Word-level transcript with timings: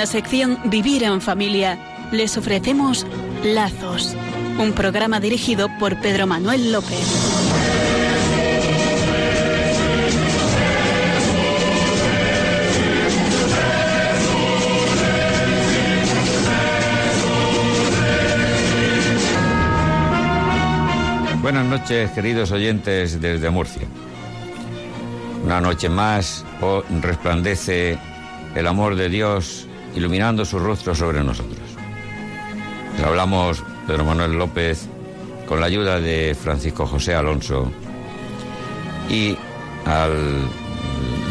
la 0.00 0.06
sección 0.06 0.58
Vivir 0.64 1.02
en 1.04 1.20
Familia 1.20 1.78
les 2.10 2.34
ofrecemos 2.38 3.06
Lazos, 3.44 4.16
un 4.58 4.72
programa 4.72 5.20
dirigido 5.20 5.68
por 5.78 6.00
Pedro 6.00 6.26
Manuel 6.26 6.72
López. 6.72 6.96
Buenas 21.42 21.66
noches, 21.66 22.10
queridos 22.12 22.52
oyentes 22.52 23.20
desde 23.20 23.50
Murcia. 23.50 23.86
Una 25.44 25.60
noche 25.60 25.90
más 25.90 26.46
resplandece 27.02 27.98
el 28.54 28.66
amor 28.66 28.96
de 28.96 29.10
Dios 29.10 29.66
iluminando 29.94 30.44
su 30.44 30.58
rostro 30.58 30.94
sobre 30.94 31.22
nosotros. 31.22 31.58
Les 32.96 33.06
hablamos 33.06 33.62
Pedro 33.86 34.04
Manuel 34.04 34.32
López 34.32 34.88
con 35.46 35.60
la 35.60 35.66
ayuda 35.66 36.00
de 36.00 36.36
Francisco 36.40 36.86
José 36.86 37.14
Alonso 37.14 37.70
y 39.08 39.36
al 39.86 40.48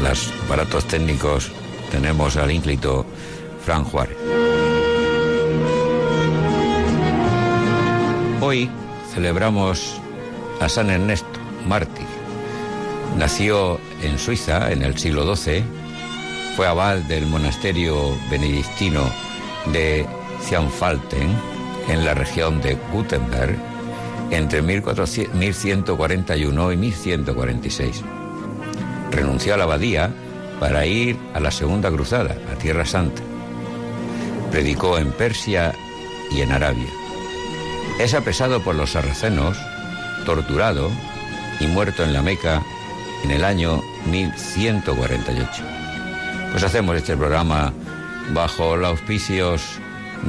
los 0.02 0.32
aparatos 0.46 0.86
técnicos 0.86 1.52
tenemos 1.92 2.38
al 2.38 2.52
ínclito 2.52 3.06
Fran 3.66 3.84
Juárez. 3.84 4.18
Hoy 8.42 8.70
celebramos 9.14 10.00
a 10.62 10.70
San 10.70 10.90
Ernesto, 10.90 11.28
mártir. 11.68 12.06
Nació 13.18 13.80
en 14.02 14.18
Suiza 14.18 14.72
en 14.72 14.84
el 14.84 14.98
siglo 14.98 15.36
XII 15.36 15.64
fue 16.60 16.68
abad 16.68 16.98
del 16.98 17.26
monasterio 17.26 18.18
benedictino 18.30 19.10
de 19.72 20.06
Cianfalten, 20.42 21.34
en 21.88 22.04
la 22.04 22.14
región 22.14 22.60
de 22.60 22.78
Gutenberg, 22.92 23.58
entre 24.30 24.62
1141 24.62 26.72
y 26.74 26.76
1146. 26.76 28.04
Renunció 29.10 29.54
a 29.54 29.58
la 29.58 29.64
abadía 29.64 30.12
para 30.60 30.86
ir 30.86 31.18
a 31.34 31.40
la 31.40 31.52
Segunda 31.52 31.90
Cruzada, 31.90 32.36
a 32.52 32.56
Tierra 32.56 32.86
Santa. 32.86 33.22
Predicó 34.52 34.98
en 34.98 35.14
Persia 35.14 35.74
y 36.30 36.42
en 36.42 36.52
Arabia. 36.52 36.90
Es 38.02 38.14
apresado 38.14 38.62
por 38.62 38.76
los 38.76 38.92
sarracenos, 38.92 39.58
torturado 40.26 40.92
y 41.62 41.68
muerto 41.68 42.04
en 42.04 42.12
la 42.12 42.22
Meca 42.22 42.62
en 43.24 43.32
el 43.32 43.46
año 43.46 43.82
1148. 44.12 45.79
Pues 46.52 46.64
hacemos 46.64 46.96
este 46.96 47.16
programa 47.16 47.72
bajo 48.34 48.76
los 48.76 48.90
auspicios 48.90 49.80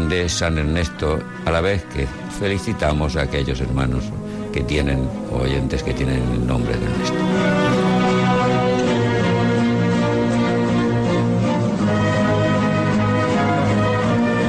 de 0.09 0.29
San 0.29 0.59
Ernesto, 0.59 1.19
a 1.45 1.51
la 1.51 1.61
vez 1.61 1.85
que 1.85 2.07
felicitamos 2.39 3.17
a 3.17 3.23
aquellos 3.23 3.61
hermanos 3.61 4.05
que 4.53 4.63
tienen, 4.63 5.09
oyentes 5.33 5.83
que 5.83 5.95
tienen 5.95 6.23
el 6.33 6.47
nombre 6.47 6.77
de 6.77 6.85
Ernesto. 6.85 7.15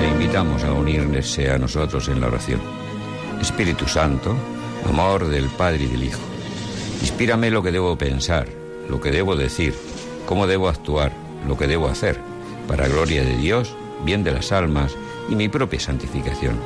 Le 0.02 0.08
invitamos 0.10 0.64
a 0.64 0.74
unirse 0.74 1.50
a 1.50 1.58
nosotros 1.58 2.08
en 2.10 2.20
la 2.20 2.28
oración. 2.28 2.62
Espíritu 3.40 3.88
Santo, 3.88 4.36
amor 4.88 5.28
del 5.28 5.46
Padre 5.46 5.86
y 5.86 5.88
del 5.88 6.04
Hijo, 6.04 6.22
inspírame 7.02 7.50
lo 7.50 7.64
que 7.64 7.72
debo 7.72 7.98
pensar, 7.98 8.48
lo 8.90 9.00
que 9.00 9.10
debo 9.10 9.36
decir, 9.36 9.74
cómo 10.28 10.46
debo 10.48 10.70
actuar 10.70 11.21
lo 11.48 11.58
que 11.58 11.68
debo 11.68 11.88
hacer, 11.88 12.20
para 12.68 12.88
gloria 12.88 13.24
de 13.24 13.38
Dios, 13.38 13.76
bien 14.06 14.24
de 14.24 14.32
las 14.32 14.52
almas 14.52 14.96
y 15.30 15.36
mi 15.36 15.50
propia 15.50 15.80
santificación. 15.80 16.60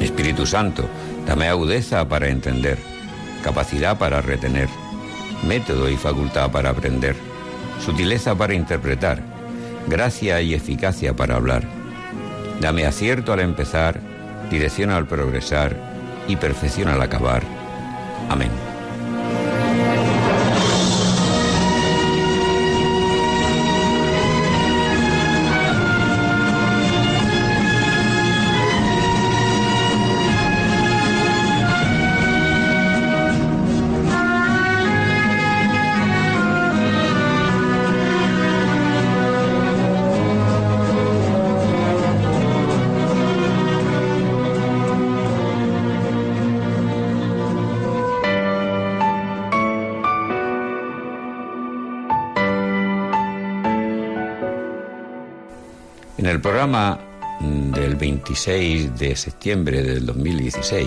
Espíritu 0.00 0.46
Santo, 0.46 0.84
dame 1.26 1.48
agudeza 1.48 2.08
para 2.08 2.28
entender, 2.28 2.78
capacidad 3.42 3.98
para 3.98 4.20
retener, 4.20 4.68
método 5.46 5.88
y 5.88 5.96
facultad 5.96 6.50
para 6.50 6.70
aprender, 6.70 7.16
sutileza 7.84 8.34
para 8.34 8.54
interpretar, 8.54 9.22
gracia 9.86 10.40
y 10.40 10.54
eficacia 10.54 11.14
para 11.14 11.36
hablar. 11.36 11.64
Dame 12.60 12.86
acierto 12.86 13.32
al 13.32 13.40
empezar, 13.40 14.00
dirección 14.50 14.90
al 14.90 15.06
progresar 15.06 15.76
y 16.28 16.36
perfección 16.36 16.88
al 16.88 17.02
acabar. 17.02 17.42
Amén. 18.28 18.73
Programa 56.64 56.98
del 57.74 57.94
26 57.94 58.98
de 58.98 59.14
septiembre 59.16 59.82
del 59.82 60.06
2016, 60.06 60.86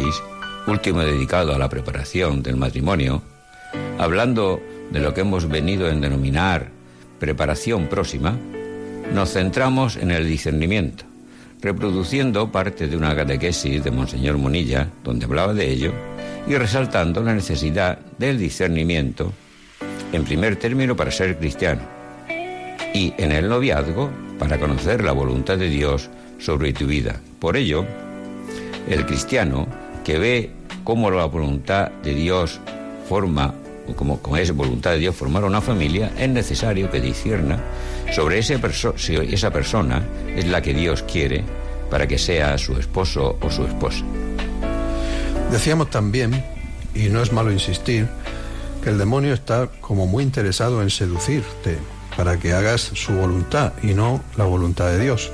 último 0.66 1.02
dedicado 1.02 1.54
a 1.54 1.60
la 1.60 1.70
preparación 1.70 2.42
del 2.42 2.56
matrimonio, 2.56 3.22
hablando 4.00 4.60
de 4.90 5.00
lo 5.00 5.14
que 5.14 5.22
hemos 5.22 5.48
venido 5.48 5.86
a 5.86 5.92
denominar 5.92 6.70
preparación 7.20 7.86
próxima, 7.90 8.36
nos 9.14 9.34
centramos 9.34 9.98
en 9.98 10.10
el 10.10 10.28
discernimiento, 10.28 11.04
reproduciendo 11.62 12.52
parte 12.52 12.88
de 12.88 12.98
una 12.98 13.16
catequesis 13.16 13.84
de 13.84 13.92
Monseñor 13.92 14.40
Monilla, 14.40 14.90
donde 15.04 15.26
hablaba 15.26 15.54
de 15.54 15.70
ello, 15.70 15.94
y 16.48 16.56
resaltando 16.56 17.22
la 17.22 17.36
necesidad 17.36 18.00
del 18.18 18.40
discernimiento, 18.40 19.32
en 20.12 20.24
primer 20.24 20.56
término 20.56 20.96
para 20.96 21.12
ser 21.12 21.38
cristiano, 21.38 21.97
y 22.98 23.14
en 23.20 23.32
el 23.32 23.48
noviazgo 23.48 24.10
para 24.40 24.58
conocer 24.58 25.04
la 25.04 25.12
voluntad 25.12 25.56
de 25.56 25.70
Dios 25.70 26.10
sobre 26.40 26.74
tu 26.74 26.88
vida. 26.88 27.20
Por 27.38 27.56
ello, 27.56 27.86
el 28.90 29.06
cristiano 29.06 29.68
que 30.04 30.18
ve 30.18 30.50
cómo 30.84 31.12
la 31.12 31.26
voluntad 31.26 31.92
de 32.02 32.16
Dios 32.16 32.60
forma, 33.08 33.54
o 33.88 33.94
como 33.96 34.38
esa 34.38 34.54
voluntad 34.54 34.92
de 34.92 34.98
Dios 34.98 35.16
formar 35.16 35.44
una 35.44 35.62
familia, 35.62 36.12
es 36.18 36.28
necesario 36.28 36.90
que 36.90 37.00
discierna 37.00 37.60
sobre 38.16 38.40
ese 38.40 38.60
si 38.96 39.16
esa 39.16 39.52
persona 39.52 40.02
es 40.36 40.48
la 40.48 40.64
que 40.64 40.74
Dios 40.74 41.04
quiere 41.04 41.44
para 41.92 42.08
que 42.08 42.18
sea 42.18 42.58
su 42.58 42.78
esposo 42.78 43.38
o 43.40 43.52
su 43.52 43.64
esposa. 43.64 44.04
Decíamos 45.52 45.92
también, 45.92 46.44
y 46.96 47.10
no 47.10 47.22
es 47.22 47.32
malo 47.32 47.52
insistir, 47.52 48.08
que 48.84 48.90
el 48.90 48.98
demonio 48.98 49.36
está 49.36 49.68
como 49.82 50.08
muy 50.08 50.24
interesado 50.24 50.82
en 50.82 50.90
seducirte, 50.90 51.78
para 52.18 52.38
que 52.38 52.52
hagas 52.52 52.82
su 52.82 53.14
voluntad 53.14 53.74
y 53.84 53.94
no 53.94 54.22
la 54.36 54.46
voluntad 54.46 54.88
de 54.88 55.00
Dios. 55.00 55.32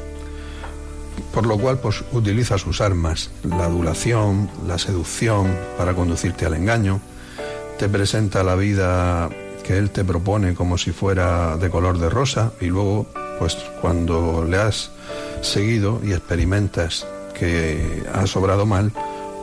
Por 1.33 1.45
lo 1.45 1.57
cual, 1.57 1.79
pues 1.79 2.03
utiliza 2.11 2.57
sus 2.57 2.81
armas, 2.81 3.31
la 3.43 3.65
adulación, 3.65 4.49
la 4.67 4.77
seducción 4.77 5.57
para 5.77 5.93
conducirte 5.93 6.45
al 6.45 6.53
engaño, 6.53 6.99
te 7.79 7.87
presenta 7.87 8.43
la 8.43 8.55
vida 8.55 9.29
que 9.63 9.77
él 9.77 9.91
te 9.91 10.03
propone 10.03 10.53
como 10.53 10.77
si 10.77 10.91
fuera 10.91 11.57
de 11.57 11.69
color 11.69 11.97
de 11.97 12.09
rosa 12.09 12.51
y 12.59 12.65
luego, 12.65 13.07
pues 13.39 13.55
cuando 13.81 14.43
le 14.43 14.57
has 14.57 14.91
seguido 15.41 16.01
y 16.03 16.11
experimentas 16.11 17.07
que 17.33 18.03
has 18.13 18.35
obrado 18.35 18.65
mal, 18.65 18.91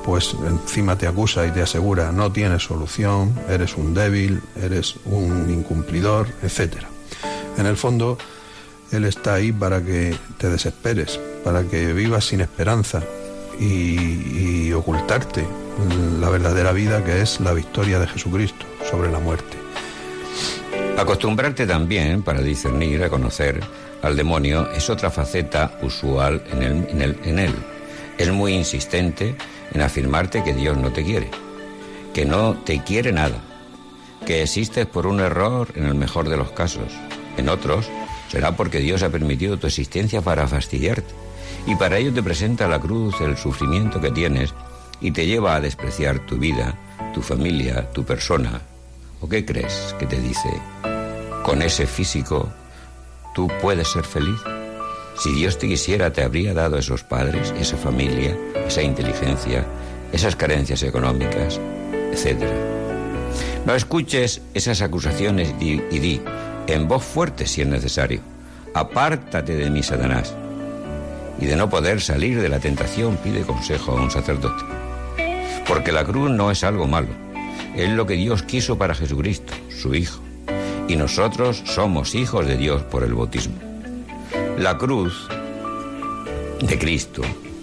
pues 0.04 0.36
encima 0.46 0.96
te 0.96 1.06
acusa 1.06 1.46
y 1.46 1.50
te 1.50 1.62
asegura 1.62 2.12
no 2.12 2.32
tienes 2.32 2.64
solución, 2.64 3.34
eres 3.48 3.76
un 3.76 3.94
débil, 3.94 4.42
eres 4.62 4.96
un 5.06 5.50
incumplidor, 5.50 6.28
etcétera. 6.42 6.89
En 7.60 7.66
el 7.66 7.76
fondo, 7.76 8.16
Él 8.90 9.04
está 9.04 9.34
ahí 9.34 9.52
para 9.52 9.82
que 9.82 10.16
te 10.38 10.48
desesperes, 10.48 11.20
para 11.44 11.62
que 11.62 11.92
vivas 11.92 12.24
sin 12.24 12.40
esperanza 12.40 13.02
y, 13.58 14.72
ocultarte 14.72 15.44
la 16.20 16.30
verdadera 16.30 16.72
vida 16.72 17.04
que 17.04 17.20
es 17.20 17.38
la 17.40 17.52
victoria 17.52 17.98
de 17.98 18.06
Jesucristo 18.06 18.64
sobre 18.90 19.12
la 19.12 19.18
muerte. 19.18 19.58
Acostumbrarte 20.96 21.66
también, 21.66 22.22
para 22.22 22.40
discernir, 22.40 23.04
a 23.04 23.10
conocer 23.10 23.60
al 24.00 24.16
demonio, 24.16 24.70
es 24.70 24.88
otra 24.88 25.10
faceta 25.10 25.78
usual 25.82 26.42
en, 26.52 26.88
en 27.24 27.38
él. 27.38 27.54
Es 28.16 28.30
muy 28.30 28.54
insistente 28.54 29.36
en 29.72 29.82
afirmarte 29.82 30.42
que 30.42 30.54
Dios 30.54 30.78
no 30.78 30.92
te 30.92 31.04
quiere, 31.04 31.30
que 32.14 32.24
no 32.24 32.54
te 32.54 32.82
quiere 32.82 33.12
nada, 33.12 33.42
que 34.24 34.42
existes 34.42 34.86
por 34.86 35.06
un 35.06 35.20
error 35.20 35.68
en 35.74 35.84
el 35.84 35.94
mejor 35.94 36.30
de 36.30 36.38
los 36.38 36.52
casos, 36.52 36.92
en 37.36 37.48
otros, 37.48 37.90
Será 38.30 38.54
porque 38.54 38.78
Dios 38.78 39.02
ha 39.02 39.10
permitido 39.10 39.58
tu 39.58 39.66
existencia 39.66 40.22
para 40.22 40.46
fastidiarte. 40.46 41.12
Y 41.66 41.74
para 41.74 41.98
ello 41.98 42.12
te 42.12 42.22
presenta 42.22 42.68
la 42.68 42.78
cruz 42.78 43.20
el 43.20 43.36
sufrimiento 43.36 44.00
que 44.00 44.12
tienes 44.12 44.54
y 45.00 45.10
te 45.10 45.26
lleva 45.26 45.56
a 45.56 45.60
despreciar 45.60 46.24
tu 46.26 46.38
vida, 46.38 46.78
tu 47.12 47.22
familia, 47.22 47.90
tu 47.90 48.04
persona. 48.04 48.62
¿O 49.20 49.28
qué 49.28 49.44
crees 49.44 49.96
que 49.98 50.06
te 50.06 50.20
dice? 50.20 50.48
Con 51.42 51.60
ese 51.60 51.88
físico, 51.88 52.52
¿tú 53.34 53.50
puedes 53.60 53.88
ser 53.88 54.04
feliz? 54.04 54.40
Si 55.18 55.32
Dios 55.32 55.58
te 55.58 55.66
quisiera, 55.66 56.12
te 56.12 56.22
habría 56.22 56.54
dado 56.54 56.78
esos 56.78 57.02
padres, 57.02 57.52
esa 57.58 57.76
familia, 57.76 58.36
esa 58.64 58.82
inteligencia, 58.82 59.66
esas 60.12 60.36
carencias 60.36 60.84
económicas, 60.84 61.60
etc. 62.12 62.44
No 63.66 63.74
escuches 63.74 64.40
esas 64.54 64.82
acusaciones 64.82 65.52
y 65.60 65.98
di, 65.98 66.22
en 66.72 66.88
voz 66.88 67.04
fuerte 67.04 67.46
si 67.46 67.62
es 67.62 67.66
necesario, 67.66 68.20
apártate 68.74 69.54
de 69.54 69.70
mí, 69.70 69.82
Satanás. 69.82 70.34
Y 71.40 71.46
de 71.46 71.56
no 71.56 71.70
poder 71.70 72.00
salir 72.00 72.40
de 72.40 72.48
la 72.48 72.60
tentación, 72.60 73.16
pide 73.16 73.42
consejo 73.42 73.92
a 73.92 74.02
un 74.02 74.10
sacerdote. 74.10 74.64
Porque 75.66 75.92
la 75.92 76.04
cruz 76.04 76.30
no 76.30 76.50
es 76.50 76.64
algo 76.64 76.86
malo, 76.86 77.08
es 77.76 77.88
lo 77.90 78.06
que 78.06 78.14
Dios 78.14 78.42
quiso 78.42 78.76
para 78.76 78.94
Jesucristo, 78.94 79.52
su 79.68 79.94
Hijo. 79.94 80.20
Y 80.88 80.96
nosotros 80.96 81.62
somos 81.66 82.14
hijos 82.14 82.46
de 82.46 82.56
Dios 82.56 82.82
por 82.82 83.04
el 83.04 83.14
bautismo. 83.14 83.54
La 84.58 84.76
cruz 84.76 85.28
de 86.60 86.78
Cristo 86.78 87.22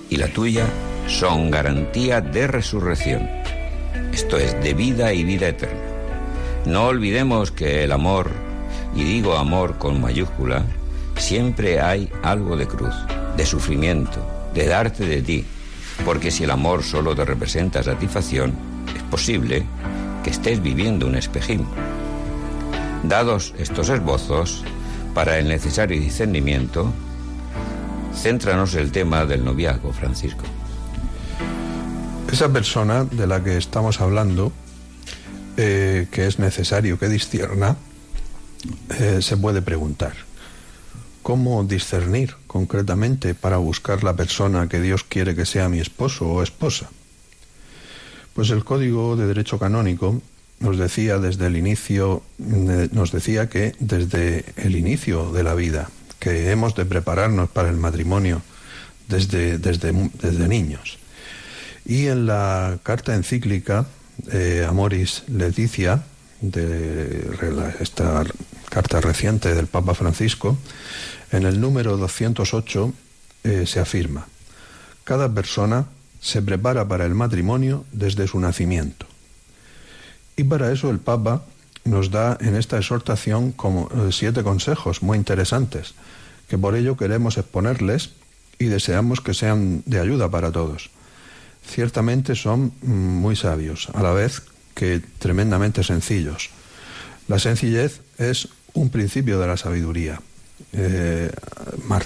y 0.10 0.18
la 0.18 0.28
tuya 0.28 0.66
son 1.08 1.52
garantía 1.52 2.22
de 2.22 2.48
resurrección. 2.48 3.30
Esto 4.14 4.38
es, 4.38 4.62
de 4.64 4.74
vida 4.74 5.14
y 5.14 5.24
vida 5.24 5.50
eterna. 5.50 5.80
No 6.66 6.88
olvidemos 6.88 7.52
que 7.52 7.84
el 7.84 7.92
amor, 7.92 8.32
y 8.96 9.04
digo 9.04 9.36
amor 9.36 9.78
con 9.78 10.02
mayúscula, 10.02 10.66
siempre 11.18 11.82
hay 11.82 12.10
algo 12.24 12.56
de 12.56 12.68
cruz, 12.68 12.96
de 13.36 13.46
sufrimiento, 13.46 14.26
de 14.54 14.68
darte 14.68 15.06
de 15.06 15.22
ti, 15.22 15.46
porque 16.06 16.32
si 16.32 16.44
el 16.44 16.52
amor 16.52 16.84
solo 16.84 17.16
te 17.16 17.26
representa 17.26 17.84
satisfacción, 17.84 18.54
es 18.96 19.04
posible 19.04 19.66
que 20.24 20.30
estés 20.30 20.62
viviendo 20.62 21.08
un 21.08 21.16
espejismo. 21.16 21.72
Dados 23.04 23.54
estos 23.58 23.90
esbozos, 23.90 24.64
para 25.14 25.40
el 25.40 25.48
necesario 25.48 26.00
discernimiento, 26.00 26.94
céntranos 28.14 28.76
el 28.76 28.92
tema 28.92 29.26
del 29.26 29.44
noviazgo, 29.44 29.92
Francisco. 29.92 30.44
Esa 32.32 32.50
persona 32.50 33.06
de 33.06 33.26
la 33.26 33.44
que 33.44 33.58
estamos 33.58 34.02
hablando, 34.02 34.52
eh, 35.56 36.08
que 36.12 36.28
es 36.28 36.40
necesario 36.40 37.00
que 37.00 37.08
discierna, 37.08 37.78
eh, 39.00 39.22
se 39.22 39.38
puede 39.38 39.62
preguntar, 39.62 40.14
¿cómo 41.24 41.64
discernir 41.64 42.36
concretamente 42.48 43.34
para 43.34 43.58
buscar 43.58 44.04
la 44.04 44.16
persona 44.16 44.68
que 44.68 44.82
Dios 44.82 45.04
quiere 45.04 45.36
que 45.36 45.46
sea 45.46 45.70
mi 45.70 45.80
esposo 45.80 46.28
o 46.28 46.44
esposa? 46.44 46.90
Pues 48.34 48.50
el 48.50 48.64
Código 48.64 49.16
de 49.16 49.28
Derecho 49.28 49.60
Canónico 49.60 50.22
nos 50.60 50.78
decía 50.78 51.20
desde 51.20 51.48
el 51.48 51.58
inicio, 51.58 52.24
eh, 52.40 52.90
nos 52.92 53.12
decía 53.12 53.50
que 53.50 53.74
desde 53.80 54.46
el 54.58 54.76
inicio 54.76 55.32
de 55.32 55.44
la 55.44 55.54
vida, 55.54 55.90
que 56.20 56.52
hemos 56.52 56.76
de 56.76 56.86
prepararnos 56.86 57.50
para 57.50 57.70
el 57.70 57.78
matrimonio 57.78 58.42
desde, 59.08 59.58
desde, 59.58 59.94
desde 60.22 60.48
niños. 60.48 60.98
Y 61.86 62.08
en 62.08 62.26
la 62.26 62.80
carta 62.84 63.16
encíclica 63.16 63.86
eh, 64.32 64.66
Amoris 64.68 65.24
Leticia, 65.28 66.04
de 66.42 67.28
esta 67.80 68.24
carta 68.70 69.02
reciente 69.02 69.54
del 69.54 69.68
Papa 69.68 69.94
Francisco, 69.94 70.58
en 71.32 71.44
el 71.46 71.60
número 71.60 71.98
208 71.98 72.94
eh, 73.44 73.66
se 73.66 73.80
afirma, 73.80 74.28
cada 75.04 75.34
persona 75.34 75.86
se 76.22 76.42
prepara 76.42 76.88
para 76.88 77.06
el 77.06 77.16
matrimonio 77.16 77.86
desde 77.92 78.28
su 78.28 78.40
nacimiento 78.40 79.06
y 80.38 80.44
para 80.44 80.72
eso 80.72 80.90
el 80.90 81.00
Papa 81.00 81.42
nos 81.84 82.12
da 82.12 82.38
en 82.40 82.56
esta 82.56 82.78
exhortación 82.78 83.52
como 83.52 83.90
eh, 83.90 84.12
siete 84.12 84.44
consejos 84.44 85.02
muy 85.02 85.18
interesantes, 85.18 85.96
que 86.48 86.58
por 86.58 86.76
ello 86.76 86.96
queremos 86.96 87.38
exponerles 87.38 88.12
y 88.60 88.66
deseamos 88.66 89.20
que 89.20 89.34
sean 89.34 89.84
de 89.86 90.00
ayuda 90.00 90.30
para 90.30 90.52
todos. 90.52 90.92
Ciertamente 91.66 92.36
son 92.36 92.72
mm, 92.82 92.92
muy 92.92 93.36
sabios, 93.36 93.90
a 93.94 94.04
la 94.04 94.12
vez 94.12 94.44
que 94.78 95.02
tremendamente 95.18 95.84
sencillos. 95.84 96.52
La 97.28 97.40
sencillez 97.40 98.02
es 98.20 98.48
un 98.74 98.90
principio 98.90 99.40
de 99.40 99.48
la 99.48 99.58
sabiduría. 99.58 100.22
Eh, 100.72 101.32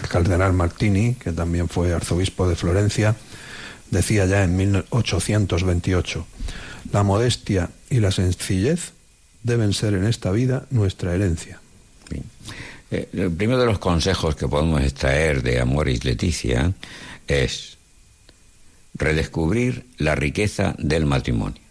Cardenal 0.09 0.53
Martini, 0.53 1.15
que 1.15 1.33
también 1.33 1.67
fue 1.67 1.93
arzobispo 1.93 2.47
de 2.47 2.55
Florencia, 2.55 3.15
decía 3.89 4.25
ya 4.25 4.43
en 4.43 4.55
1828, 4.55 6.25
la 6.93 7.03
modestia 7.03 7.69
y 7.89 7.99
la 7.99 8.11
sencillez 8.11 8.93
deben 9.43 9.73
ser 9.73 9.93
en 9.93 10.05
esta 10.05 10.31
vida 10.31 10.65
nuestra 10.69 11.13
herencia. 11.13 11.59
Eh, 12.89 13.09
el 13.11 13.31
primero 13.31 13.59
de 13.59 13.65
los 13.65 13.79
consejos 13.79 14.37
que 14.37 14.47
podemos 14.47 14.81
extraer 14.81 15.43
de 15.43 15.59
Amoris 15.59 16.05
Leticia 16.05 16.71
es 17.27 17.77
redescubrir 18.93 19.87
la 19.97 20.15
riqueza 20.15 20.73
del 20.77 21.05
matrimonio. 21.05 21.61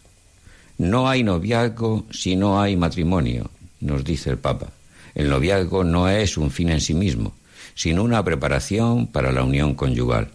No 0.81 1.11
hay 1.11 1.23
noviazgo 1.23 2.06
si 2.11 2.37
no 2.37 2.59
hay 2.59 2.75
matrimonio, 2.75 3.50
nos 3.81 4.03
dice 4.03 4.31
el 4.31 4.38
Papa. 4.38 4.69
El 5.15 5.29
noviazgo 5.29 5.85
no 5.85 6.09
es 6.09 6.38
un 6.38 6.50
fin 6.50 6.71
en 6.71 6.81
sí 6.81 6.94
mismo, 6.94 7.35
sino 7.75 8.03
una 8.03 8.25
preparación 8.25 9.06
para 9.06 9.31
la 9.31 9.44
unión 9.44 9.75
conyugal. 9.75 10.31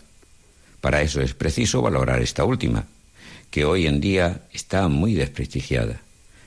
Para 0.81 1.01
eso 1.01 1.19
es 1.19 1.33
preciso 1.33 1.81
valorar 1.81 2.21
esta 2.21 2.43
última, 2.43 2.85
que 3.49 3.65
hoy 3.65 3.87
en 3.87 3.99
día 3.99 4.43
está 4.53 4.87
muy 4.87 5.15
desprestigiada. 5.15 6.01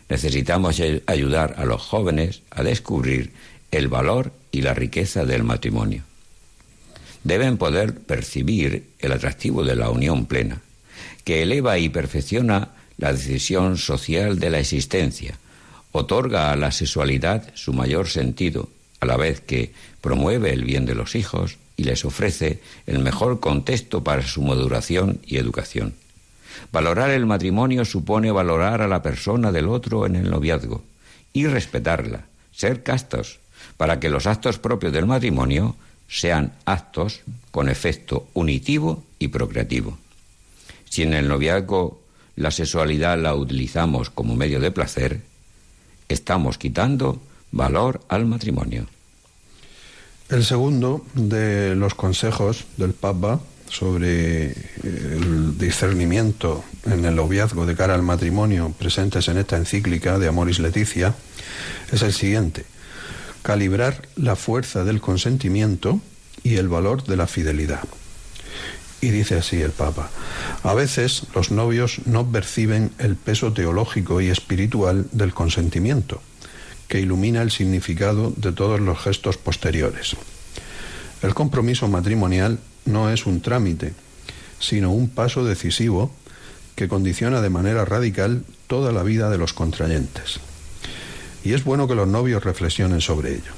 Necesitamos 0.08 0.80
ayudar 1.06 1.56
a 1.58 1.64
los 1.64 1.82
jóvenes 1.82 2.42
a 2.50 2.62
descubrir 2.62 3.32
el 3.72 3.88
valor 3.88 4.30
y 4.52 4.60
la 4.60 4.74
riqueza 4.74 5.24
del 5.24 5.42
matrimonio. 5.42 6.04
Deben 7.24 7.58
poder 7.58 7.98
percibir 7.98 8.90
el 9.00 9.10
atractivo 9.10 9.64
de 9.64 9.74
la 9.74 9.90
unión 9.90 10.26
plena, 10.26 10.60
que 11.24 11.42
eleva 11.42 11.80
y 11.80 11.88
perfecciona 11.88 12.78
la 12.98 13.12
decisión 13.12 13.78
social 13.78 14.38
de 14.38 14.50
la 14.50 14.58
existencia, 14.58 15.38
otorga 15.92 16.52
a 16.52 16.56
la 16.56 16.70
sexualidad 16.72 17.50
su 17.54 17.72
mayor 17.72 18.08
sentido, 18.08 18.68
a 19.00 19.06
la 19.06 19.16
vez 19.16 19.40
que 19.40 19.72
promueve 20.00 20.52
el 20.52 20.64
bien 20.64 20.84
de 20.84 20.94
los 20.94 21.14
hijos 21.14 21.56
y 21.76 21.84
les 21.84 22.04
ofrece 22.04 22.60
el 22.86 22.98
mejor 22.98 23.40
contexto 23.40 24.02
para 24.02 24.26
su 24.26 24.42
maduración 24.42 25.20
y 25.24 25.38
educación. 25.38 25.94
Valorar 26.72 27.10
el 27.10 27.24
matrimonio 27.24 27.84
supone 27.84 28.32
valorar 28.32 28.82
a 28.82 28.88
la 28.88 29.00
persona 29.00 29.52
del 29.52 29.68
otro 29.68 30.04
en 30.04 30.16
el 30.16 30.28
noviazgo 30.28 30.82
y 31.32 31.46
respetarla, 31.46 32.26
ser 32.52 32.82
castos, 32.82 33.38
para 33.76 34.00
que 34.00 34.08
los 34.08 34.26
actos 34.26 34.58
propios 34.58 34.92
del 34.92 35.06
matrimonio 35.06 35.76
sean 36.08 36.52
actos 36.64 37.20
con 37.52 37.68
efecto 37.68 38.26
unitivo 38.34 39.04
y 39.18 39.28
procreativo. 39.28 39.98
Si 40.90 41.02
en 41.02 41.14
el 41.14 41.28
noviazgo 41.28 42.02
la 42.38 42.50
sexualidad 42.52 43.18
la 43.18 43.34
utilizamos 43.34 44.10
como 44.10 44.36
medio 44.36 44.60
de 44.60 44.70
placer, 44.70 45.20
estamos 46.08 46.56
quitando 46.56 47.20
valor 47.50 48.00
al 48.08 48.26
matrimonio. 48.26 48.86
El 50.28 50.44
segundo 50.44 51.04
de 51.14 51.74
los 51.74 51.94
consejos 51.94 52.64
del 52.76 52.92
Papa 52.92 53.40
sobre 53.68 54.52
el 54.82 55.58
discernimiento 55.58 56.64
en 56.86 57.04
el 57.04 57.16
noviazgo 57.16 57.66
de 57.66 57.74
cara 57.74 57.94
al 57.94 58.02
matrimonio 58.02 58.72
presentes 58.78 59.28
en 59.28 59.38
esta 59.38 59.56
encíclica 59.56 60.18
de 60.18 60.28
Amoris 60.28 60.60
Leticia 60.60 61.14
es 61.90 62.02
el 62.02 62.12
siguiente. 62.12 62.64
Calibrar 63.42 64.06
la 64.16 64.36
fuerza 64.36 64.84
del 64.84 65.00
consentimiento 65.00 66.00
y 66.44 66.56
el 66.56 66.68
valor 66.68 67.04
de 67.04 67.16
la 67.16 67.26
fidelidad. 67.26 67.84
Y 69.00 69.10
dice 69.10 69.36
así 69.36 69.60
el 69.62 69.70
Papa, 69.70 70.10
a 70.64 70.74
veces 70.74 71.22
los 71.34 71.50
novios 71.50 72.00
no 72.06 72.26
perciben 72.26 72.90
el 72.98 73.14
peso 73.14 73.52
teológico 73.52 74.20
y 74.20 74.28
espiritual 74.28 75.06
del 75.12 75.32
consentimiento, 75.32 76.20
que 76.88 77.00
ilumina 77.00 77.42
el 77.42 77.52
significado 77.52 78.32
de 78.36 78.52
todos 78.52 78.80
los 78.80 78.98
gestos 78.98 79.36
posteriores. 79.36 80.16
El 81.22 81.34
compromiso 81.34 81.86
matrimonial 81.86 82.58
no 82.86 83.10
es 83.10 83.26
un 83.26 83.40
trámite, 83.40 83.94
sino 84.58 84.92
un 84.92 85.08
paso 85.08 85.44
decisivo 85.44 86.12
que 86.74 86.88
condiciona 86.88 87.40
de 87.40 87.50
manera 87.50 87.84
radical 87.84 88.44
toda 88.66 88.92
la 88.92 89.02
vida 89.02 89.30
de 89.30 89.38
los 89.38 89.52
contrayentes. 89.52 90.40
Y 91.44 91.52
es 91.52 91.64
bueno 91.64 91.86
que 91.86 91.94
los 91.94 92.08
novios 92.08 92.44
reflexionen 92.44 93.00
sobre 93.00 93.34
ello. 93.34 93.52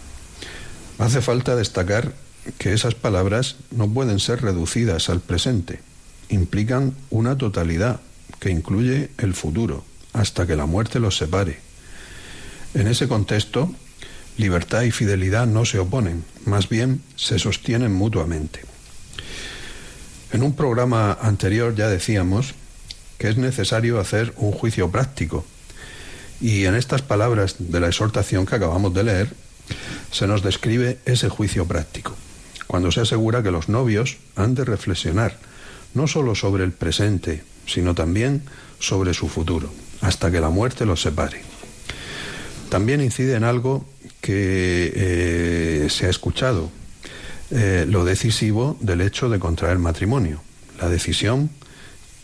Hace 0.99 1.23
falta 1.23 1.57
destacar 1.57 2.13
que 2.59 2.73
esas 2.73 2.95
palabras 2.95 3.57
no 3.71 3.89
pueden 3.89 4.19
ser 4.19 4.43
reducidas 4.43 5.09
al 5.09 5.21
presente, 5.21 5.81
implican 6.29 6.95
una 7.11 7.37
totalidad 7.37 8.01
que 8.39 8.51
incluye 8.51 9.11
el 9.19 9.35
futuro, 9.35 9.85
hasta 10.13 10.47
que 10.47 10.57
la 10.57 10.67
muerte 10.67 11.01
los 11.01 11.17
separe. 11.17 11.61
En 12.75 12.87
ese 12.87 13.09
contexto, 13.09 13.75
libertad 14.37 14.83
y 14.83 14.91
fidelidad 14.91 15.47
no 15.47 15.65
se 15.65 15.79
oponen, 15.79 16.25
más 16.47 16.69
bien 16.69 17.03
se 17.17 17.39
sostienen 17.39 17.93
mutuamente. 17.93 18.61
En 20.33 20.43
un 20.43 20.55
programa 20.55 21.19
anterior 21.21 21.75
ya 21.75 21.89
decíamos 21.89 22.55
que 23.19 23.29
es 23.29 23.37
necesario 23.37 24.01
hacer 24.01 24.33
un 24.37 24.53
juicio 24.53 24.91
práctico. 24.91 25.45
Y 26.41 26.65
en 26.65 26.75
estas 26.75 27.03
palabras 27.03 27.57
de 27.59 27.81
la 27.81 27.89
exhortación 27.89 28.47
que 28.47 28.55
acabamos 28.55 28.95
de 28.95 29.05
leer, 29.05 29.35
se 30.11 30.27
nos 30.27 30.43
describe 30.43 30.99
ese 31.05 31.29
juicio 31.29 31.67
práctico, 31.67 32.17
cuando 32.71 32.93
se 32.93 33.01
asegura 33.01 33.43
que 33.43 33.51
los 33.51 33.69
novios 33.69 34.19
han 34.37 34.55
de 34.55 34.65
reflexionar 34.65 35.37
no 35.93 36.07
sólo 36.07 36.37
sobre 36.37 36.63
el 36.63 36.71
presente, 36.71 37.43
sino 37.67 37.97
también 37.97 38.45
sobre 38.79 39.13
su 39.13 39.27
futuro, 39.27 39.73
hasta 40.03 40.31
que 40.31 40.41
la 40.41 40.51
muerte 40.51 40.87
los 40.87 41.03
separe. 41.03 41.43
También 42.69 43.01
incide 43.01 43.35
en 43.35 43.43
algo 43.43 43.85
que 44.21 44.93
eh, 44.95 45.89
se 45.91 46.07
ha 46.07 46.11
escuchado, 46.11 46.71
eh, 47.51 47.87
lo 47.89 48.05
decisivo 48.05 48.79
del 48.79 49.01
hecho 49.01 49.29
de 49.29 49.41
contraer 49.41 49.81
matrimonio, 49.81 50.41
la 50.81 50.89
decisión 50.89 51.51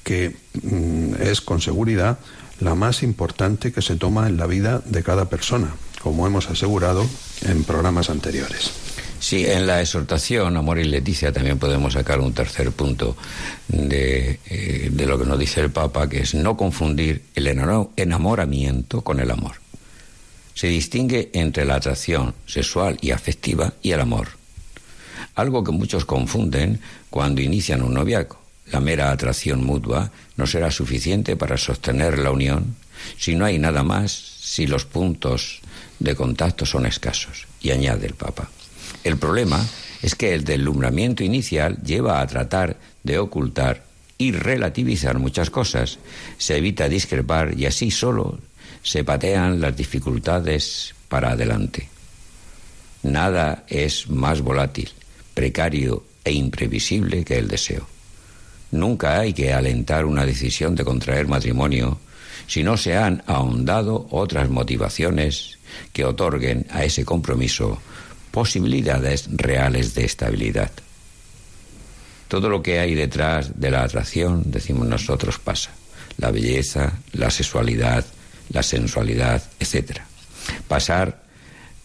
que 0.05 0.37
mm, 0.63 1.15
es 1.23 1.41
con 1.41 1.61
seguridad 1.61 2.21
la 2.61 2.77
más 2.77 3.03
importante 3.03 3.73
que 3.73 3.83
se 3.83 3.97
toma 3.97 4.29
en 4.29 4.37
la 4.37 4.47
vida 4.47 4.81
de 4.85 5.03
cada 5.03 5.29
persona, 5.29 5.75
como 6.05 6.25
hemos 6.25 6.49
asegurado 6.49 7.05
en 7.43 7.65
programas 7.65 8.11
anteriores. 8.11 8.76
Sí, 9.27 9.45
en 9.45 9.67
la 9.67 9.81
exhortación, 9.81 10.57
Amor 10.57 10.79
y 10.79 10.85
Leticia, 10.85 11.33
también 11.33 11.59
podemos 11.59 11.95
sacar 11.95 12.21
un 12.21 12.33
tercer 12.33 12.71
punto 12.71 13.17
de, 13.67 14.39
eh, 14.49 14.89
de 14.93 15.05
lo 15.05 15.19
que 15.19 15.25
nos 15.27 15.37
dice 15.37 15.61
el 15.63 15.73
Papa, 15.73 16.09
que 16.09 16.21
es 16.21 16.37
no 16.37 16.57
confundir 16.57 17.25
el 17.35 17.49
enamoramiento 17.49 19.01
con 19.01 19.19
el 19.19 19.33
amor. 19.33 19.57
Se 20.55 20.69
distingue 20.69 21.31
entre 21.33 21.65
la 21.65 21.75
atracción 21.75 22.37
sexual 22.47 22.99
y 23.01 23.11
afectiva 23.11 23.73
y 23.83 23.91
el 23.91 24.01
amor. 24.01 24.29
Algo 25.35 25.65
que 25.65 25.73
muchos 25.73 26.05
confunden 26.05 26.79
cuando 27.11 27.41
inician 27.41 27.83
un 27.83 27.95
noviazgo. 27.95 28.39
La 28.67 28.79
mera 28.79 29.11
atracción 29.11 29.65
mutua 29.65 30.13
no 30.37 30.47
será 30.47 30.71
suficiente 30.71 31.35
para 31.35 31.57
sostener 31.57 32.21
la 32.21 32.31
unión 32.31 32.77
si 33.19 33.35
no 33.35 33.45
hay 33.45 33.59
nada 33.59 33.83
más, 33.83 34.13
si 34.13 34.69
los 34.69 34.85
puntos 34.85 35.63
de 35.99 36.15
contacto 36.15 36.65
son 36.65 36.87
escasos. 36.87 37.49
Y 37.61 37.73
añade 37.73 38.07
el 38.07 38.15
Papa. 38.15 38.51
El 39.07 39.19
problema 39.19 39.65
es 40.03 40.17
que 40.17 40.35
el 40.35 40.43
deslumbramiento 40.43 41.23
inicial 41.23 41.81
lleva 41.81 42.21
a 42.21 42.27
tratar 42.27 42.77
de 43.05 43.21
ocultar 43.21 43.85
y 44.19 44.33
relativizar 44.33 45.21
muchas 45.21 45.49
cosas. 45.49 46.01
Se 46.39 46.57
evita 46.57 46.89
discrepar 46.89 47.57
y 47.57 47.67
así 47.67 47.93
solo 47.93 48.41
se 48.83 49.05
patean 49.05 49.61
las 49.61 49.77
dificultades 49.77 50.93
para 51.09 51.31
adelante. 51.31 51.89
Nada 53.05 53.63
es 53.69 54.11
más 54.11 54.41
volátil, 54.41 54.91
precario 55.35 56.03
e 56.25 56.33
imprevisible 56.33 57.25
que 57.25 57.39
el 57.39 57.47
deseo. 57.47 57.87
Nunca 58.73 59.21
hay 59.21 59.33
que 59.33 59.53
alentar 59.53 60.05
una 60.05 60.27
decisión 60.27 60.75
de 60.75 60.85
contraer 60.85 61.29
matrimonio 61.29 62.01
si 62.49 62.65
no 62.65 62.77
se 62.77 62.97
han 62.97 63.23
ahondado 63.29 64.09
otras 64.11 64.51
motivaciones 64.51 65.59
que 65.93 66.05
otorguen 66.05 66.67
a 66.71 66.83
ese 66.83 67.05
compromiso 67.05 67.81
posibilidades 68.37 69.31
reales 69.33 69.95
de 69.95 70.05
estabilidad. 70.05 70.71
Todo 72.29 72.51
lo 72.51 72.63
que 72.63 72.81
hay 72.81 72.95
detrás 72.95 73.59
de 73.59 73.71
la 73.71 73.83
atracción, 73.83 74.43
decimos 74.45 74.87
nosotros, 74.87 75.39
pasa. 75.39 75.71
La 76.19 76.31
belleza, 76.31 76.99
la 77.15 77.31
sexualidad, 77.31 78.05
la 78.51 78.63
sensualidad, 78.63 79.43
etc. 79.59 80.01
Pasar 80.69 81.23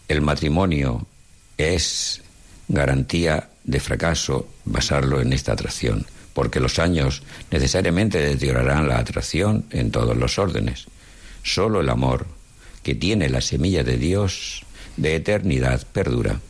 el 0.08 0.20
matrimonio 0.20 1.06
es 1.56 2.20
garantía 2.68 3.48
de 3.64 3.80
fracaso 3.80 4.46
basarlo 4.66 5.22
en 5.22 5.32
esta 5.32 5.52
atracción 5.52 6.04
porque 6.34 6.60
los 6.60 6.78
años 6.78 7.22
necesariamente 7.50 8.18
deteriorarán 8.18 8.88
la 8.88 8.98
atracción 8.98 9.64
en 9.70 9.90
todos 9.90 10.18
los 10.18 10.38
órdenes. 10.38 10.84
Solo 11.42 11.80
el 11.80 11.88
amor, 11.88 12.26
que 12.82 12.94
tiene 12.94 13.30
la 13.30 13.40
semilla 13.40 13.84
de 13.84 13.96
Dios 13.96 14.66
de 14.96 15.16
eternidad, 15.16 15.86
perdura. 15.92 16.40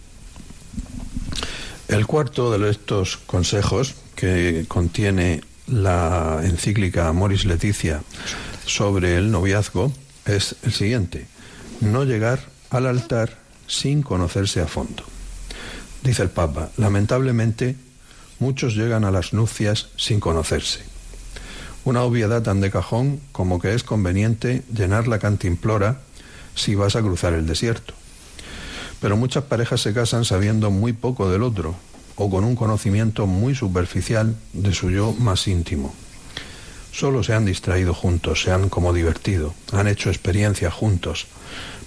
El 1.89 2.07
cuarto 2.07 2.57
de 2.57 2.71
estos 2.71 3.17
consejos 3.19 3.95
que 4.15 4.65
contiene 4.69 5.43
la 5.67 6.41
encíclica 6.43 7.13
Moris 7.13 7.45
Leticia 7.45 8.03
sobre 8.67 9.17
el 9.17 9.31
noviazgo 9.31 9.93
es 10.25 10.57
el 10.63 10.73
siguiente. 10.73 11.27
No 11.81 12.05
llegar 12.05 12.41
al 12.71 12.87
altar 12.87 13.39
sin 13.67 14.03
conocerse 14.03 14.61
a 14.61 14.67
fondo. 14.67 15.05
Dice 16.03 16.23
el 16.23 16.31
Papa, 16.31 16.71
lamentablemente 16.77 17.77
muchos 18.39 18.75
llegan 18.75 19.05
a 19.05 19.11
las 19.11 19.33
nupcias 19.33 19.89
sin 19.97 20.21
conocerse. 20.21 20.81
Una 21.85 22.03
obviedad 22.03 22.43
tan 22.43 22.61
de 22.61 22.71
cajón 22.71 23.21
como 23.33 23.61
que 23.61 23.75
es 23.75 23.83
conveniente 23.83 24.63
llenar 24.73 25.09
la 25.09 25.19
cantimplora 25.19 26.01
si 26.55 26.75
vas 26.75 26.97
a 26.97 27.03
cruzar 27.03 27.33
el 27.33 27.47
desierto. 27.47 27.95
Pero 29.03 29.17
muchas 29.17 29.45
parejas 29.45 29.83
se 29.83 29.93
casan 29.93 30.25
sabiendo 30.25 30.71
muy 30.71 30.93
poco 30.93 31.29
del 31.29 31.43
otro 31.43 31.75
o 32.15 32.31
con 32.31 32.45
un 32.45 32.55
conocimiento 32.55 33.27
muy 33.27 33.55
superficial 33.55 34.37
de 34.53 34.73
su 34.73 34.91
yo 34.91 35.13
más 35.13 35.49
íntimo. 35.49 35.93
Solo 36.93 37.25
se 37.25 37.35
han 37.35 37.45
distraído 37.45 37.95
juntos, 37.95 38.43
se 38.43 38.53
han 38.53 38.69
como 38.69 38.93
divertido, 38.93 39.55
han 39.73 39.89
hecho 39.89 40.09
experiencia 40.09 40.71
juntos, 40.71 41.27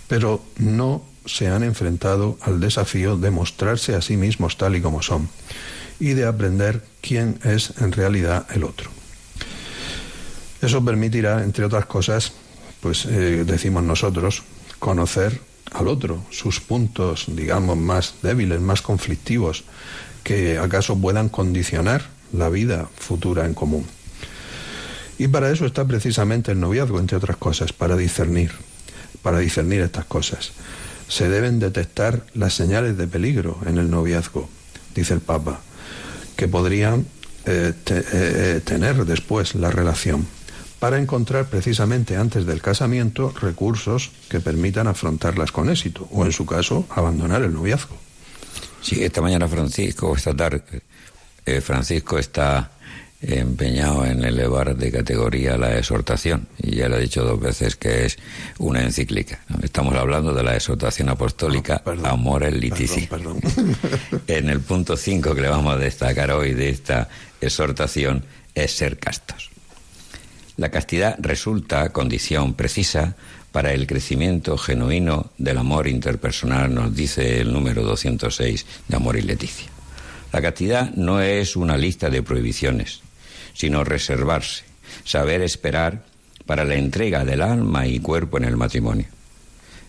pero 0.10 0.44
no 0.58 1.04
se 1.26 1.48
han 1.48 1.64
enfrentado 1.64 2.38
al 2.42 2.60
desafío 2.60 3.16
de 3.16 3.32
mostrarse 3.32 3.96
a 3.96 4.02
sí 4.02 4.18
mismos 4.18 4.58
tal 4.58 4.76
y 4.76 4.82
como 4.82 5.02
son 5.02 5.30
y 6.00 6.10
de 6.10 6.26
aprender 6.26 6.84
quién 7.02 7.40
es 7.46 7.74
en 7.80 7.94
realidad 7.94 8.46
el 8.54 8.66
otro. 8.66 8.90
Eso 10.62 10.84
permitirá, 10.84 11.44
entre 11.44 11.64
otras 11.64 11.86
cosas, 11.86 12.34
pues 12.82 13.06
eh, 13.06 13.46
decimos 13.46 13.84
nosotros, 13.84 14.44
conocer 14.80 15.40
al 15.76 15.88
otro, 15.88 16.24
sus 16.32 16.60
puntos, 16.60 17.26
digamos, 17.28 17.78
más 17.78 18.16
débiles, 18.22 18.62
más 18.62 18.82
conflictivos, 18.82 19.66
que 20.24 20.58
acaso 20.58 20.98
puedan 20.98 21.30
condicionar 21.30 22.04
la 22.32 22.50
vida 22.50 22.90
futura 22.98 23.46
en 23.46 23.54
común. 23.54 23.86
Y 25.18 25.28
para 25.28 25.52
eso 25.52 25.66
está 25.66 25.86
precisamente 25.86 26.52
el 26.52 26.60
noviazgo, 26.60 27.00
entre 27.00 27.18
otras 27.18 27.38
cosas, 27.38 27.74
para 27.74 27.96
discernir, 27.96 28.52
para 29.22 29.40
discernir 29.40 29.82
estas 29.82 30.06
cosas. 30.06 30.52
Se 31.08 31.30
deben 31.30 31.60
detectar 31.60 32.26
las 32.34 32.54
señales 32.54 32.98
de 32.98 33.08
peligro 33.08 33.60
en 33.66 33.78
el 33.78 33.90
noviazgo, 33.90 34.50
dice 34.96 35.14
el 35.14 35.22
Papa 35.22 35.62
que 36.36 36.48
podrían 36.48 37.06
eh, 37.46 37.74
eh, 37.88 38.62
tener 38.64 39.06
después 39.06 39.56
la 39.56 39.72
relación, 39.72 40.28
para 40.80 41.00
encontrar 41.00 41.46
precisamente 41.46 42.18
antes 42.18 42.46
del 42.46 42.62
casamiento 42.62 43.34
recursos 43.42 44.12
que 44.30 44.40
permitan 44.40 44.88
afrontarlas 44.88 45.52
con 45.52 45.70
éxito, 45.70 46.08
o 46.12 46.26
en 46.26 46.32
su 46.32 46.46
caso, 46.46 46.86
abandonar 46.90 47.42
el 47.44 47.54
noviazgo. 47.54 47.98
Sí, 48.82 49.04
esta 49.04 49.22
mañana 49.22 49.48
Francisco, 49.48 50.16
esta 50.16 50.36
tarde, 50.36 50.84
eh, 51.46 51.62
Francisco 51.62 52.20
está 52.20 52.72
empeñado 53.22 54.06
en 54.06 54.24
elevar 54.24 54.76
de 54.76 54.92
categoría 54.92 55.58
la 55.58 55.78
exhortación, 55.78 56.48
y 56.62 56.76
ya 56.76 56.90
le 56.90 56.98
he 56.98 57.02
dicho 57.02 57.24
dos 57.24 57.40
veces 57.40 57.76
que 57.76 58.06
es 58.06 58.18
una 58.60 58.84
encíclica. 58.84 59.40
Estamos 59.64 59.96
hablando 59.96 60.34
de 60.34 60.44
la 60.44 60.56
exhortación 60.56 61.10
apostólica 61.10 61.82
ah, 61.86 62.10
Amor 62.10 62.44
el 62.44 62.60
Litici. 62.60 63.10
en 64.28 64.50
el 64.50 64.60
punto 64.60 64.98
5 64.98 65.34
que 65.34 65.42
le 65.42 65.50
vamos 65.50 65.74
a 65.74 65.78
destacar 65.78 66.32
hoy 66.32 66.54
de 66.54 66.70
esta 66.70 67.10
exhortación 67.42 68.24
es 68.54 68.72
ser 68.72 68.98
castos. 69.00 69.55
La 70.58 70.72
castidad 70.72 71.18
resulta 71.20 71.90
condición 71.90 72.54
precisa 72.54 73.16
para 73.52 73.74
el 73.74 73.88
crecimiento 73.88 74.58
genuino 74.58 75.32
del 75.38 75.58
amor 75.58 75.88
interpersonal, 75.88 76.74
nos 76.74 76.96
dice 76.96 77.42
el 77.42 77.52
número 77.52 77.84
206 77.84 78.66
de 78.88 78.96
Amor 78.96 79.18
y 79.18 79.22
Leticia. 79.22 79.70
La 80.32 80.42
castidad 80.42 80.94
no 80.96 81.20
es 81.20 81.58
una 81.58 81.78
lista 81.78 82.10
de 82.10 82.24
prohibiciones, 82.24 83.02
sino 83.54 83.84
reservarse, 83.84 84.64
saber 85.04 85.42
esperar 85.42 86.04
para 86.46 86.64
la 86.64 86.76
entrega 86.76 87.26
del 87.26 87.42
alma 87.42 87.88
y 87.88 88.00
cuerpo 88.00 88.38
en 88.38 88.46
el 88.46 88.56
matrimonio. 88.56 89.08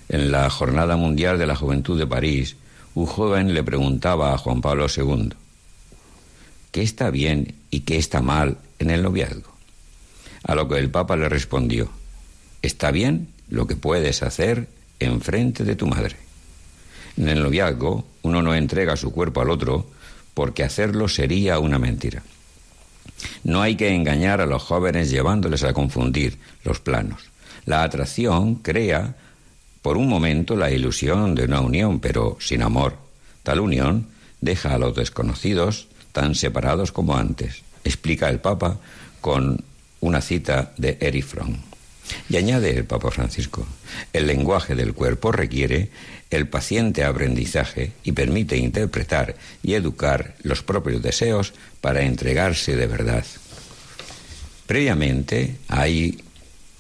En 0.09 0.33
la 0.33 0.49
Jornada 0.51 0.97
Mundial 0.97 1.39
de 1.39 1.47
la 1.47 1.57
Juventud 1.57 1.99
de 1.99 2.07
París, 2.07 2.57
un 2.95 3.07
joven 3.07 3.55
le 3.55 3.63
preguntaba 3.63 4.33
a 4.33 4.39
Juan 4.39 4.61
Pablo 4.61 4.87
II, 4.95 5.31
¿qué 6.73 6.83
está 6.83 7.11
bien 7.11 7.55
y 7.71 7.81
qué 7.81 7.99
está 7.99 8.21
mal 8.21 8.59
en 8.79 8.91
el 8.91 9.03
noviazgo? 9.03 9.56
A 10.47 10.55
lo 10.55 10.69
que 10.69 10.79
el 10.79 10.91
Papa 10.91 11.17
le 11.17 11.29
respondió, 11.29 11.91
está 12.63 12.93
bien 12.93 13.29
lo 13.49 13.67
que 13.67 13.75
puedes 13.75 14.23
hacer 14.23 14.69
en 15.01 15.21
frente 15.21 15.65
de 15.65 15.75
tu 15.75 15.89
madre. 15.89 16.17
En 17.17 17.29
el 17.29 17.43
noviazgo 17.43 18.07
uno 18.23 18.43
no 18.43 18.55
entrega 18.55 18.97
su 18.97 19.11
cuerpo 19.11 19.41
al 19.41 19.51
otro 19.51 19.87
porque 20.35 20.63
hacerlo 20.63 21.09
sería 21.09 21.59
una 21.59 21.79
mentira. 21.79 22.23
No 23.43 23.61
hay 23.61 23.75
que 23.75 23.93
engañar 23.95 24.41
a 24.41 24.47
los 24.47 24.63
jóvenes 24.63 25.11
llevándoles 25.11 25.65
a 25.65 25.73
confundir 25.73 26.39
los 26.63 26.79
planos. 26.79 27.31
La 27.65 27.83
atracción 27.83 28.57
crea 28.57 29.17
por 29.83 29.97
un 29.97 30.09
momento 30.09 30.57
la 30.57 30.71
ilusión 30.71 31.35
de 31.35 31.45
una 31.45 31.61
unión, 31.61 31.99
pero 31.99 32.37
sin 32.39 32.63
amor. 32.63 32.99
Tal 33.43 33.61
unión 33.61 34.09
deja 34.41 34.75
a 34.75 34.79
los 34.79 34.95
desconocidos 34.95 35.89
tan 36.13 36.35
separados 36.35 36.93
como 36.93 37.17
antes, 37.17 37.63
explica 37.85 38.29
el 38.29 38.41
Papa 38.41 38.79
con 39.21 39.65
una 40.07 40.21
cita 40.21 40.73
de 40.77 40.97
Erich 41.01 41.25
Fromm. 41.25 41.57
Y 42.29 42.37
añade 42.37 42.71
el 42.71 42.85
Papa 42.85 43.11
Francisco, 43.11 43.67
el 44.13 44.27
lenguaje 44.27 44.75
del 44.77 44.95
cuerpo 44.95 45.33
requiere 45.33 45.91
el 46.31 46.49
paciente 46.49 47.05
aprendizaje 47.05 47.93
y 48.05 48.13
permite 48.13 48.57
interpretar 48.57 49.37
y 49.63 49.75
educar 49.75 50.35
los 50.43 50.63
propios 50.63 51.03
deseos 51.03 51.53
para 51.81 52.03
entregarse 52.03 52.77
de 52.77 52.87
verdad. 52.87 53.25
Previamente 54.67 55.57
hay 55.69 56.23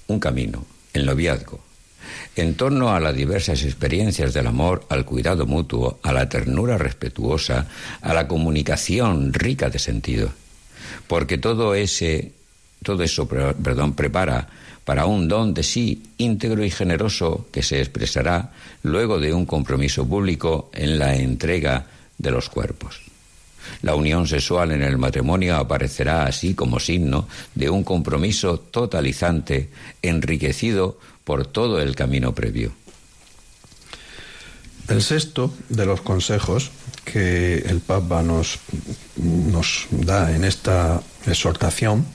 un 0.06 0.20
camino, 0.20 0.64
el 0.92 1.06
noviazgo, 1.06 1.60
en 2.34 2.54
torno 2.54 2.94
a 2.94 3.00
las 3.00 3.14
diversas 3.14 3.64
experiencias 3.64 4.34
del 4.34 4.46
amor, 4.46 4.86
al 4.90 5.04
cuidado 5.04 5.46
mutuo, 5.46 5.98
a 6.02 6.12
la 6.12 6.28
ternura 6.28 6.78
respetuosa, 6.78 7.68
a 8.00 8.14
la 8.14 8.28
comunicación 8.28 9.32
rica 9.32 9.70
de 9.70 9.78
sentido. 9.78 10.30
Porque 11.08 11.38
todo 11.38 11.74
ese 11.74 12.32
todo 12.86 13.02
eso, 13.02 13.26
perdón, 13.26 13.94
prepara 13.94 14.46
para 14.84 15.06
un 15.06 15.26
don 15.26 15.52
de 15.52 15.64
sí 15.64 16.14
íntegro 16.18 16.62
y 16.62 16.70
generoso 16.70 17.50
que 17.50 17.64
se 17.64 17.80
expresará 17.80 18.52
luego 18.84 19.18
de 19.18 19.34
un 19.34 19.44
compromiso 19.44 20.06
público 20.06 20.70
en 20.72 21.00
la 21.00 21.16
entrega 21.16 21.86
de 22.16 22.30
los 22.30 22.48
cuerpos. 22.48 23.02
La 23.82 23.96
unión 23.96 24.28
sexual 24.28 24.70
en 24.70 24.82
el 24.82 24.98
matrimonio 24.98 25.56
aparecerá 25.56 26.26
así 26.26 26.54
como 26.54 26.78
signo 26.78 27.26
de 27.56 27.68
un 27.68 27.82
compromiso 27.82 28.60
totalizante, 28.60 29.70
enriquecido 30.00 31.00
por 31.24 31.48
todo 31.48 31.82
el 31.82 31.96
camino 31.96 32.32
previo. 32.36 32.70
El 34.86 35.02
sexto 35.02 35.52
de 35.68 35.84
los 35.86 36.00
consejos 36.02 36.70
que 37.04 37.58
el 37.66 37.80
Papa 37.80 38.22
nos, 38.22 38.60
nos 39.16 39.88
da 39.90 40.30
en 40.30 40.44
esta 40.44 41.02
exhortación 41.26 42.06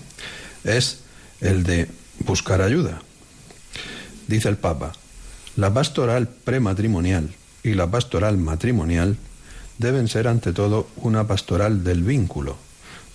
es 0.63 0.99
el 1.39 1.63
de 1.63 1.87
buscar 2.25 2.61
ayuda. 2.61 3.01
Dice 4.27 4.49
el 4.49 4.57
Papa, 4.57 4.93
la 5.55 5.73
pastoral 5.73 6.27
prematrimonial 6.27 7.33
y 7.63 7.73
la 7.73 7.89
pastoral 7.89 8.37
matrimonial 8.37 9.17
deben 9.77 10.07
ser 10.07 10.27
ante 10.27 10.53
todo 10.53 10.87
una 10.97 11.27
pastoral 11.27 11.83
del 11.83 12.03
vínculo, 12.03 12.55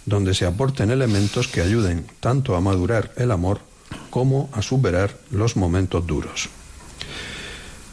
donde 0.05 0.35
se 0.35 0.47
aporten 0.47 0.91
elementos 0.91 1.49
que 1.49 1.63
ayuden 1.63 2.07
tanto 2.21 2.57
a 2.57 2.61
madurar 2.61 3.13
el 3.17 3.31
amor 3.31 3.61
como 4.11 4.51
a 4.53 4.63
superar 4.63 5.17
los 5.31 5.57
momentos 5.57 6.07
duros. 6.07 6.49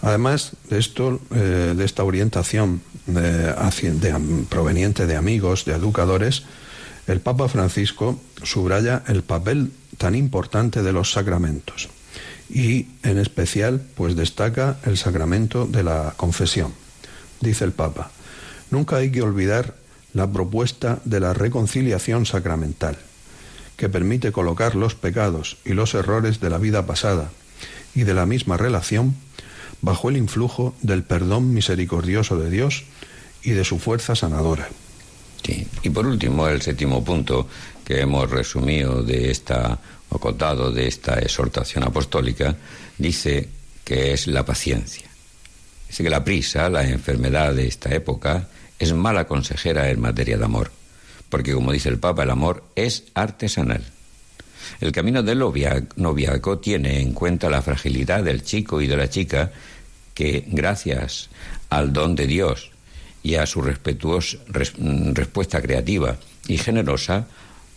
Además 0.02 0.52
de 0.70 0.80
esto, 0.80 1.22
eh, 1.34 1.74
de 1.78 1.86
esta 1.86 2.04
orientación 2.04 2.82
proveniente 4.50 5.08
de 5.08 5.16
amigos, 5.16 5.66
de 5.66 5.74
educadores, 5.74 6.44
el 7.08 7.20
Papa 7.20 7.48
Francisco 7.48 8.20
subraya 8.44 9.04
el 9.08 9.24
papel 9.24 9.72
tan 9.98 10.16
importante 10.16 10.82
de 10.84 10.94
los 10.94 11.12
sacramentos 11.12 11.90
y 12.50 12.88
en 13.04 13.18
especial 13.18 13.82
pues 13.96 14.16
destaca 14.16 14.78
el 14.86 14.98
sacramento 14.98 15.66
de 15.66 15.84
la 15.84 16.14
confesión. 16.18 16.74
Dice 17.42 17.66
el 17.66 17.72
Papa, 17.72 18.12
nunca 18.70 18.98
hay 18.98 19.12
que 19.12 19.22
olvidar 19.22 19.76
la 20.14 20.32
propuesta 20.32 21.00
de 21.06 21.20
la 21.20 21.34
reconciliación 21.34 22.26
sacramental, 22.26 22.98
que 23.76 23.90
permite 23.90 24.32
colocar 24.32 24.76
los 24.76 24.96
pecados 24.96 25.58
y 25.66 25.74
los 25.74 25.96
errores 25.96 26.40
de 26.40 26.50
la 26.50 26.60
vida 26.60 26.86
pasada 26.86 27.32
y 27.96 28.04
de 28.04 28.14
la 28.14 28.26
misma 28.26 28.58
relación 28.58 29.16
bajo 29.82 30.10
el 30.10 30.18
influjo 30.18 30.76
del 30.82 31.04
perdón 31.04 31.54
misericordioso 31.54 32.38
de 32.38 32.50
Dios 32.50 32.86
y 33.42 33.52
de 33.52 33.66
su 33.66 33.80
fuerza 33.80 34.16
sanadora. 34.16 34.70
Y 35.46 35.90
por 35.90 36.08
último, 36.08 36.48
el 36.48 36.62
séptimo 36.62 37.04
punto 37.04 37.48
que 37.84 38.02
hemos 38.02 38.30
resumido 38.30 39.04
de 39.04 39.32
esta, 39.32 39.78
o 40.10 40.18
contado 40.20 40.72
de 40.72 40.88
esta 40.88 41.20
exhortación 41.20 41.84
apostólica, 41.84 42.56
dice 42.98 43.50
que 43.84 44.14
es 44.14 44.28
la 44.28 44.46
paciencia. 44.46 45.08
Dice 45.88 46.04
que 46.04 46.10
la 46.10 46.24
prisa, 46.24 46.70
la 46.70 46.88
enfermedad 46.88 47.54
de 47.54 47.68
esta 47.68 47.94
época, 47.94 48.48
es 48.80 48.94
mala 48.94 49.28
consejera 49.28 49.90
en 49.90 50.00
materia 50.00 50.38
de 50.38 50.46
amor, 50.46 50.72
porque 51.30 51.54
como 51.54 51.72
dice 51.72 51.90
el 51.90 52.00
Papa, 52.00 52.24
el 52.24 52.32
amor 52.32 52.64
es 52.76 53.06
artesanal. 53.14 53.84
El 54.80 54.92
camino 54.92 55.24
del 55.24 55.40
noviazgo 55.40 56.60
tiene 56.60 57.02
en 57.02 57.14
cuenta 57.14 57.50
la 57.50 57.62
fragilidad 57.62 58.24
del 58.24 58.44
chico 58.44 58.82
y 58.82 58.88
de 58.88 58.98
la 58.98 59.10
chica 59.10 59.52
que, 60.14 60.46
gracias 60.48 61.30
al 61.70 61.92
don 61.92 62.16
de 62.16 62.28
Dios 62.28 62.73
y 63.24 63.36
a 63.36 63.46
su 63.46 63.62
respetuosa 63.62 64.38
respuesta 64.48 65.62
creativa 65.62 66.18
y 66.48 66.58
generosa, 66.58 67.26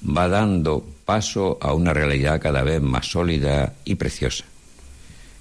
va 0.05 0.29
dando 0.29 0.85
paso 1.05 1.59
a 1.61 1.73
una 1.73 1.95
realidad 1.95 2.41
cada 2.41 2.63
vez 2.63 2.83
más 2.83 3.07
sólida 3.07 3.75
y 3.85 3.95
preciosa. 3.95 4.45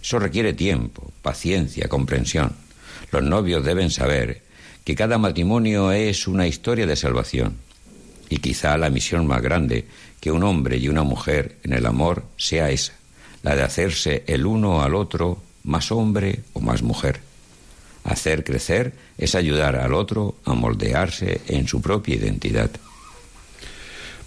Eso 0.01 0.19
requiere 0.19 0.53
tiempo, 0.53 1.11
paciencia, 1.23 1.89
comprensión. 1.89 2.53
Los 3.11 3.23
novios 3.23 3.65
deben 3.65 3.89
saber 3.89 4.43
que 4.83 4.95
cada 4.95 5.17
matrimonio 5.17 5.91
es 5.91 6.27
una 6.27 6.47
historia 6.47 6.85
de 6.85 6.95
salvación 6.95 7.57
y 8.29 8.37
quizá 8.37 8.77
la 8.77 8.91
misión 8.91 9.25
más 9.25 9.41
grande 9.41 9.87
que 10.19 10.31
un 10.31 10.43
hombre 10.43 10.77
y 10.77 10.89
una 10.89 11.03
mujer 11.03 11.57
en 11.63 11.73
el 11.73 11.85
amor 11.87 12.23
sea 12.37 12.69
esa, 12.69 12.93
la 13.41 13.55
de 13.55 13.63
hacerse 13.63 14.23
el 14.27 14.45
uno 14.45 14.83
al 14.83 14.93
otro 14.93 15.41
más 15.63 15.91
hombre 15.91 16.41
o 16.53 16.61
más 16.61 16.83
mujer. 16.83 17.21
Hacer 18.05 18.43
crecer 18.43 18.93
es 19.17 19.33
ayudar 19.33 19.75
al 19.75 19.95
otro 19.95 20.35
a 20.45 20.53
moldearse 20.53 21.41
en 21.47 21.67
su 21.67 21.81
propia 21.81 22.15
identidad. 22.15 22.69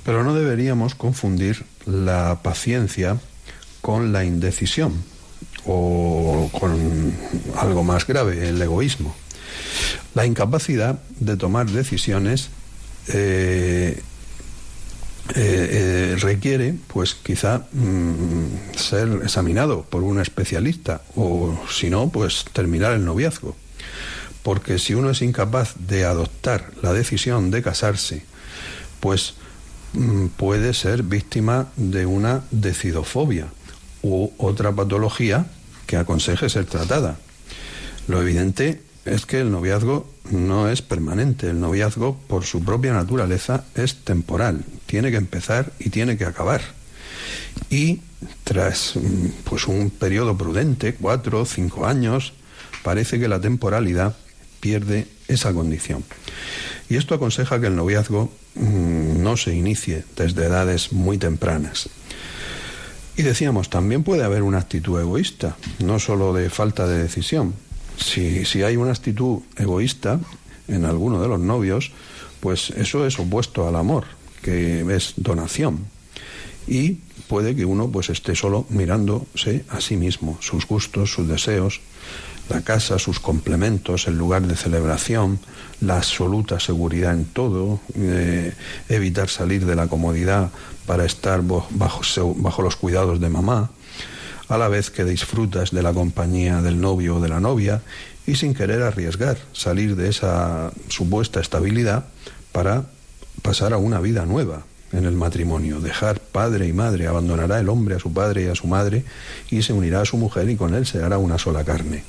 Pero 0.04 0.24
no 0.24 0.34
deberíamos 0.34 0.96
confundir 0.96 1.64
la 1.86 2.40
paciencia 2.42 3.18
con 3.80 4.12
la 4.12 4.24
indecisión 4.24 4.94
o 5.64 6.50
con 6.58 7.14
algo 7.56 7.84
más 7.84 8.04
grave, 8.04 8.48
el 8.48 8.60
egoísmo. 8.60 9.14
La 10.14 10.26
incapacidad 10.26 10.98
de 11.20 11.36
tomar 11.36 11.70
decisiones 11.70 12.48
eh, 13.06 14.02
eh, 15.34 15.34
eh, 15.36 16.16
requiere, 16.18 16.74
pues 16.88 17.14
quizá 17.14 17.68
mm, 17.70 18.76
ser 18.76 19.20
examinado 19.22 19.84
por 19.84 20.02
un 20.02 20.20
especialista 20.20 21.02
o 21.14 21.56
si 21.70 21.90
no, 21.90 22.08
pues 22.08 22.44
terminar 22.52 22.94
el 22.94 23.04
noviazgo 23.04 23.54
porque 24.42 24.78
si 24.78 24.94
uno 24.94 25.10
es 25.10 25.22
incapaz 25.22 25.74
de 25.78 26.04
adoptar 26.04 26.70
la 26.82 26.92
decisión 26.92 27.50
de 27.50 27.62
casarse, 27.62 28.24
pues 29.00 29.34
mm, 29.92 30.26
puede 30.28 30.74
ser 30.74 31.02
víctima 31.02 31.68
de 31.76 32.06
una 32.06 32.42
decidofobia 32.50 33.48
u 34.02 34.30
otra 34.38 34.72
patología 34.72 35.46
que 35.86 35.96
aconseje 35.96 36.48
ser 36.48 36.66
tratada. 36.66 37.18
Lo 38.06 38.22
evidente 38.22 38.80
es 39.04 39.26
que 39.26 39.40
el 39.40 39.50
noviazgo 39.50 40.08
no 40.30 40.68
es 40.68 40.82
permanente, 40.82 41.50
el 41.50 41.60
noviazgo 41.60 42.16
por 42.28 42.44
su 42.44 42.62
propia 42.64 42.92
naturaleza 42.92 43.64
es 43.74 43.96
temporal, 44.04 44.64
tiene 44.86 45.10
que 45.10 45.16
empezar 45.16 45.72
y 45.78 45.90
tiene 45.90 46.16
que 46.16 46.24
acabar. 46.24 46.60
Y 47.70 48.00
tras 48.44 48.94
mm, 48.96 49.26
pues 49.44 49.66
un 49.66 49.90
periodo 49.90 50.36
prudente, 50.36 50.94
cuatro 50.94 51.42
o 51.42 51.46
cinco 51.46 51.86
años, 51.86 52.32
parece 52.88 53.20
que 53.20 53.28
la 53.28 53.38
temporalidad 53.38 54.16
pierde 54.60 55.06
esa 55.28 55.52
condición. 55.52 56.04
Y 56.88 56.96
esto 56.96 57.14
aconseja 57.14 57.60
que 57.60 57.66
el 57.66 57.76
noviazgo 57.76 58.32
mm, 58.54 59.22
no 59.22 59.36
se 59.36 59.54
inicie 59.54 60.04
desde 60.16 60.46
edades 60.46 60.90
muy 60.90 61.18
tempranas. 61.18 61.90
Y 63.14 63.24
decíamos, 63.24 63.68
también 63.68 64.04
puede 64.04 64.24
haber 64.24 64.42
una 64.42 64.56
actitud 64.56 64.98
egoísta, 64.98 65.58
no 65.80 65.98
solo 65.98 66.32
de 66.32 66.48
falta 66.48 66.86
de 66.86 67.02
decisión. 67.02 67.52
Si, 67.98 68.46
si 68.46 68.62
hay 68.62 68.78
una 68.78 68.92
actitud 68.92 69.40
egoísta 69.58 70.18
en 70.66 70.86
alguno 70.86 71.20
de 71.20 71.28
los 71.28 71.40
novios, 71.40 71.92
pues 72.40 72.70
eso 72.70 73.06
es 73.06 73.18
opuesto 73.18 73.68
al 73.68 73.76
amor, 73.76 74.04
que 74.40 74.80
es 74.96 75.12
donación. 75.18 75.84
Y 76.66 77.00
puede 77.28 77.54
que 77.54 77.66
uno 77.66 77.90
pues 77.90 78.08
esté 78.08 78.34
solo 78.34 78.64
mirándose 78.70 79.66
a 79.68 79.82
sí 79.82 79.98
mismo, 79.98 80.38
sus 80.40 80.66
gustos, 80.66 81.12
sus 81.12 81.28
deseos, 81.28 81.82
la 82.48 82.62
casa, 82.62 82.98
sus 82.98 83.20
complementos, 83.20 84.06
el 84.08 84.16
lugar 84.16 84.46
de 84.46 84.56
celebración, 84.56 85.38
la 85.80 85.96
absoluta 85.96 86.60
seguridad 86.60 87.12
en 87.12 87.24
todo, 87.24 87.80
eh, 87.94 88.54
evitar 88.88 89.28
salir 89.28 89.66
de 89.66 89.76
la 89.76 89.86
comodidad 89.86 90.50
para 90.86 91.04
estar 91.04 91.42
bajo, 91.42 92.02
bajo 92.36 92.62
los 92.62 92.76
cuidados 92.76 93.20
de 93.20 93.28
mamá, 93.28 93.70
a 94.48 94.56
la 94.56 94.68
vez 94.68 94.90
que 94.90 95.04
disfrutas 95.04 95.70
de 95.70 95.82
la 95.82 95.92
compañía 95.92 96.62
del 96.62 96.80
novio 96.80 97.16
o 97.16 97.20
de 97.20 97.28
la 97.28 97.40
novia 97.40 97.82
y 98.26 98.36
sin 98.36 98.54
querer 98.54 98.82
arriesgar, 98.82 99.38
salir 99.52 99.96
de 99.96 100.08
esa 100.08 100.72
supuesta 100.88 101.40
estabilidad 101.40 102.06
para 102.52 102.84
pasar 103.42 103.72
a 103.72 103.78
una 103.78 104.00
vida 104.00 104.24
nueva, 104.24 104.62
en 104.92 105.04
el 105.04 105.12
matrimonio. 105.12 105.80
Dejar 105.80 106.20
padre 106.20 106.66
y 106.66 106.72
madre, 106.72 107.06
abandonará 107.06 107.60
el 107.60 107.68
hombre 107.68 107.96
a 107.96 107.98
su 107.98 108.12
padre 108.12 108.44
y 108.44 108.46
a 108.48 108.54
su 108.54 108.66
madre 108.66 109.04
y 109.50 109.62
se 109.62 109.72
unirá 109.72 110.02
a 110.02 110.04
su 110.04 110.16
mujer 110.16 110.48
y 110.48 110.56
con 110.56 110.74
él 110.74 110.86
se 110.86 111.02
hará 111.02 111.18
una 111.18 111.38
sola 111.38 111.64
carne. 111.64 112.04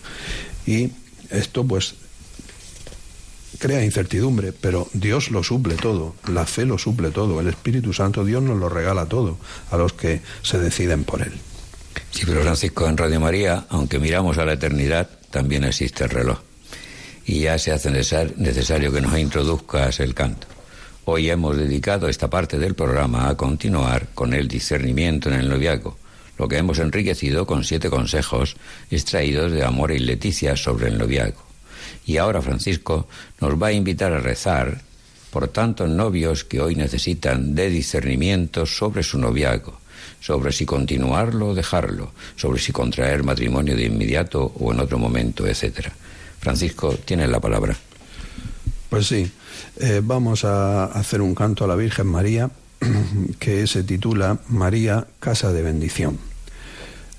Y 0.65 0.91
esto 1.29 1.63
pues 1.63 1.95
crea 3.57 3.83
incertidumbre, 3.83 4.53
pero 4.53 4.87
Dios 4.93 5.31
lo 5.31 5.43
suple 5.43 5.75
todo, 5.75 6.15
la 6.27 6.45
fe 6.45 6.65
lo 6.65 6.77
suple 6.77 7.11
todo, 7.11 7.39
el 7.39 7.47
Espíritu 7.47 7.93
Santo 7.93 8.23
Dios 8.23 8.41
nos 8.41 8.57
lo 8.57 8.69
regala 8.69 9.05
todo 9.05 9.37
a 9.71 9.77
los 9.77 9.93
que 9.93 10.21
se 10.43 10.59
deciden 10.59 11.03
por 11.03 11.21
él. 11.21 11.33
Sí, 12.11 12.23
pero 12.25 12.41
Francisco, 12.41 12.87
en 12.87 12.97
Radio 12.97 13.19
María, 13.19 13.65
aunque 13.69 13.99
miramos 13.99 14.37
a 14.37 14.45
la 14.45 14.53
eternidad, 14.53 15.09
también 15.29 15.63
existe 15.63 16.05
el 16.05 16.09
reloj. 16.09 16.39
Y 17.25 17.41
ya 17.41 17.59
se 17.59 17.71
hace 17.71 17.91
necesario 17.91 18.91
que 18.91 19.01
nos 19.01 19.17
introduzcas 19.17 19.99
el 19.99 20.15
canto. 20.15 20.47
Hoy 21.11 21.31
hemos 21.31 21.57
dedicado 21.57 22.07
esta 22.07 22.29
parte 22.29 22.59
del 22.59 22.75
programa 22.75 23.29
a 23.29 23.35
continuar 23.35 24.09
con 24.13 24.31
el 24.31 24.47
discernimiento 24.47 25.27
en 25.27 25.39
el 25.39 25.49
noviazgo, 25.49 25.97
lo 26.37 26.47
que 26.47 26.57
hemos 26.57 26.77
enriquecido 26.77 27.47
con 27.47 27.63
siete 27.63 27.89
consejos 27.89 28.57
extraídos 28.91 29.51
de 29.51 29.65
Amor 29.65 29.91
y 29.91 29.97
Leticia 29.97 30.55
sobre 30.55 30.89
el 30.89 30.99
noviazgo. 30.99 31.41
Y 32.05 32.17
ahora 32.17 32.43
Francisco 32.43 33.07
nos 33.41 33.59
va 33.59 33.67
a 33.67 33.71
invitar 33.71 34.13
a 34.13 34.19
rezar 34.19 34.81
por 35.31 35.47
tantos 35.47 35.89
novios 35.89 36.43
que 36.43 36.61
hoy 36.61 36.75
necesitan 36.75 37.55
de 37.55 37.71
discernimiento 37.71 38.67
sobre 38.67 39.01
su 39.01 39.17
noviazgo, 39.17 39.79
sobre 40.19 40.51
si 40.51 40.67
continuarlo 40.67 41.47
o 41.47 41.55
dejarlo, 41.55 42.11
sobre 42.35 42.59
si 42.59 42.71
contraer 42.71 43.23
matrimonio 43.23 43.75
de 43.75 43.85
inmediato 43.85 44.43
o 44.59 44.71
en 44.71 44.79
otro 44.79 44.99
momento, 44.99 45.47
etc. 45.47 45.89
Francisco, 46.39 46.93
tienes 47.03 47.29
la 47.29 47.39
palabra. 47.39 47.75
Pues 48.91 49.07
sí, 49.07 49.31
eh, 49.79 50.01
vamos 50.03 50.45
a 50.45 50.85
hacer 50.85 51.21
un 51.21 51.35
canto 51.35 51.63
a 51.63 51.67
la 51.67 51.75
Virgen 51.75 52.07
María 52.07 52.49
que 53.39 53.67
se 53.67 53.83
titula 53.83 54.39
María, 54.47 55.07
Casa 55.19 55.51
de 55.51 55.61
Bendición. 55.61 56.17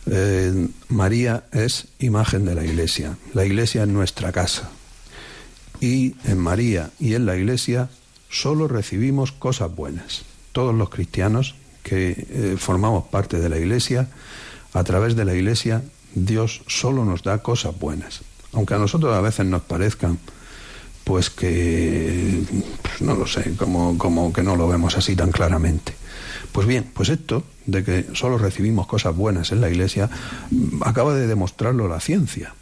Eh, 0.06 0.68
María 0.88 1.44
es 1.52 1.88
imagen 1.98 2.44
de 2.44 2.54
la 2.54 2.64
Iglesia, 2.64 3.16
la 3.34 3.44
Iglesia 3.44 3.82
es 3.82 3.88
nuestra 3.88 4.32
casa. 4.32 4.70
Y 5.80 6.16
en 6.24 6.38
María 6.38 6.90
y 6.98 7.14
en 7.14 7.26
la 7.26 7.36
Iglesia 7.36 7.88
solo 8.28 8.68
recibimos 8.68 9.32
cosas 9.32 9.74
buenas. 9.74 10.22
Todos 10.52 10.74
los 10.74 10.90
cristianos 10.90 11.54
que 11.82 12.26
eh, 12.30 12.56
formamos 12.58 13.04
parte 13.04 13.40
de 13.40 13.48
la 13.48 13.58
Iglesia, 13.58 14.08
a 14.72 14.84
través 14.84 15.16
de 15.16 15.24
la 15.24 15.34
Iglesia, 15.34 15.82
Dios 16.14 16.62
solo 16.66 17.04
nos 17.04 17.22
da 17.22 17.38
cosas 17.38 17.78
buenas. 17.78 18.20
Aunque 18.52 18.74
a 18.74 18.78
nosotros 18.78 19.14
a 19.14 19.20
veces 19.20 19.46
nos 19.46 19.62
parezcan, 19.62 20.18
pues 21.10 21.28
que, 21.28 22.40
pues 22.82 23.00
no 23.00 23.16
lo 23.16 23.26
sé, 23.26 23.56
como, 23.56 23.98
como 23.98 24.32
que 24.32 24.44
no 24.44 24.54
lo 24.54 24.68
vemos 24.68 24.96
así 24.96 25.16
tan 25.16 25.32
claramente. 25.32 25.92
Pues 26.52 26.68
bien, 26.68 26.88
pues 26.94 27.08
esto 27.08 27.42
de 27.66 27.82
que 27.82 28.06
solo 28.12 28.38
recibimos 28.38 28.86
cosas 28.86 29.16
buenas 29.16 29.50
en 29.50 29.60
la 29.60 29.68
Iglesia 29.68 30.08
acaba 30.82 31.12
de 31.12 31.26
demostrarlo 31.26 31.88
la 31.88 31.98
ciencia. 31.98 32.54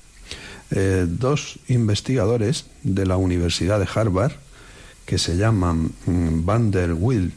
Eh, 0.70 1.04
dos 1.06 1.58
investigadores 1.68 2.64
de 2.84 3.04
la 3.04 3.18
Universidad 3.18 3.78
de 3.78 3.88
Harvard, 3.94 4.32
que 5.04 5.18
se 5.18 5.36
llaman 5.36 5.92
mm, 6.06 6.46
Van 6.46 6.70
der 6.70 6.94
Wiel 6.94 7.34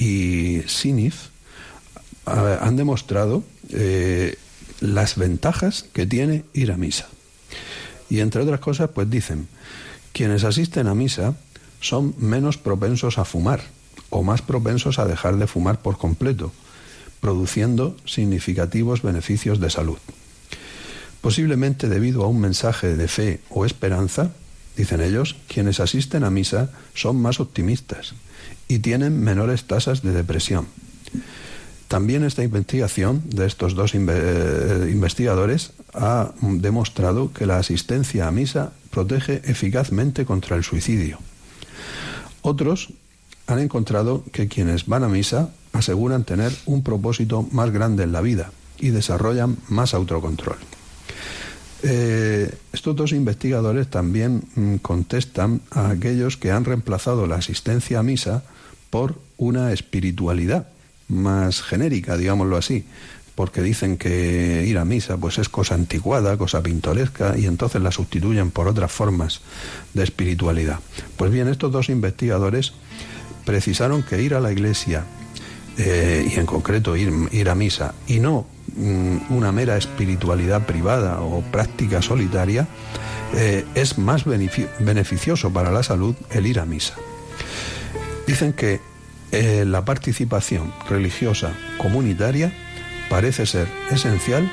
y 0.00 0.62
Sinif 0.66 1.28
han 2.24 2.74
demostrado 2.74 3.44
eh, 3.68 4.34
las 4.80 5.14
ventajas 5.14 5.84
que 5.92 6.06
tiene 6.06 6.42
ir 6.54 6.72
a 6.72 6.76
misa. 6.76 7.06
Y 8.08 8.18
entre 8.18 8.42
otras 8.42 8.58
cosas, 8.58 8.90
pues 8.92 9.08
dicen, 9.08 9.46
quienes 10.12 10.44
asisten 10.44 10.86
a 10.86 10.94
misa 10.94 11.34
son 11.80 12.14
menos 12.18 12.58
propensos 12.58 13.18
a 13.18 13.24
fumar 13.24 13.60
o 14.10 14.22
más 14.22 14.42
propensos 14.42 14.98
a 14.98 15.06
dejar 15.06 15.36
de 15.36 15.46
fumar 15.46 15.80
por 15.80 15.96
completo, 15.96 16.52
produciendo 17.20 17.96
significativos 18.04 19.02
beneficios 19.02 19.60
de 19.60 19.70
salud. 19.70 19.98
Posiblemente 21.20 21.88
debido 21.88 22.24
a 22.24 22.28
un 22.28 22.40
mensaje 22.40 22.96
de 22.96 23.08
fe 23.08 23.40
o 23.50 23.64
esperanza, 23.64 24.32
dicen 24.76 25.00
ellos, 25.00 25.36
quienes 25.48 25.80
asisten 25.80 26.24
a 26.24 26.30
misa 26.30 26.70
son 26.94 27.20
más 27.20 27.40
optimistas 27.40 28.14
y 28.68 28.78
tienen 28.78 29.20
menores 29.20 29.64
tasas 29.64 30.02
de 30.02 30.12
depresión. 30.12 30.66
También 31.90 32.22
esta 32.22 32.44
investigación 32.44 33.20
de 33.26 33.46
estos 33.46 33.74
dos 33.74 33.96
eh, 33.96 34.88
investigadores 34.92 35.72
ha 35.92 36.30
demostrado 36.40 37.32
que 37.32 37.46
la 37.46 37.58
asistencia 37.58 38.28
a 38.28 38.30
misa 38.30 38.70
protege 38.92 39.42
eficazmente 39.44 40.24
contra 40.24 40.54
el 40.54 40.62
suicidio. 40.62 41.18
Otros 42.42 42.92
han 43.48 43.58
encontrado 43.58 44.22
que 44.30 44.46
quienes 44.46 44.86
van 44.86 45.02
a 45.02 45.08
misa 45.08 45.50
aseguran 45.72 46.22
tener 46.22 46.52
un 46.64 46.84
propósito 46.84 47.42
más 47.50 47.72
grande 47.72 48.04
en 48.04 48.12
la 48.12 48.20
vida 48.20 48.52
y 48.78 48.90
desarrollan 48.90 49.56
más 49.66 49.92
autocontrol. 49.92 50.58
Eh, 51.82 52.54
estos 52.72 52.94
dos 52.94 53.10
investigadores 53.10 53.88
también 53.88 54.44
mm, 54.54 54.76
contestan 54.76 55.60
a 55.72 55.90
aquellos 55.90 56.36
que 56.36 56.52
han 56.52 56.64
reemplazado 56.64 57.26
la 57.26 57.34
asistencia 57.34 57.98
a 57.98 58.04
misa 58.04 58.44
por 58.90 59.18
una 59.38 59.72
espiritualidad 59.72 60.68
más 61.10 61.62
genérica, 61.62 62.16
digámoslo 62.16 62.56
así, 62.56 62.84
porque 63.34 63.62
dicen 63.62 63.96
que 63.96 64.64
ir 64.66 64.78
a 64.78 64.84
misa 64.84 65.16
pues 65.16 65.38
es 65.38 65.48
cosa 65.48 65.74
anticuada, 65.74 66.36
cosa 66.36 66.62
pintoresca 66.62 67.38
y 67.38 67.46
entonces 67.46 67.80
la 67.80 67.90
sustituyen 67.90 68.50
por 68.50 68.68
otras 68.68 68.92
formas 68.92 69.40
de 69.94 70.02
espiritualidad. 70.02 70.80
Pues 71.16 71.30
bien, 71.30 71.48
estos 71.48 71.72
dos 71.72 71.88
investigadores 71.88 72.72
precisaron 73.44 74.02
que 74.02 74.22
ir 74.22 74.34
a 74.34 74.40
la 74.40 74.52
iglesia 74.52 75.04
eh, 75.78 76.30
y 76.30 76.38
en 76.38 76.46
concreto 76.46 76.96
ir, 76.96 77.12
ir 77.32 77.48
a 77.48 77.54
misa 77.54 77.94
y 78.06 78.20
no 78.20 78.46
mm, 78.76 79.32
una 79.32 79.52
mera 79.52 79.76
espiritualidad 79.76 80.66
privada 80.66 81.22
o 81.22 81.40
práctica 81.40 82.02
solitaria 82.02 82.68
eh, 83.34 83.64
es 83.74 83.96
más 83.96 84.24
beneficioso 84.24 85.50
para 85.52 85.70
la 85.70 85.82
salud 85.82 86.14
el 86.30 86.46
ir 86.46 86.60
a 86.60 86.66
misa. 86.66 86.94
Dicen 88.26 88.52
que 88.52 88.80
eh, 89.32 89.64
la 89.66 89.84
participación 89.84 90.72
religiosa 90.88 91.52
comunitaria 91.78 92.52
parece 93.08 93.46
ser 93.46 93.68
esencial 93.90 94.50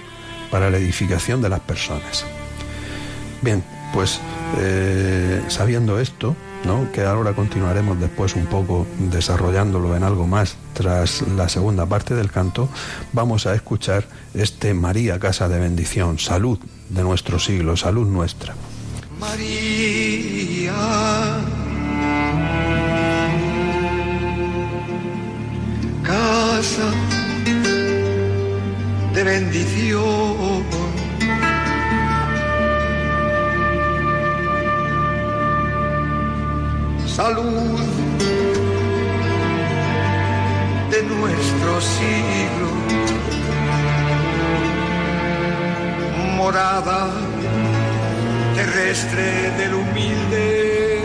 para 0.52 0.70
la 0.70 0.78
edificación 0.78 1.42
de 1.42 1.50
las 1.50 1.60
personas. 1.62 2.26
Bien, 3.42 3.64
pues 3.94 4.20
eh, 4.58 5.42
sabiendo 5.48 6.00
esto, 6.00 6.36
¿no? 6.66 6.92
que 6.92 7.04
ahora 7.04 7.34
continuaremos 7.34 8.00
después 8.00 8.36
un 8.36 8.46
poco 8.46 8.88
desarrollándolo 9.00 9.96
en 9.96 10.04
algo 10.04 10.28
más 10.28 10.58
tras 10.74 11.22
la 11.22 11.50
segunda 11.50 11.86
parte 11.86 12.16
del 12.16 12.32
canto, 12.32 12.70
vamos 13.14 13.46
a 13.46 13.54
escuchar 13.54 14.06
este 14.34 14.74
María 14.74 15.20
Casa 15.20 15.48
de 15.50 15.60
Bendición, 15.60 16.20
salud 16.20 16.60
de 16.90 17.04
nuestro 17.04 17.40
siglo, 17.40 17.78
salud 17.78 18.08
nuestra. 18.08 18.56
María 19.20 20.74
de 29.14 29.24
bendición. 29.24 30.64
Salud 37.06 37.80
de 40.90 41.04
nuestro 41.04 41.80
siglo. 41.80 42.70
Morada 46.38 47.12
terrestre 48.56 49.52
del 49.60 49.76
humilde 49.76 50.97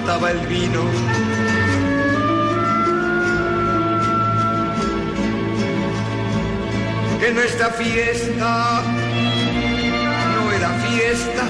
faltaba 0.00 0.30
el 0.30 0.46
vino. 0.46 0.82
Que 7.20 7.32
nuestra 7.32 7.70
fiesta 7.70 8.82
no 10.34 10.52
era 10.52 10.68
fiesta, 10.70 11.44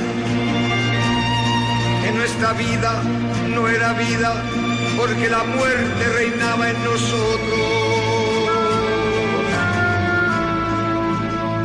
que 2.02 2.12
nuestra 2.12 2.52
vida 2.54 3.02
no 3.54 3.68
era 3.68 3.92
vida, 3.92 4.32
porque 4.96 5.28
la 5.28 5.44
muerte 5.44 6.08
reinaba 6.14 6.70
en 6.70 6.84
nosotros. 6.84 7.60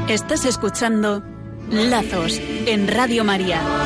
Estás 0.07 0.45
escuchando 0.45 1.23
Lazos 1.71 2.39
en 2.67 2.87
Radio 2.87 3.23
María. 3.23 3.84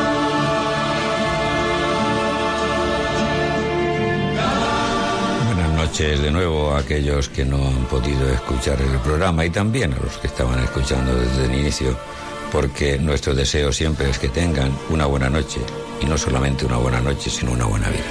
De 5.99 6.31
nuevo 6.31 6.71
a 6.71 6.79
aquellos 6.79 7.27
que 7.27 7.43
no 7.43 7.57
han 7.57 7.83
podido 7.87 8.29
escuchar 8.29 8.81
el 8.81 8.99
programa 8.99 9.43
y 9.43 9.49
también 9.49 9.91
a 9.91 9.97
los 9.97 10.17
que 10.17 10.27
estaban 10.27 10.57
escuchando 10.63 11.13
desde 11.13 11.43
el 11.43 11.59
inicio, 11.59 11.97
porque 12.53 12.97
nuestro 12.97 13.35
deseo 13.35 13.73
siempre 13.73 14.09
es 14.09 14.17
que 14.17 14.29
tengan 14.29 14.71
una 14.89 15.07
buena 15.07 15.29
noche 15.29 15.59
y 16.01 16.05
no 16.05 16.17
solamente 16.17 16.65
una 16.65 16.77
buena 16.77 17.01
noche, 17.01 17.29
sino 17.29 17.51
una 17.51 17.65
buena 17.65 17.89
vida. 17.89 18.05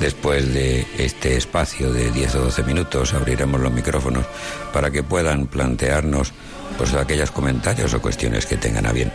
Después 0.00 0.54
de 0.54 0.86
este 0.96 1.36
espacio 1.36 1.92
de 1.92 2.10
10 2.10 2.36
o 2.36 2.40
12 2.44 2.62
minutos 2.62 3.12
abriremos 3.12 3.60
los 3.60 3.72
micrófonos 3.72 4.24
para 4.72 4.90
que 4.90 5.02
puedan 5.02 5.46
plantearnos 5.46 6.32
pues 6.78 6.94
aquellos 6.94 7.30
comentarios 7.30 7.92
o 7.92 8.00
cuestiones 8.00 8.46
que 8.46 8.56
tengan 8.56 8.86
a 8.86 8.92
bien. 8.92 9.12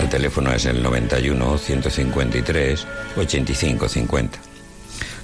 El 0.00 0.08
teléfono 0.08 0.52
es 0.52 0.66
el 0.66 0.82
91 0.82 1.56
153 1.56 2.86
85 3.16 3.88
50. 3.88 4.47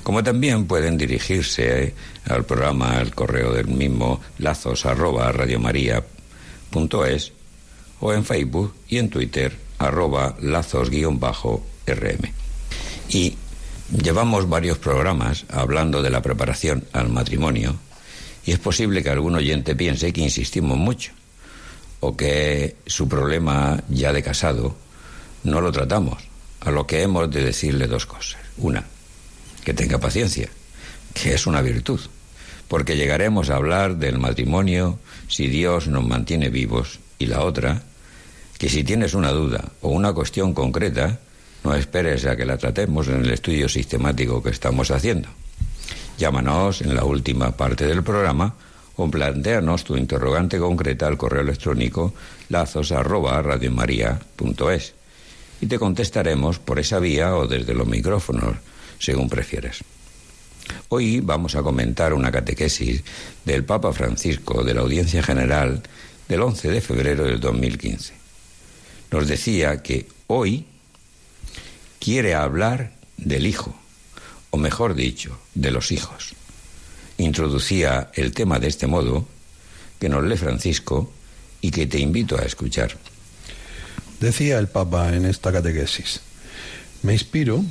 Como 0.05 0.23
también 0.23 0.67
pueden 0.67 0.99
dirigirse 0.99 1.85
eh, 1.85 1.95
al 2.27 2.45
programa, 2.45 2.99
al 2.99 3.15
correo 3.15 3.55
del 3.55 3.69
mismo 3.69 4.21
lazos 4.39 4.85
arroba 4.85 5.33
o 8.01 8.13
en 8.13 8.25
Facebook 8.25 8.75
y 8.87 8.99
en 8.99 9.09
Twitter 9.09 9.57
arroba 9.79 10.37
lazos 10.43 10.91
guion 10.91 11.19
bajo 11.19 11.65
rm. 11.87 12.31
Y 13.09 13.35
llevamos 13.91 14.47
varios 14.47 14.77
programas 14.77 15.47
hablando 15.49 16.03
de 16.03 16.11
la 16.11 16.21
preparación 16.21 16.85
al 16.93 17.09
matrimonio 17.09 17.77
y 18.45 18.53
es 18.53 18.59
posible 18.59 19.03
que 19.03 19.09
algún 19.09 19.37
oyente 19.37 19.75
piense 19.75 20.13
que 20.13 20.21
insistimos 20.21 20.77
mucho 20.77 21.13
o 22.01 22.15
que 22.15 22.77
su 22.87 23.09
problema 23.09 23.83
ya 23.89 24.13
de 24.13 24.23
casado 24.23 24.77
no 25.45 25.63
lo 25.63 25.73
tratamos, 25.73 26.23
a 26.61 26.71
lo 26.71 26.87
que 26.87 27.01
hemos 27.01 27.31
de 27.31 27.43
decirle 27.43 27.87
dos 27.87 28.05
cosas. 28.05 28.41
Una, 28.59 28.85
que 29.65 29.75
tenga 29.75 29.99
paciencia, 29.99 30.49
que 31.15 31.35
es 31.35 31.47
una 31.47 31.63
virtud, 31.63 32.01
porque 32.69 32.97
llegaremos 32.97 33.51
a 33.51 33.57
hablar 33.57 33.97
del 33.97 34.19
matrimonio 34.19 34.99
si 35.29 35.49
Dios 35.49 35.89
nos 35.89 36.07
mantiene 36.07 36.51
vivos, 36.51 37.01
y 37.19 37.27
la 37.27 37.43
otra, 37.43 37.83
que 38.59 38.69
si 38.69 38.85
tienes 38.85 39.15
una 39.15 39.31
duda 39.31 39.65
o 39.81 39.89
una 39.89 40.13
cuestión 40.13 40.55
concreta, 40.55 41.19
no 41.65 41.75
esperes 41.75 42.27
a 42.27 42.37
que 42.37 42.45
la 42.45 42.59
tratemos 42.59 43.09
en 43.09 43.25
el 43.25 43.31
estudio 43.31 43.69
sistemático 43.69 44.43
que 44.43 44.51
estamos 44.51 44.91
haciendo. 44.91 45.29
Llámanos 46.19 46.83
en 46.83 46.95
la 46.95 47.05
última 47.05 47.53
parte 47.53 47.87
del 47.87 48.03
programa 48.03 48.55
o 48.97 49.11
planteanos 49.11 49.83
tu 49.83 49.97
interrogante 49.97 50.59
concreta 50.59 51.07
al 51.07 51.17
correo 51.17 51.43
electrónico 51.43 52.15
lazos 52.49 52.93
y 55.61 55.67
te 55.67 55.79
contestaremos 55.79 56.59
por 56.59 56.79
esa 56.79 56.99
vía 56.99 57.35
o 57.35 57.47
desde 57.47 57.75
los 57.75 57.87
micrófonos, 57.87 58.57
según 59.05 59.29
prefieras. 59.29 59.79
Hoy 60.89 61.21
vamos 61.21 61.55
a 61.55 61.63
comentar 61.63 62.15
una 62.15 62.33
catequesis 62.33 63.03
del 63.45 63.65
Papa 63.65 63.93
Francisco 63.93 64.65
de 64.65 64.75
la 64.75 64.81
Audiencia 64.81 65.23
General 65.23 65.83
del 66.29 66.43
11 66.43 66.71
de 66.71 66.81
febrero 66.81 67.25
del 67.25 67.41
2015. 67.41 68.15
Nos 69.11 69.29
decía 69.29 69.83
que 69.83 70.09
hoy 70.27 70.65
quiere 72.01 72.35
hablar 72.35 72.93
del 73.17 73.47
Hijo, 73.47 73.75
o 74.51 74.57
mejor 74.57 74.95
dicho, 74.95 75.39
de 75.55 75.71
los 75.71 75.93
hijos 75.93 76.35
introducía 77.19 78.11
el 78.15 78.33
tema 78.33 78.59
de 78.59 78.69
este 78.69 78.87
modo, 78.87 79.27
que 79.99 80.09
nos 80.09 80.25
lee 80.25 80.37
Francisco 80.37 81.13
y 81.61 81.71
que 81.71 81.87
te 81.87 81.99
invito 81.99 82.39
a 82.39 82.43
escuchar. 82.43 82.97
Decía 84.21 84.59
el 84.59 84.69
Papa 84.69 85.15
en 85.15 85.27
esta 85.27 85.53
catequesis, 85.53 86.21
me 87.03 87.13
inspiro, 87.13 87.65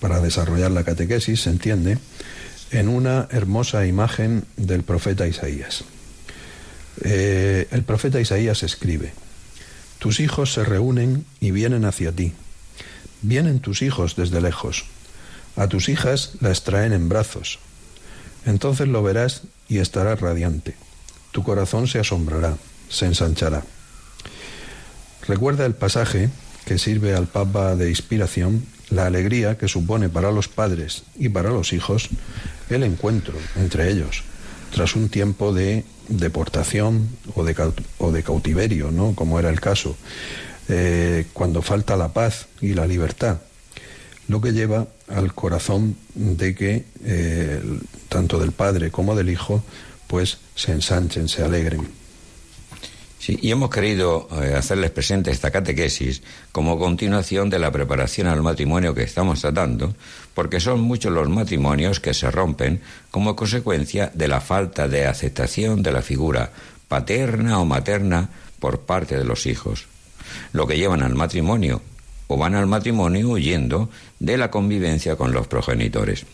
para 0.00 0.20
desarrollar 0.20 0.70
la 0.70 0.84
catequesis, 0.84 1.42
se 1.42 1.50
entiende, 1.50 1.98
en 2.70 2.88
una 2.88 3.28
hermosa 3.30 3.86
imagen 3.86 4.44
del 4.56 4.82
profeta 4.82 5.26
Isaías. 5.26 5.84
Eh, 7.04 7.68
el 7.70 7.84
profeta 7.84 8.20
Isaías 8.20 8.62
escribe, 8.62 9.12
tus 9.98 10.20
hijos 10.20 10.52
se 10.52 10.64
reúnen 10.64 11.24
y 11.40 11.50
vienen 11.50 11.84
hacia 11.84 12.12
ti, 12.12 12.32
vienen 13.22 13.60
tus 13.60 13.82
hijos 13.82 14.16
desde 14.16 14.40
lejos, 14.40 14.84
a 15.56 15.68
tus 15.68 15.88
hijas 15.88 16.32
las 16.40 16.64
traen 16.64 16.92
en 16.92 17.08
brazos, 17.08 17.58
entonces 18.46 18.88
lo 18.88 19.02
verás 19.02 19.42
y 19.68 19.78
estarás 19.78 20.20
radiante. 20.20 20.74
Tu 21.30 21.42
corazón 21.42 21.86
se 21.86 21.98
asombrará, 21.98 22.56
se 22.88 23.06
ensanchará. 23.06 23.62
Recuerda 25.26 25.64
el 25.64 25.74
pasaje 25.74 26.28
que 26.64 26.78
sirve 26.78 27.14
al 27.14 27.26
Papa 27.26 27.76
de 27.76 27.88
inspiración, 27.88 28.64
la 28.90 29.06
alegría 29.06 29.56
que 29.56 29.68
supone 29.68 30.08
para 30.08 30.30
los 30.30 30.48
padres 30.48 31.04
y 31.16 31.28
para 31.28 31.50
los 31.50 31.72
hijos 31.72 32.08
el 32.68 32.82
encuentro 32.82 33.34
entre 33.56 33.90
ellos, 33.90 34.22
tras 34.74 34.96
un 34.96 35.08
tiempo 35.08 35.52
de 35.52 35.84
deportación 36.08 37.08
o 37.34 37.44
de, 37.44 38.22
cautiverio, 38.22 38.90
¿no? 38.90 39.14
como 39.14 39.38
era 39.38 39.50
el 39.50 39.60
caso, 39.60 39.96
eh, 40.68 41.26
cuando 41.32 41.62
falta 41.62 41.96
la 41.96 42.12
paz 42.12 42.46
y 42.60 42.74
la 42.74 42.86
libertad 42.86 43.38
lo 44.28 44.40
que 44.40 44.52
lleva 44.52 44.86
al 45.08 45.34
corazón 45.34 45.96
de 46.14 46.54
que 46.54 46.84
eh, 47.04 47.62
tanto 48.08 48.38
del 48.38 48.52
padre 48.52 48.90
como 48.90 49.14
del 49.14 49.30
hijo 49.30 49.62
pues 50.06 50.38
se 50.54 50.72
ensanchen, 50.72 51.28
se 51.28 51.42
alegren. 51.42 51.88
Sí, 53.22 53.38
y 53.40 53.52
hemos 53.52 53.70
querido 53.70 54.26
eh, 54.42 54.54
hacerles 54.56 54.90
presente 54.90 55.30
esta 55.30 55.52
catequesis 55.52 56.24
como 56.50 56.76
continuación 56.76 57.50
de 57.50 57.60
la 57.60 57.70
preparación 57.70 58.26
al 58.26 58.42
matrimonio 58.42 58.96
que 58.96 59.04
estamos 59.04 59.42
tratando, 59.42 59.94
porque 60.34 60.58
son 60.58 60.80
muchos 60.80 61.12
los 61.12 61.28
matrimonios 61.28 62.00
que 62.00 62.14
se 62.14 62.32
rompen 62.32 62.80
como 63.12 63.36
consecuencia 63.36 64.10
de 64.12 64.26
la 64.26 64.40
falta 64.40 64.88
de 64.88 65.06
aceptación 65.06 65.84
de 65.84 65.92
la 65.92 66.02
figura 66.02 66.50
paterna 66.88 67.60
o 67.60 67.64
materna 67.64 68.28
por 68.58 68.80
parte 68.80 69.16
de 69.16 69.24
los 69.24 69.46
hijos, 69.46 69.86
lo 70.52 70.66
que 70.66 70.76
llevan 70.76 71.04
al 71.04 71.14
matrimonio 71.14 71.80
o 72.26 72.36
van 72.36 72.56
al 72.56 72.66
matrimonio 72.66 73.28
huyendo 73.28 73.88
de 74.18 74.36
la 74.36 74.50
convivencia 74.50 75.14
con 75.14 75.30
los 75.30 75.46
progenitores. 75.46 76.26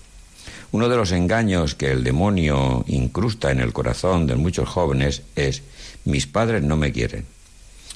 Uno 0.72 0.88
de 0.88 0.96
los 0.96 1.12
engaños 1.12 1.74
que 1.74 1.90
el 1.92 2.03
demonio 2.03 2.83
incrusta 2.88 3.51
en 3.51 3.61
el 3.61 3.74
corazón 3.74 4.27
de 4.27 4.37
muchos 4.37 4.70
jóvenes 4.70 5.20
es 5.37 5.62
mis 6.09 6.27
padres 6.27 6.62
no 6.62 6.77
me 6.77 6.90
quieren. 6.90 7.27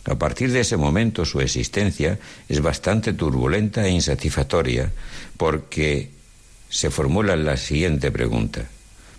A 0.04 0.16
partir 0.16 0.52
de 0.52 0.60
ese 0.60 0.76
momento 0.76 1.24
su 1.24 1.40
existencia 1.40 2.18
es 2.48 2.60
bastante 2.60 3.12
turbulenta 3.12 3.86
e 3.86 3.90
insatisfactoria 3.90 4.92
porque 5.36 6.10
se 6.68 6.90
formula 6.90 7.36
la 7.36 7.56
siguiente 7.56 8.10
pregunta. 8.10 8.68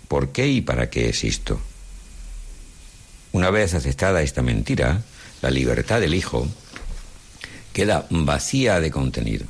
¿Por 0.08 0.30
qué 0.30 0.46
y 0.48 0.60
para 0.60 0.90
qué 0.90 1.08
existo? 1.08 1.60
Una 3.32 3.50
vez 3.50 3.74
aceptada 3.74 4.22
esta 4.22 4.42
mentira, 4.42 5.02
la 5.42 5.50
libertad 5.50 6.00
del 6.00 6.14
hijo 6.14 6.46
queda 7.72 8.06
vacía 8.10 8.78
de 8.80 8.90
contenido. 8.90 9.46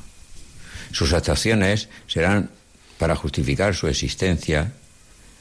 Sus 0.93 1.13
actuaciones 1.13 1.89
serán 2.07 2.51
para 2.99 3.17
justificar 3.17 3.75
su 3.75 3.89
existencia 3.89 4.73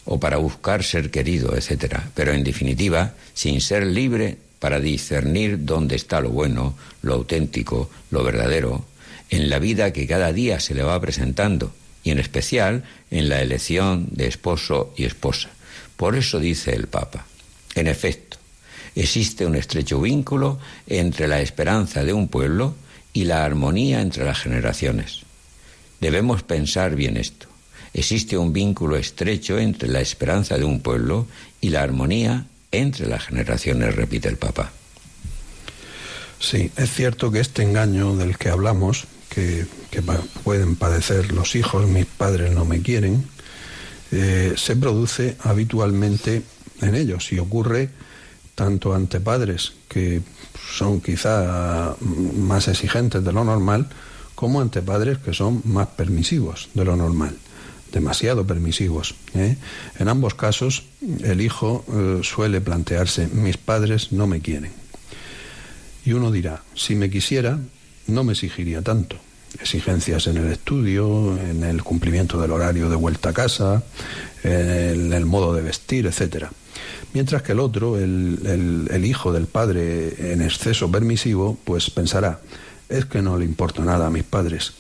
o 0.06 0.20
para 0.20 0.38
buscar 0.38 0.84
ser 0.84 1.12
querido, 1.12 1.56
etc. 1.56 2.00
Pero 2.14 2.34
en 2.34 2.44
definitiva, 2.44 3.14
sin 3.34 3.62
ser 3.62 3.86
libre 3.86 4.38
para 4.60 4.80
discernir 4.80 5.66
dónde 5.66 5.96
está 5.96 6.22
lo 6.22 6.30
bueno, 6.30 6.76
lo 7.02 7.16
auténtico, 7.16 7.90
lo 8.12 8.24
verdadero, 8.24 8.86
en 9.30 9.50
la 9.50 9.60
vida 9.60 9.92
que 9.92 10.08
cada 10.08 10.32
día 10.32 10.60
se 10.60 10.74
le 10.74 10.84
va 10.84 11.00
presentando, 11.02 11.74
y 12.04 12.12
en 12.12 12.20
especial 12.20 12.84
en 13.12 13.30
la 13.30 13.42
elección 13.42 14.08
de 14.12 14.28
esposo 14.28 14.94
y 14.96 15.06
esposa. 15.06 15.50
Por 15.98 16.16
eso 16.16 16.40
dice 16.40 16.74
el 16.74 16.88
Papa, 16.88 17.26
en 17.76 17.88
efecto, 17.88 18.38
existe 18.96 19.46
un 19.46 19.56
estrecho 19.56 20.00
vínculo 20.02 20.60
entre 20.88 21.28
la 21.28 21.42
esperanza 21.42 22.04
de 22.04 22.14
un 22.14 22.28
pueblo 22.28 22.76
y 23.14 23.26
la 23.26 23.46
armonía 23.46 24.02
entre 24.02 24.26
las 24.26 24.40
generaciones. 24.40 25.22
Debemos 26.00 26.44
pensar 26.44 26.96
bien 26.96 27.18
esto. 27.18 27.48
Existe 27.94 28.38
un 28.38 28.54
vínculo 28.54 28.98
estrecho 28.98 29.58
entre 29.60 29.88
la 29.88 30.02
esperanza 30.02 30.58
de 30.58 30.66
un 30.66 30.82
pueblo 30.82 31.28
y 31.62 31.70
la 31.70 31.84
armonía 31.84 32.46
entre 32.72 33.08
las 33.08 33.26
generaciones, 33.26 33.96
repite 33.96 34.28
el 34.30 34.38
Papa. 34.38 34.72
Sí, 36.40 36.72
es 36.76 36.92
cierto 36.92 37.32
que 37.32 37.40
este 37.40 37.64
engaño 37.64 38.16
del 38.16 38.38
que 38.38 38.50
hablamos, 38.50 39.06
que, 39.30 39.66
pueden 40.44 40.76
padecer 40.76 41.32
los 41.32 41.56
hijos, 41.56 41.88
mis 41.88 42.06
padres 42.06 42.52
no 42.52 42.66
me 42.66 42.82
quieren, 42.82 43.24
eh, 44.12 44.54
se 44.58 44.76
produce 44.76 45.38
habitualmente 45.40 46.42
en 46.82 46.96
ellos 46.96 47.32
y 47.32 47.40
ocurre 47.40 47.90
tanto 48.56 48.94
ante 48.94 49.20
padres 49.20 49.74
que 49.88 50.22
son 50.76 51.00
quizá 51.00 51.96
más 52.36 52.68
exigentes 52.68 53.24
de 53.24 53.32
lo 53.32 53.44
normal, 53.44 53.88
como 54.36 54.62
ante 54.62 54.82
padres 54.82 55.20
que 55.20 55.34
son 55.34 55.62
más 55.66 55.88
permisivos 55.90 56.70
de 56.74 56.86
lo 56.86 56.96
normal, 56.96 57.38
demasiado 57.94 58.46
permisivos. 58.46 59.16
¿eh? 59.36 59.56
En 60.00 60.10
ambos 60.10 60.34
casos, 60.34 60.84
el 61.24 61.40
hijo 61.40 61.86
eh, 61.88 62.20
suele 62.24 62.60
plantearse, 62.60 63.28
mis 63.28 63.58
padres 63.58 64.12
no 64.12 64.28
me 64.28 64.42
quieren. 64.42 64.72
Y 66.04 66.12
uno 66.12 66.32
dirá, 66.32 66.64
si 66.76 66.96
me 66.96 67.10
quisiera, 67.10 67.60
no 68.08 68.24
me 68.26 68.34
exigiría 68.34 68.82
tanto. 68.82 69.16
Exigencias 69.62 70.28
en 70.28 70.38
el 70.38 70.52
estudio, 70.52 71.38
en 71.38 71.64
el 71.64 71.84
cumplimiento 71.84 72.42
del 72.42 72.52
horario 72.52 72.90
de 72.90 72.96
vuelta 72.96 73.30
a 73.30 73.34
casa, 73.34 73.84
en 74.44 75.14
el 75.14 75.26
modo 75.26 75.54
de 75.54 75.62
vestir, 75.62 76.08
etcétera. 76.08 76.52
Mientras 77.14 77.44
que 77.44 77.52
el 77.52 77.60
otro, 77.60 77.98
el, 78.00 79.06
hijo 79.06 79.32
del 79.32 79.46
padre 79.46 80.34
en 80.34 80.42
exceso 80.42 80.92
permisivo, 80.92 81.60
pues 81.64 81.92
pensará, 81.92 82.42
es 82.90 83.06
que 83.06 83.22
no 83.22 83.38
le 83.38 83.46
importa 83.46 83.84
nada 83.84 84.08
a 84.08 84.10
mis 84.10 84.24
padres. 84.24 84.74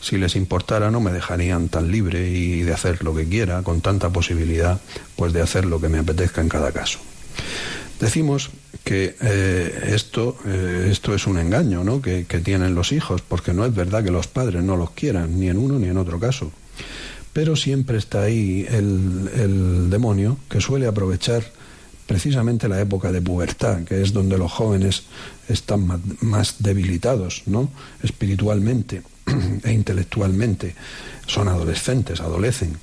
Si 0.00 0.16
les 0.16 0.36
importara 0.36 0.90
no 0.90 1.00
me 1.00 1.12
dejarían 1.12 1.68
tan 1.68 1.90
libre 1.90 2.28
y 2.30 2.62
de 2.62 2.72
hacer 2.72 3.04
lo 3.04 3.14
que 3.14 3.28
quiera, 3.28 3.62
con 3.62 3.80
tanta 3.80 4.10
posibilidad, 4.10 4.80
pues 5.16 5.32
de 5.32 5.42
hacer 5.42 5.66
lo 5.66 5.80
que 5.80 5.88
me 5.88 5.98
apetezca 5.98 6.40
en 6.40 6.48
cada 6.48 6.72
caso. 6.72 6.98
Decimos 8.00 8.50
que 8.82 9.14
eh, 9.20 9.90
esto, 9.94 10.38
eh, 10.46 10.88
esto 10.90 11.14
es 11.14 11.26
un 11.26 11.38
engaño 11.38 11.84
¿no? 11.84 12.00
que, 12.00 12.24
tienen 12.42 12.74
los 12.74 12.92
hijos, 12.92 13.20
porque 13.20 13.52
no 13.52 13.66
es 13.66 13.74
verdad 13.74 14.02
que 14.02 14.10
los 14.10 14.26
padres 14.26 14.62
no 14.62 14.76
los 14.76 14.92
quieran, 14.92 15.38
ni 15.38 15.50
en 15.50 15.58
uno 15.58 15.78
ni 15.78 15.88
en 15.88 15.98
otro 15.98 16.18
caso. 16.18 16.50
Pero 17.34 17.56
siempre 17.56 17.98
está 17.98 18.22
ahí 18.22 18.66
el, 18.70 19.30
el 19.34 19.90
demonio 19.90 20.38
que 20.48 20.62
suele 20.62 20.86
aprovechar 20.86 21.44
precisamente 22.06 22.68
la 22.68 22.80
época 22.80 23.12
de 23.12 23.22
pubertad, 23.22 23.84
que 23.84 24.02
es 24.02 24.12
donde 24.12 24.38
los 24.38 24.50
jóvenes 24.50 25.04
están 25.48 26.02
más, 26.22 26.56
debilitados, 26.58 27.42
¿no? 27.46 27.70
espiritualmente 28.02 29.02
e 29.64 29.72
intelectualmente. 29.72 30.74
Son 31.26 31.48
adolescentes, 31.48 32.20
adolecen. 32.20 32.76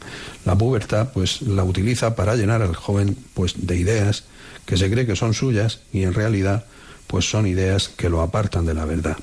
La 0.46 0.58
pubertad, 0.58 1.10
pues, 1.14 1.42
la 1.42 1.64
utiliza 1.64 2.16
para 2.16 2.36
llenar 2.36 2.62
al 2.62 2.76
joven, 2.76 3.18
pues, 3.34 3.68
de 3.68 3.76
ideas 3.76 4.24
que 4.66 4.78
se 4.78 4.90
cree 4.90 5.06
que 5.06 5.16
son 5.16 5.34
suyas 5.34 5.82
y 5.92 6.04
en 6.04 6.14
realidad, 6.14 6.66
pues, 7.08 7.30
son 7.30 7.48
ideas 7.48 7.90
que 7.90 8.10
lo 8.10 8.22
apartan 8.22 8.66
de 8.66 8.74
la 8.74 8.86
verdad, 8.86 9.18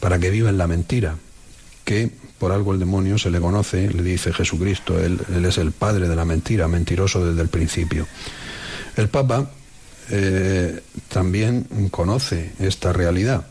para 0.00 0.18
que 0.18 0.30
viva 0.30 0.48
en 0.48 0.58
la 0.58 0.66
mentira, 0.66 1.16
que 1.84 2.10
por 2.38 2.52
algo 2.52 2.72
el 2.72 2.78
demonio 2.78 3.18
se 3.18 3.30
le 3.30 3.40
conoce, 3.40 3.90
le 3.90 4.02
dice 4.02 4.32
Jesucristo, 4.32 4.98
él, 5.00 5.20
es 5.44 5.58
el 5.58 5.72
padre 5.72 6.08
de 6.08 6.16
la 6.16 6.24
mentira, 6.24 6.68
mentiroso 6.68 7.24
desde 7.24 7.42
el 7.42 7.48
principio. 7.48 8.06
El 8.96 9.08
Papa 9.08 9.50
eh, 10.10 10.80
también 11.08 11.66
conoce 11.90 12.52
esta 12.58 12.92
realidad 12.92 13.46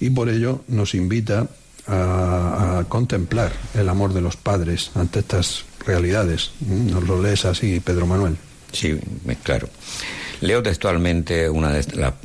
y 0.00 0.10
por 0.10 0.28
ello 0.28 0.62
nos 0.68 0.94
invita 0.94 1.48
a, 1.86 2.84
contemplar 2.88 3.52
el 3.74 3.88
amor 3.88 4.12
de 4.12 4.20
los 4.20 4.36
padres 4.36 4.90
ante 4.94 5.20
estas 5.20 5.64
realidades. 5.86 6.50
¿Nos 6.60 7.04
lo 7.04 7.22
lees 7.22 7.44
así, 7.44 7.80
Pedro 7.80 8.06
Manuel? 8.06 8.36
Sí, 8.72 8.98
claro. 9.42 9.68
Leo 10.40 10.62
textualmente 10.62 11.48
una, 11.48 11.72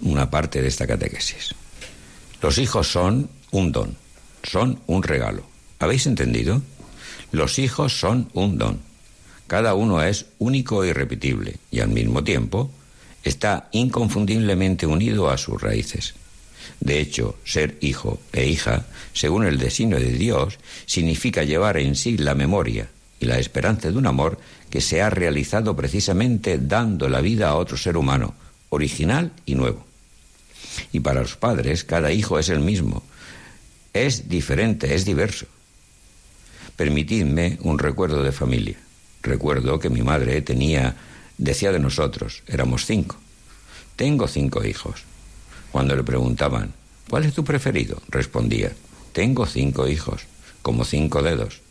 una 0.02 0.30
parte 0.30 0.62
de 0.62 0.68
esta 0.68 0.88
catequesis. 0.88 1.54
Los 2.42 2.58
hijos 2.58 2.92
son 2.92 3.30
un 3.52 3.72
don, 3.72 3.96
son 4.44 4.80
un 4.88 5.04
regalo. 5.04 5.44
¿Habéis 5.80 6.08
entendido? 6.08 6.62
Los 7.32 7.60
hijos 7.60 8.00
son 8.00 8.30
un 8.34 8.58
don. 8.58 8.80
Cada 9.48 9.76
uno 9.76 10.02
es 10.02 10.28
único 10.40 10.84
e 10.84 10.90
irrepetible 10.90 11.58
y 11.72 11.80
al 11.80 11.90
mismo 11.90 12.24
tiempo 12.24 12.72
está 13.24 13.70
inconfundiblemente 13.72 14.86
unido 14.86 15.30
a 15.30 15.38
sus 15.38 15.62
raíces. 15.62 16.16
De 16.80 17.00
hecho, 17.00 17.38
ser 17.44 17.78
hijo 17.82 18.20
e 18.34 18.48
hija, 18.48 18.86
según 19.14 19.46
el 19.46 19.58
designio 19.58 20.00
de 20.00 20.12
Dios, 20.12 20.60
significa 20.86 21.44
llevar 21.44 21.78
en 21.78 21.96
sí 21.96 22.18
la 22.18 22.36
memoria 22.36 22.90
y 23.20 23.26
la 23.26 23.40
esperanza 23.40 23.90
de 23.90 23.98
un 23.98 24.08
amor 24.08 24.40
que 24.70 24.82
se 24.82 25.02
ha 25.02 25.10
realizado 25.10 25.76
precisamente 25.76 26.58
dando 26.58 27.10
la 27.10 27.22
vida 27.22 27.50
a 27.50 27.56
otro 27.56 27.78
ser 27.78 27.98
humano, 27.98 28.36
original 28.70 29.32
y 29.46 29.56
nuevo. 29.56 29.86
Y 30.92 31.00
para 31.00 31.22
los 31.22 31.36
padres, 31.36 31.84
cada 31.84 32.12
hijo 32.12 32.38
es 32.38 32.50
el 32.50 32.60
mismo, 32.60 33.04
es 33.94 34.30
diferente, 34.30 34.94
es 34.94 35.06
diverso. 35.06 35.48
Permitidme 36.76 37.58
un 37.62 37.80
recuerdo 37.80 38.22
de 38.24 38.32
familia. 38.32 38.78
Recuerdo 39.24 39.80
que 39.80 39.90
mi 39.90 40.04
madre 40.04 40.42
tenía, 40.42 40.96
decía 41.38 41.72
de 41.72 41.80
nosotros, 41.80 42.44
éramos 42.48 42.86
cinco. 42.86 43.18
Tengo 43.96 44.28
cinco 44.28 44.64
hijos. 44.64 45.04
Cuando 45.72 45.96
le 45.96 46.04
preguntaban, 46.04 46.74
¿cuál 47.10 47.26
es 47.26 47.34
tu 47.34 47.44
preferido? 47.44 48.02
Respondía, 48.10 48.72
tengo 49.14 49.46
cinco 49.46 49.88
hijos, 49.88 50.24
como 50.62 50.86
cinco 50.86 51.22
dedos. 51.22 51.62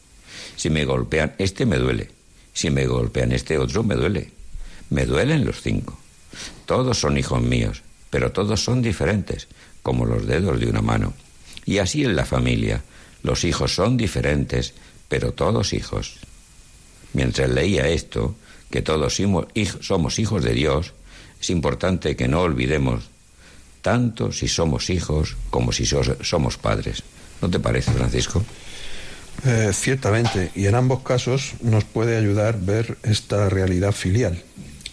Si 0.56 0.70
me 0.70 0.84
golpean 0.84 1.34
este 1.38 1.66
me 1.66 1.76
duele, 1.76 2.10
si 2.52 2.70
me 2.70 2.86
golpean 2.86 3.32
este 3.32 3.58
otro 3.58 3.82
me 3.82 3.94
duele. 3.94 4.30
Me 4.88 5.04
duelen 5.04 5.44
los 5.44 5.60
cinco. 5.60 5.98
Todos 6.64 6.98
son 6.98 7.18
hijos 7.18 7.42
míos, 7.42 7.82
pero 8.10 8.32
todos 8.32 8.62
son 8.62 8.82
diferentes, 8.82 9.48
como 9.82 10.06
los 10.06 10.26
dedos 10.26 10.60
de 10.60 10.68
una 10.68 10.82
mano. 10.82 11.12
Y 11.64 11.78
así 11.78 12.04
en 12.04 12.14
la 12.14 12.24
familia, 12.24 12.82
los 13.22 13.44
hijos 13.44 13.74
son 13.74 13.96
diferentes, 13.96 14.74
pero 15.08 15.32
todos 15.32 15.72
hijos. 15.72 16.18
Mientras 17.12 17.50
leía 17.50 17.88
esto, 17.88 18.36
que 18.70 18.82
todos 18.82 19.20
somos 19.80 20.18
hijos 20.18 20.44
de 20.44 20.54
Dios, 20.54 20.92
es 21.40 21.50
importante 21.50 22.16
que 22.16 22.28
no 22.28 22.40
olvidemos 22.42 23.10
tanto 23.86 24.32
si 24.32 24.48
somos 24.48 24.90
hijos 24.90 25.36
como 25.48 25.70
si 25.70 25.86
somos 25.86 26.56
padres. 26.56 27.04
¿No 27.40 27.48
te 27.48 27.60
parece, 27.60 27.92
Francisco? 27.92 28.42
Eh, 29.44 29.70
ciertamente, 29.72 30.50
y 30.56 30.66
en 30.66 30.74
ambos 30.74 31.04
casos 31.04 31.52
nos 31.60 31.84
puede 31.84 32.16
ayudar 32.16 32.58
ver 32.60 32.98
esta 33.04 33.48
realidad 33.48 33.92
filial. 33.92 34.42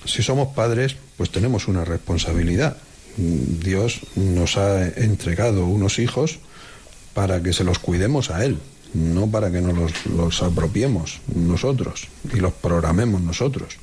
Si 0.06 0.22
somos 0.22 0.50
padres, 0.50 0.96
pues 1.18 1.32
tenemos 1.32 1.68
una 1.68 1.84
responsabilidad. 1.84 2.78
Dios 3.18 4.02
nos 4.16 4.58
ha 4.58 4.86
entregado 4.90 5.66
unos 5.66 5.98
hijos 5.98 6.38
para 7.16 7.42
que 7.42 7.52
se 7.52 7.64
los 7.64 7.80
cuidemos 7.80 8.30
a 8.30 8.46
Él, 8.46 8.60
no 8.94 9.26
para 9.26 9.50
que 9.52 9.62
nos 9.62 10.06
los, 10.06 10.44
apropiemos 10.44 11.20
nosotros 11.34 12.10
y 12.32 12.38
los 12.38 12.54
programemos 12.54 13.22
nosotros. 13.22 13.78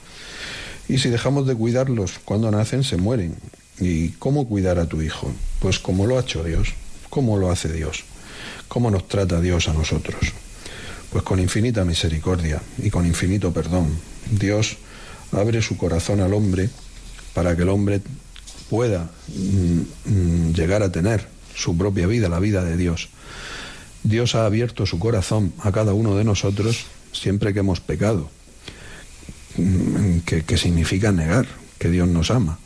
Y 0.86 0.98
si 0.98 1.08
dejamos 1.08 1.48
de 1.48 1.56
cuidarlos 1.56 2.20
cuando 2.24 2.48
nacen, 2.52 2.84
se 2.84 2.96
mueren. 2.96 3.34
¿Y 3.80 4.10
cómo 4.10 4.46
cuidar 4.46 4.78
a 4.78 4.86
tu 4.86 5.02
hijo? 5.02 5.32
Pues 5.58 5.78
como 5.78 6.06
lo 6.06 6.18
ha 6.18 6.20
hecho 6.20 6.44
Dios, 6.44 6.74
cómo 7.08 7.38
lo 7.38 7.50
hace 7.50 7.72
Dios, 7.72 8.04
cómo 8.68 8.90
nos 8.90 9.08
trata 9.08 9.40
Dios 9.40 9.68
a 9.68 9.72
nosotros. 9.72 10.20
Pues 11.10 11.24
con 11.24 11.40
infinita 11.40 11.84
misericordia 11.84 12.60
y 12.78 12.90
con 12.90 13.06
infinito 13.06 13.52
perdón. 13.52 13.88
Dios 14.30 14.76
abre 15.32 15.62
su 15.62 15.76
corazón 15.76 16.20
al 16.20 16.34
hombre 16.34 16.68
para 17.34 17.56
que 17.56 17.62
el 17.62 17.68
hombre 17.68 18.00
pueda 18.68 19.10
mm, 19.28 19.80
mm, 20.10 20.52
llegar 20.54 20.82
a 20.82 20.92
tener 20.92 21.26
su 21.54 21.76
propia 21.76 22.06
vida, 22.06 22.28
la 22.28 22.38
vida 22.38 22.64
de 22.64 22.76
Dios. 22.76 23.08
Dios 24.02 24.34
ha 24.34 24.46
abierto 24.46 24.86
su 24.86 24.98
corazón 24.98 25.52
a 25.58 25.72
cada 25.72 25.92
uno 25.92 26.16
de 26.16 26.24
nosotros 26.24 26.86
siempre 27.12 27.52
que 27.52 27.60
hemos 27.60 27.80
pecado, 27.80 28.30
mm, 29.56 30.18
que, 30.20 30.56
significa 30.56 31.12
negar 31.12 31.46
que 31.78 31.90
Dios 31.90 32.08
nos 32.08 32.30
ama. 32.30 32.58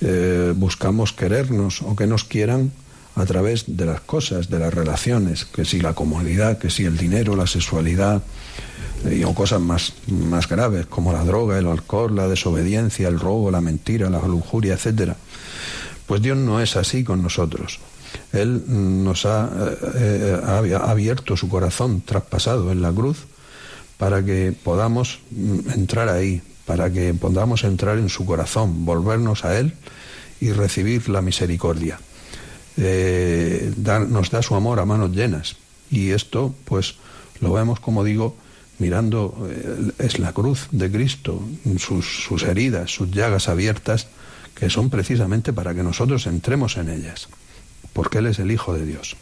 Eh, 0.00 0.52
buscamos 0.54 1.12
querernos 1.12 1.82
o 1.82 1.96
que 1.96 2.06
nos 2.06 2.24
quieran 2.24 2.72
a 3.14 3.24
través 3.24 3.64
de 3.66 3.86
las 3.86 4.00
cosas, 4.02 4.50
de 4.50 4.58
las 4.58 4.72
relaciones, 4.72 5.46
que 5.46 5.64
si 5.64 5.80
la 5.80 5.94
comodidad, 5.94 6.58
que 6.58 6.68
si 6.68 6.84
el 6.84 6.98
dinero, 6.98 7.34
la 7.34 7.46
sexualidad, 7.46 8.22
eh, 9.06 9.24
o 9.24 9.34
cosas 9.34 9.60
más, 9.60 9.94
más 10.08 10.48
graves 10.48 10.86
como 10.86 11.12
la 11.12 11.24
droga, 11.24 11.58
el 11.58 11.66
alcohol, 11.66 12.14
la 12.14 12.28
desobediencia, 12.28 13.08
el 13.08 13.20
robo, 13.20 13.50
la 13.50 13.60
mentira, 13.60 14.10
la 14.10 14.20
lujuria, 14.20 14.74
etc. 14.74 15.12
Pues 16.06 16.22
Dios 16.22 16.36
no 16.36 16.60
es 16.60 16.76
así 16.76 17.04
con 17.04 17.22
nosotros. 17.22 17.78
Él 18.32 18.62
nos 18.66 19.26
ha, 19.26 19.50
eh, 19.96 20.40
eh, 20.44 20.78
abierto 20.80 21.36
su 21.36 21.48
corazón 21.48 22.02
traspasado 22.02 22.72
en 22.72 22.82
la 22.82 22.92
cruz 22.92 23.18
para 23.98 24.24
que 24.24 24.54
podamos 24.62 25.20
mm, 25.30 25.70
entrar 25.74 26.08
ahí, 26.08 26.42
para 26.66 26.92
que 26.92 27.14
podamos 27.14 27.64
entrar 27.64 27.98
en 27.98 28.08
su 28.08 28.26
corazón, 28.26 28.84
volvernos 28.84 29.44
a 29.44 29.58
Él 29.58 29.74
y 30.40 30.52
recibir 30.52 31.08
la 31.08 31.22
misericordia. 31.22 31.98
Eh, 32.76 33.72
nos 34.08 34.30
da 34.30 34.42
su 34.42 34.54
amor 34.54 34.80
a 34.80 34.84
manos 34.84 35.12
llenas. 35.12 35.56
Y 35.90 36.10
esto, 36.10 36.54
pues, 36.64 36.96
lo 37.40 37.52
vemos, 37.52 37.80
como 37.80 38.04
digo, 38.04 38.36
mirando, 38.78 39.48
es 39.98 40.18
la 40.18 40.32
cruz 40.32 40.68
de 40.72 40.90
Cristo, 40.90 41.42
sus 41.78 42.42
heridas, 42.42 42.90
sus 42.90 43.10
llagas 43.10 43.48
abiertas, 43.48 44.08
que 44.54 44.68
son 44.68 44.90
precisamente 44.90 45.52
para 45.52 45.74
que 45.74 45.82
nosotros 45.82 46.26
entremos 46.26 46.76
en 46.76 46.90
ellas 46.90 47.28
porque 47.96 48.18
Él 48.18 48.26
es 48.26 48.38
el 48.38 48.52
Hijo 48.52 48.74
de 48.74 48.84
Dios. 48.84 49.16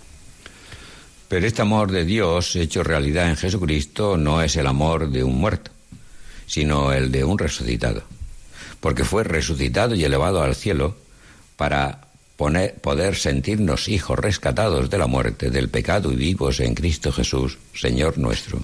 Pero 1.28 1.46
este 1.46 1.62
amor 1.62 1.92
de 1.92 2.04
Dios 2.04 2.56
hecho 2.56 2.82
realidad 2.82 3.28
en 3.28 3.36
Jesucristo 3.36 4.16
no 4.16 4.42
es 4.42 4.56
el 4.56 4.66
amor 4.66 5.10
de 5.10 5.22
un 5.22 5.36
muerto, 5.36 5.70
sino 6.46 6.92
el 6.92 7.10
de 7.12 7.24
un 7.24 7.38
resucitado, 7.38 8.02
porque 8.80 9.04
fue 9.04 9.24
resucitado 9.24 9.94
y 9.94 10.04
elevado 10.04 10.42
al 10.42 10.54
cielo 10.54 10.96
para 11.56 12.04
poder 12.36 13.16
sentirnos 13.16 13.88
hijos 13.88 14.18
rescatados 14.18 14.90
de 14.90 14.98
la 14.98 15.06
muerte, 15.06 15.50
del 15.50 15.68
pecado 15.68 16.12
y 16.12 16.16
vivos 16.16 16.60
en 16.60 16.74
Cristo 16.74 17.12
Jesús, 17.12 17.58
Señor 17.74 18.18
nuestro. 18.18 18.60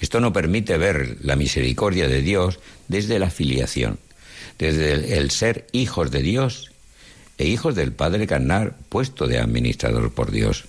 Esto 0.00 0.20
no 0.20 0.32
permite 0.32 0.76
ver 0.78 1.18
la 1.20 1.36
misericordia 1.36 2.08
de 2.08 2.22
Dios 2.22 2.58
desde 2.88 3.18
la 3.18 3.30
filiación, 3.30 3.98
desde 4.58 5.18
el, 5.18 5.30
ser 5.30 5.66
hijos 5.72 6.10
de 6.10 6.22
Dios 6.22 6.72
e 7.38 7.46
hijos 7.46 7.74
del 7.74 7.92
Padre 7.92 8.26
carnal 8.26 8.74
puesto 8.88 9.26
de 9.26 9.38
administrador 9.38 10.12
por 10.12 10.30
Dios. 10.30 10.64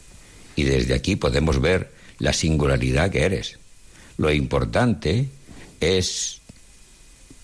Y 0.56 0.64
desde 0.64 0.94
aquí 0.94 1.16
podemos 1.16 1.62
ver 1.62 1.92
la 2.20 2.34
singularidad 2.34 3.12
que 3.12 3.24
eres. 3.24 3.60
Lo 4.18 4.32
importante 4.32 5.30
es 5.80 6.42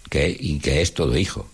que, 0.09 0.35
y 0.37 0.59
que 0.59 0.81
es 0.81 0.93
todo 0.93 1.17
hijo. 1.17 1.49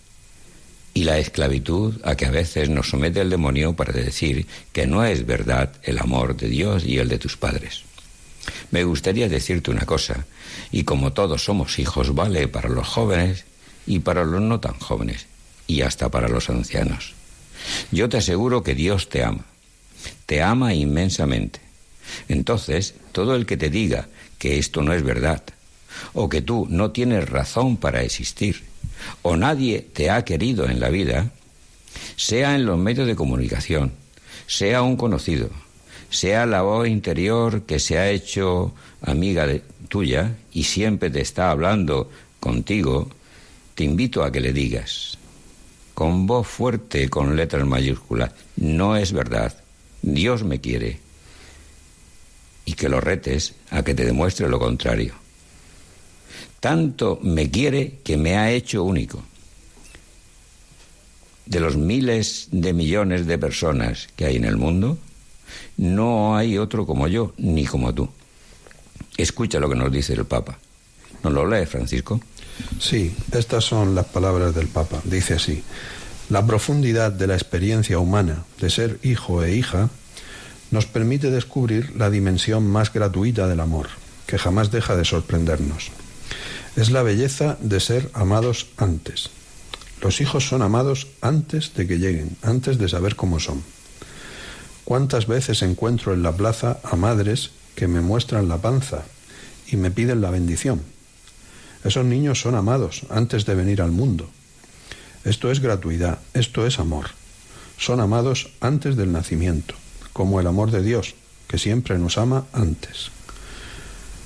Y 0.92 1.04
la 1.04 1.18
esclavitud 1.18 2.00
a 2.04 2.16
que 2.16 2.26
a 2.26 2.30
veces 2.30 2.68
nos 2.68 2.90
somete 2.90 3.20
el 3.20 3.30
demonio 3.30 3.74
para 3.74 3.92
decir 3.92 4.46
que 4.72 4.86
no 4.86 5.04
es 5.04 5.24
verdad 5.24 5.72
el 5.82 5.98
amor 5.98 6.36
de 6.36 6.48
Dios 6.48 6.84
y 6.84 6.98
el 6.98 7.08
de 7.08 7.18
tus 7.18 7.36
padres. 7.36 7.82
Me 8.70 8.84
gustaría 8.84 9.28
decirte 9.28 9.70
una 9.70 9.86
cosa, 9.86 10.26
y 10.72 10.84
como 10.84 11.12
todos 11.12 11.44
somos 11.44 11.78
hijos, 11.78 12.14
vale 12.14 12.48
para 12.48 12.68
los 12.68 12.88
jóvenes 12.88 13.44
y 13.86 14.00
para 14.00 14.24
los 14.24 14.40
no 14.40 14.60
tan 14.60 14.78
jóvenes, 14.78 15.26
y 15.66 15.82
hasta 15.82 16.08
para 16.08 16.28
los 16.28 16.50
ancianos. 16.50 17.14
Yo 17.92 18.08
te 18.08 18.18
aseguro 18.18 18.62
que 18.62 18.74
Dios 18.74 19.08
te 19.08 19.22
ama, 19.22 19.44
te 20.26 20.42
ama 20.42 20.74
inmensamente. 20.74 21.60
Entonces, 22.28 22.94
todo 23.12 23.36
el 23.36 23.46
que 23.46 23.56
te 23.56 23.70
diga 23.70 24.08
que 24.38 24.58
esto 24.58 24.82
no 24.82 24.92
es 24.92 25.02
verdad, 25.02 25.42
o 26.12 26.28
que 26.28 26.42
tú 26.42 26.66
no 26.70 26.90
tienes 26.90 27.28
razón 27.28 27.76
para 27.76 28.02
existir, 28.02 28.62
o 29.22 29.36
nadie 29.36 29.86
te 29.92 30.10
ha 30.10 30.24
querido 30.24 30.68
en 30.68 30.80
la 30.80 30.88
vida, 30.88 31.30
sea 32.16 32.54
en 32.54 32.66
los 32.66 32.78
medios 32.78 33.06
de 33.06 33.16
comunicación, 33.16 33.92
sea 34.46 34.82
un 34.82 34.96
conocido, 34.96 35.50
sea 36.10 36.46
la 36.46 36.62
voz 36.62 36.88
interior 36.88 37.62
que 37.62 37.78
se 37.78 37.98
ha 37.98 38.10
hecho 38.10 38.74
amiga 39.02 39.46
tuya 39.88 40.36
y 40.52 40.64
siempre 40.64 41.10
te 41.10 41.20
está 41.20 41.50
hablando 41.50 42.10
contigo, 42.38 43.08
te 43.74 43.84
invito 43.84 44.22
a 44.22 44.32
que 44.32 44.40
le 44.40 44.52
digas, 44.52 45.18
con 45.94 46.26
voz 46.26 46.46
fuerte, 46.46 47.08
con 47.08 47.36
letras 47.36 47.66
mayúsculas, 47.66 48.32
no 48.56 48.96
es 48.96 49.12
verdad, 49.12 49.54
Dios 50.02 50.44
me 50.44 50.60
quiere, 50.60 50.98
y 52.64 52.74
que 52.74 52.88
lo 52.88 53.00
retes 53.00 53.54
a 53.70 53.82
que 53.82 53.94
te 53.94 54.04
demuestre 54.04 54.48
lo 54.48 54.58
contrario. 54.58 55.19
Tanto 56.60 57.18
me 57.22 57.50
quiere 57.50 57.98
que 58.04 58.16
me 58.16 58.36
ha 58.36 58.50
hecho 58.52 58.84
único. 58.84 59.22
De 61.46 61.58
los 61.58 61.76
miles 61.76 62.48
de 62.52 62.72
millones 62.72 63.26
de 63.26 63.38
personas 63.38 64.08
que 64.14 64.26
hay 64.26 64.36
en 64.36 64.44
el 64.44 64.56
mundo, 64.56 64.98
no 65.78 66.36
hay 66.36 66.58
otro 66.58 66.86
como 66.86 67.08
yo, 67.08 67.32
ni 67.38 67.64
como 67.64 67.92
tú. 67.94 68.08
Escucha 69.16 69.58
lo 69.58 69.68
que 69.68 69.74
nos 69.74 69.90
dice 69.90 70.12
el 70.12 70.26
Papa. 70.26 70.58
¿Nos 71.24 71.32
lo 71.32 71.46
lee, 71.46 71.66
Francisco? 71.66 72.20
Sí, 72.78 73.14
estas 73.32 73.64
son 73.64 73.94
las 73.94 74.06
palabras 74.06 74.54
del 74.54 74.68
Papa. 74.68 75.00
Dice 75.04 75.34
así, 75.34 75.62
la 76.28 76.46
profundidad 76.46 77.10
de 77.10 77.26
la 77.26 77.34
experiencia 77.34 77.98
humana 77.98 78.44
de 78.60 78.70
ser 78.70 78.98
hijo 79.02 79.42
e 79.42 79.54
hija 79.54 79.90
nos 80.70 80.86
permite 80.86 81.30
descubrir 81.30 81.96
la 81.96 82.10
dimensión 82.10 82.66
más 82.66 82.92
gratuita 82.92 83.48
del 83.48 83.60
amor, 83.60 83.88
que 84.26 84.38
jamás 84.38 84.70
deja 84.70 84.94
de 84.94 85.04
sorprendernos. 85.04 85.90
Es 86.76 86.90
la 86.90 87.02
belleza 87.02 87.56
de 87.60 87.80
ser 87.80 88.10
amados 88.14 88.68
antes. 88.76 89.30
Los 90.00 90.20
hijos 90.20 90.48
son 90.48 90.62
amados 90.62 91.08
antes 91.20 91.74
de 91.74 91.86
que 91.86 91.98
lleguen, 91.98 92.36
antes 92.42 92.78
de 92.78 92.88
saber 92.88 93.16
cómo 93.16 93.40
son. 93.40 93.62
¿Cuántas 94.84 95.26
veces 95.26 95.62
encuentro 95.62 96.14
en 96.14 96.22
la 96.22 96.32
plaza 96.32 96.78
a 96.84 96.96
madres 96.96 97.50
que 97.74 97.86
me 97.86 98.00
muestran 98.00 98.48
la 98.48 98.58
panza 98.58 99.02
y 99.66 99.76
me 99.76 99.90
piden 99.90 100.20
la 100.20 100.30
bendición? 100.30 100.80
Esos 101.84 102.04
niños 102.04 102.40
son 102.40 102.54
amados 102.54 103.02
antes 103.10 103.46
de 103.46 103.54
venir 103.54 103.82
al 103.82 103.90
mundo. 103.90 104.30
Esto 105.24 105.50
es 105.50 105.60
gratuidad, 105.60 106.18
esto 106.34 106.66
es 106.66 106.78
amor. 106.78 107.10
Son 107.78 108.00
amados 108.00 108.50
antes 108.60 108.96
del 108.96 109.12
nacimiento, 109.12 109.74
como 110.12 110.40
el 110.40 110.46
amor 110.46 110.70
de 110.70 110.82
Dios, 110.82 111.14
que 111.46 111.58
siempre 111.58 111.98
nos 111.98 112.16
ama 112.16 112.46
antes. 112.52 113.10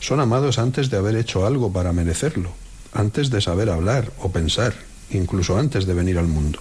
Son 0.05 0.20
amados 0.20 0.59
antes 0.59 0.90
de 0.90 0.98
haber 0.98 1.16
hecho 1.16 1.46
algo 1.46 1.72
para 1.72 1.94
merecerlo, 1.94 2.52
antes 2.92 3.30
de 3.30 3.40
saber 3.40 3.70
hablar 3.70 4.12
o 4.20 4.30
pensar, 4.30 4.74
incluso 5.09 5.57
antes 5.57 5.86
de 5.86 5.94
venir 5.94 6.18
al 6.18 6.26
mundo. 6.26 6.59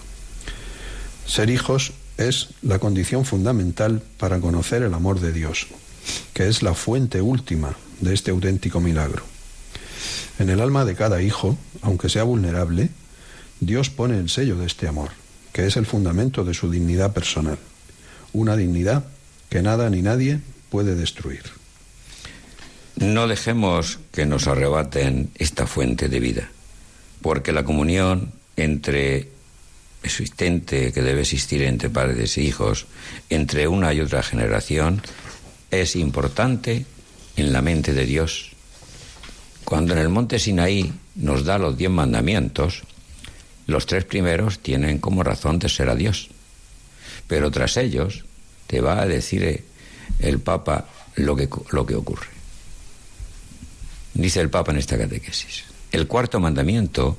Ser 1.26 1.50
hijos 1.50 1.92
es 2.16 2.54
la 2.62 2.78
condición 2.78 3.26
fundamental 3.26 4.02
para 4.16 4.40
conocer 4.40 4.82
el 4.82 4.94
amor 4.94 5.20
de 5.20 5.30
Dios, 5.30 5.66
que 6.32 6.48
es 6.48 6.62
la 6.62 6.72
fuente 6.72 7.20
última 7.20 7.76
de 8.00 8.14
este 8.14 8.30
auténtico 8.30 8.80
milagro. 8.80 9.22
En 10.38 10.48
el 10.48 10.62
alma 10.62 10.86
de 10.86 10.94
cada 10.94 11.20
hijo, 11.20 11.58
aunque 11.82 12.08
sea 12.08 12.22
vulnerable, 12.22 12.88
Dios 13.60 13.90
pone 13.90 14.16
el 14.16 14.30
sello 14.30 14.56
de 14.56 14.64
este 14.64 14.88
amor, 14.88 15.10
que 15.52 15.66
es 15.66 15.76
el 15.76 15.84
fundamento 15.84 16.44
de 16.44 16.54
su 16.54 16.70
dignidad 16.70 17.12
personal, 17.12 17.58
una 18.32 18.56
dignidad 18.56 19.04
que 19.50 19.60
nada 19.60 19.90
ni 19.90 20.00
nadie 20.00 20.40
puede 20.70 20.94
destruir. 20.94 21.42
No 22.96 23.26
dejemos 23.26 23.98
que 24.12 24.24
nos 24.24 24.46
arrebaten 24.46 25.30
esta 25.36 25.66
fuente 25.66 26.08
de 26.08 26.20
vida, 26.20 26.50
porque 27.22 27.52
la 27.52 27.64
comunión 27.64 28.32
entre 28.56 29.28
existente 30.04 30.92
que 30.92 31.02
debe 31.02 31.22
existir 31.22 31.62
entre 31.62 31.90
padres 31.90 32.36
e 32.38 32.42
hijos, 32.42 32.86
entre 33.30 33.66
una 33.66 33.92
y 33.92 34.00
otra 34.00 34.22
generación, 34.22 35.02
es 35.70 35.96
importante 35.96 36.86
en 37.36 37.52
la 37.52 37.62
mente 37.62 37.92
de 37.92 38.06
Dios. 38.06 38.52
Cuando 39.64 39.94
en 39.94 39.98
el 39.98 40.08
monte 40.08 40.38
Sinaí 40.38 40.92
nos 41.16 41.44
da 41.44 41.58
los 41.58 41.76
diez 41.76 41.90
mandamientos, 41.90 42.82
los 43.66 43.86
tres 43.86 44.04
primeros 44.04 44.60
tienen 44.60 44.98
como 44.98 45.22
razón 45.22 45.58
de 45.58 45.68
ser 45.68 45.88
a 45.88 45.96
Dios. 45.96 46.28
Pero 47.26 47.50
tras 47.50 47.76
ellos 47.76 48.24
te 48.66 48.80
va 48.80 49.00
a 49.00 49.06
decir 49.06 49.64
el 50.20 50.38
Papa 50.38 50.86
lo 51.16 51.34
que, 51.34 51.48
lo 51.70 51.86
que 51.86 51.94
ocurre. 51.94 52.33
Dice 54.14 54.40
el 54.40 54.50
Papa 54.50 54.72
en 54.72 54.78
esta 54.78 54.96
catequesis. 54.96 55.64
El 55.90 56.06
cuarto 56.06 56.40
mandamiento 56.40 57.18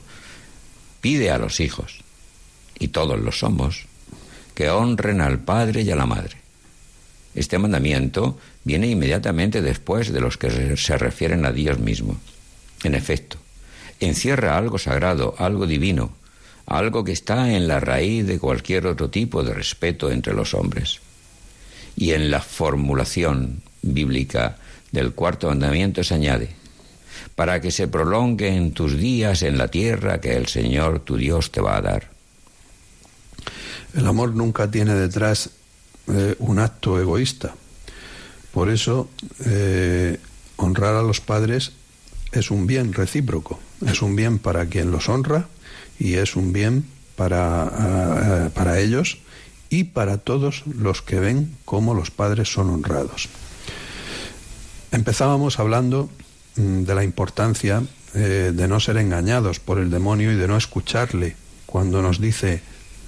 pide 1.01 1.29
a 1.29 1.37
los 1.37 1.59
hijos 1.59 1.99
y 2.79 2.89
todos 2.89 3.19
lo 3.19 3.31
somos, 3.31 3.85
que 4.53 4.69
honren 4.69 5.21
al 5.21 5.39
Padre 5.39 5.81
y 5.81 5.91
a 5.91 5.95
la 5.95 6.05
Madre. 6.05 6.37
Este 7.35 7.59
mandamiento 7.59 8.39
viene 8.63 8.87
inmediatamente 8.87 9.61
después 9.61 10.11
de 10.11 10.21
los 10.21 10.37
que 10.37 10.77
se 10.77 10.97
refieren 10.97 11.45
a 11.45 11.51
Dios 11.51 11.79
mismo. 11.79 12.17
En 12.83 12.95
efecto, 12.95 13.37
encierra 13.99 14.57
algo 14.57 14.77
sagrado, 14.77 15.35
algo 15.37 15.67
divino, 15.67 16.13
algo 16.65 17.03
que 17.03 17.11
está 17.11 17.53
en 17.53 17.67
la 17.67 17.79
raíz 17.79 18.25
de 18.25 18.39
cualquier 18.39 18.87
otro 18.87 19.09
tipo 19.09 19.43
de 19.43 19.53
respeto 19.53 20.11
entre 20.11 20.33
los 20.33 20.53
hombres. 20.53 21.01
Y 21.97 22.13
en 22.13 22.31
la 22.31 22.41
formulación 22.41 23.61
bíblica 23.81 24.57
del 24.91 25.11
cuarto 25.11 25.47
mandamiento 25.49 26.03
se 26.03 26.15
añade, 26.15 26.55
para 27.35 27.59
que 27.59 27.71
se 27.71 27.87
prolonguen 27.87 28.71
tus 28.71 28.97
días 28.97 29.43
en 29.43 29.57
la 29.57 29.67
tierra 29.67 30.21
que 30.21 30.35
el 30.35 30.47
Señor 30.47 31.01
tu 31.01 31.17
Dios 31.17 31.51
te 31.51 31.61
va 31.61 31.77
a 31.77 31.81
dar. 31.81 32.09
El 33.93 34.07
amor 34.07 34.33
nunca 34.33 34.71
tiene 34.71 34.93
detrás 34.95 35.49
eh, 36.07 36.35
un 36.39 36.59
acto 36.59 36.99
egoísta. 36.99 37.53
Por 38.51 38.69
eso, 38.69 39.09
eh, 39.45 40.17
honrar 40.55 40.95
a 40.95 41.01
los 41.01 41.19
padres 41.19 41.73
es 42.31 42.51
un 42.51 42.67
bien 42.67 42.93
recíproco, 42.93 43.59
es 43.85 44.01
un 44.01 44.15
bien 44.15 44.39
para 44.39 44.65
quien 44.67 44.91
los 44.91 45.09
honra 45.09 45.47
y 45.99 46.15
es 46.15 46.35
un 46.35 46.53
bien 46.53 46.85
para, 47.15 48.45
eh, 48.47 48.49
para 48.53 48.79
ellos 48.79 49.19
y 49.69 49.85
para 49.85 50.17
todos 50.17 50.63
los 50.67 51.01
que 51.01 51.19
ven 51.19 51.55
cómo 51.65 51.93
los 51.93 52.11
padres 52.11 52.51
son 52.51 52.69
honrados. 52.69 53.27
Empezábamos 54.91 55.59
hablando 55.59 56.09
de 56.55 56.95
la 56.95 57.03
importancia 57.03 57.83
de 58.13 58.67
no 58.69 58.79
ser 58.79 58.95
engañados 58.95 59.59
por 59.59 59.77
el 59.77 59.89
demonio 59.89 60.31
y 60.31 60.35
de 60.35 60.47
no 60.47 60.55
escucharle 60.55 61.35
cuando 61.65 62.01
nos 62.01 62.21
dice 62.21 62.61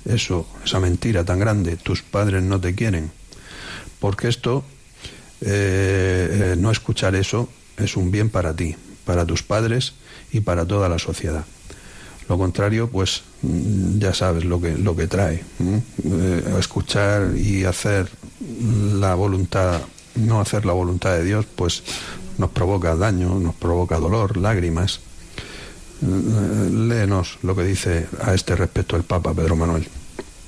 eso, 0.04 0.48
esa 0.66 0.80
mentira 0.80 1.24
tan 1.24 1.40
grande, 1.40 1.78
tus 1.78 2.02
padres 2.02 2.44
no 2.44 2.60
te 2.60 2.76
quieren. 2.76 3.12
Porque 4.00 4.28
esto, 4.28 4.64
eh, 5.42 6.52
eh, 6.52 6.56
no 6.58 6.72
escuchar 6.72 7.16
eso, 7.16 7.50
es 7.78 7.96
un 7.96 8.12
bien 8.12 8.30
para 8.30 8.54
ti, 8.54 8.76
para 9.06 9.26
tus 9.26 9.44
padres 9.44 9.94
y 10.32 10.42
para 10.42 10.66
toda 10.66 10.90
la 10.90 11.00
sociedad. 11.00 11.46
Lo 12.28 12.38
contrario, 12.38 12.90
pues 12.90 13.24
mm, 13.42 14.00
ya 14.00 14.14
sabes 14.14 14.44
lo 14.44 14.60
que, 14.60 14.78
lo 14.78 14.96
que 14.96 15.08
trae. 15.08 15.44
Eh, 16.04 16.44
escuchar 16.60 17.36
y 17.38 17.64
hacer 17.64 18.10
la 19.00 19.16
voluntad 19.16 19.82
no 20.18 20.42
hacer 20.42 20.66
la 20.66 20.74
voluntad 20.74 21.16
de 21.16 21.24
Dios, 21.24 21.46
pues 21.56 21.84
nos 22.38 22.52
provoca 22.52 22.96
daño, 22.96 23.40
nos 23.40 23.56
provoca 23.56 23.98
dolor, 23.98 24.38
lágrimas. 24.38 25.00
Léenos 26.02 27.40
lo 27.42 27.56
que 27.56 27.64
dice 27.64 28.08
a 28.22 28.34
este 28.34 28.56
respecto 28.56 28.96
el 28.96 29.04
Papa 29.04 29.34
Pedro 29.34 29.56
Manuel. 29.56 29.88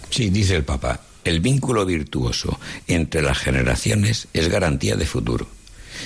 Sí, 0.09 0.29
dice 0.29 0.55
el 0.55 0.63
Papa, 0.63 0.99
el 1.23 1.39
vínculo 1.39 1.85
virtuoso 1.85 2.59
entre 2.87 3.21
las 3.21 3.39
generaciones 3.39 4.27
es 4.33 4.49
garantía 4.49 4.95
de 4.95 5.05
futuro 5.05 5.47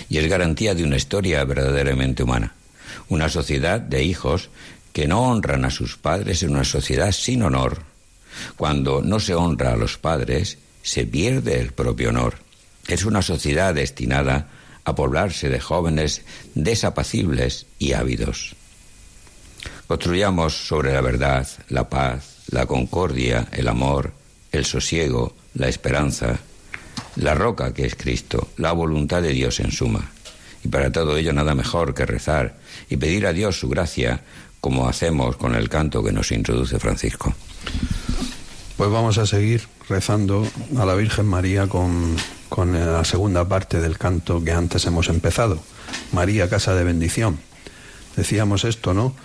y 0.09 0.17
es 0.17 0.29
garantía 0.29 0.73
de 0.75 0.83
una 0.83 0.97
historia 0.97 1.43
verdaderamente 1.43 2.23
humana. 2.23 2.55
Una 3.09 3.29
sociedad 3.29 3.79
de 3.79 4.03
hijos 4.03 4.49
que 4.93 5.07
no 5.07 5.23
honran 5.23 5.65
a 5.65 5.71
sus 5.71 5.97
padres 5.97 6.43
en 6.43 6.51
una 6.51 6.63
sociedad 6.63 7.11
sin 7.11 7.43
honor. 7.43 7.83
Cuando 8.55 9.01
no 9.01 9.19
se 9.19 9.35
honra 9.35 9.73
a 9.73 9.77
los 9.77 9.97
padres, 9.97 10.57
se 10.81 11.05
pierde 11.05 11.59
el 11.59 11.73
propio 11.73 12.09
honor. 12.09 12.35
Es 12.87 13.05
una 13.05 13.21
sociedad 13.21 13.73
destinada 13.73 14.49
a 14.85 14.95
poblarse 14.95 15.49
de 15.49 15.59
jóvenes 15.59 16.23
desapacibles 16.55 17.65
y 17.79 17.93
ávidos. 17.93 18.55
Construyamos 19.87 20.67
sobre 20.67 20.93
la 20.93 21.01
verdad, 21.01 21.47
la 21.69 21.89
paz, 21.89 22.37
la 22.49 22.65
concordia, 22.65 23.47
el 23.51 23.67
amor, 23.67 24.11
el 24.51 24.65
sosiego, 24.65 25.35
la 25.53 25.67
esperanza, 25.67 26.39
la 27.15 27.35
roca 27.35 27.73
que 27.73 27.85
es 27.85 27.95
Cristo, 27.95 28.49
la 28.57 28.71
voluntad 28.71 29.21
de 29.21 29.33
Dios 29.33 29.59
en 29.59 29.71
suma. 29.71 30.11
Y 30.63 30.69
para 30.69 30.91
todo 30.91 31.17
ello 31.17 31.33
nada 31.33 31.55
mejor 31.55 31.93
que 31.93 32.05
rezar 32.05 32.55
y 32.89 32.97
pedir 32.97 33.27
a 33.27 33.33
Dios 33.33 33.59
su 33.59 33.69
gracia, 33.69 34.21
como 34.61 34.87
hacemos 34.87 35.35
con 35.35 35.55
el 35.55 35.69
canto 35.69 36.03
que 36.03 36.13
nos 36.13 36.31
introduce 36.31 36.79
Francisco. 36.79 37.33
Pues 38.77 38.89
vamos 38.89 39.17
a 39.17 39.25
seguir 39.25 39.67
rezando 39.87 40.47
a 40.77 40.85
la 40.85 40.95
Virgen 40.95 41.27
María 41.27 41.67
con, 41.67 42.15
con 42.53 42.73
la 42.73 43.03
segunda 43.03 43.49
parte 43.49 43.81
del 43.81 43.97
canto 43.97 44.43
que 44.43 44.51
antes 44.51 44.85
hemos 44.85 45.09
empezado. 45.09 45.59
María, 46.11 46.47
casa 46.51 46.75
de 46.75 46.83
bendición. 46.83 47.39
Decíamos 48.15 48.63
esto, 48.63 48.93
¿no? 48.93 49.15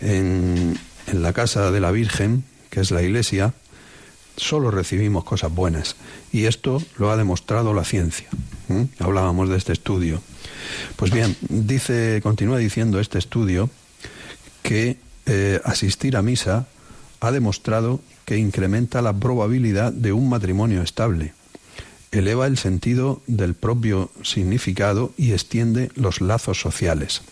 En, 0.00 0.78
la 1.12 1.32
casa 1.32 1.72
de 1.72 1.80
la 1.80 1.90
Virgen, 1.90 2.44
que 2.70 2.78
es 2.78 2.92
la 2.92 3.02
iglesia, 3.02 3.52
solo 4.36 4.70
recibimos 4.70 5.24
cosas 5.24 5.52
buenas. 5.52 5.96
Y 6.30 6.44
esto 6.44 6.80
lo 6.98 7.10
ha 7.10 7.16
demostrado 7.16 7.74
la 7.74 7.82
ciencia. 7.82 8.28
Hablábamos 9.00 9.48
de 9.48 9.56
este 9.56 9.72
estudio. 9.72 10.22
Pues 10.94 11.10
bien, 11.10 11.36
dice, 11.48 12.20
continúa 12.22 12.58
diciendo 12.58 13.00
este 13.00 13.18
estudio 13.18 13.70
que 14.62 14.98
eh, 15.26 15.60
asistir 15.64 16.16
a 16.16 16.22
misa 16.22 16.68
ha 17.18 17.32
demostrado 17.32 18.00
que 18.24 18.36
incrementa 18.36 19.02
la 19.02 19.12
probabilidad 19.12 19.92
de 19.92 20.12
un 20.12 20.28
matrimonio 20.28 20.80
estable, 20.82 21.32
eleva 22.10 22.46
el 22.46 22.56
sentido 22.56 23.22
del 23.26 23.54
propio 23.54 24.10
significado 24.22 25.12
y 25.16 25.32
extiende 25.32 25.90
los 25.94 26.20
lazos 26.20 26.60
sociales, 26.60 27.22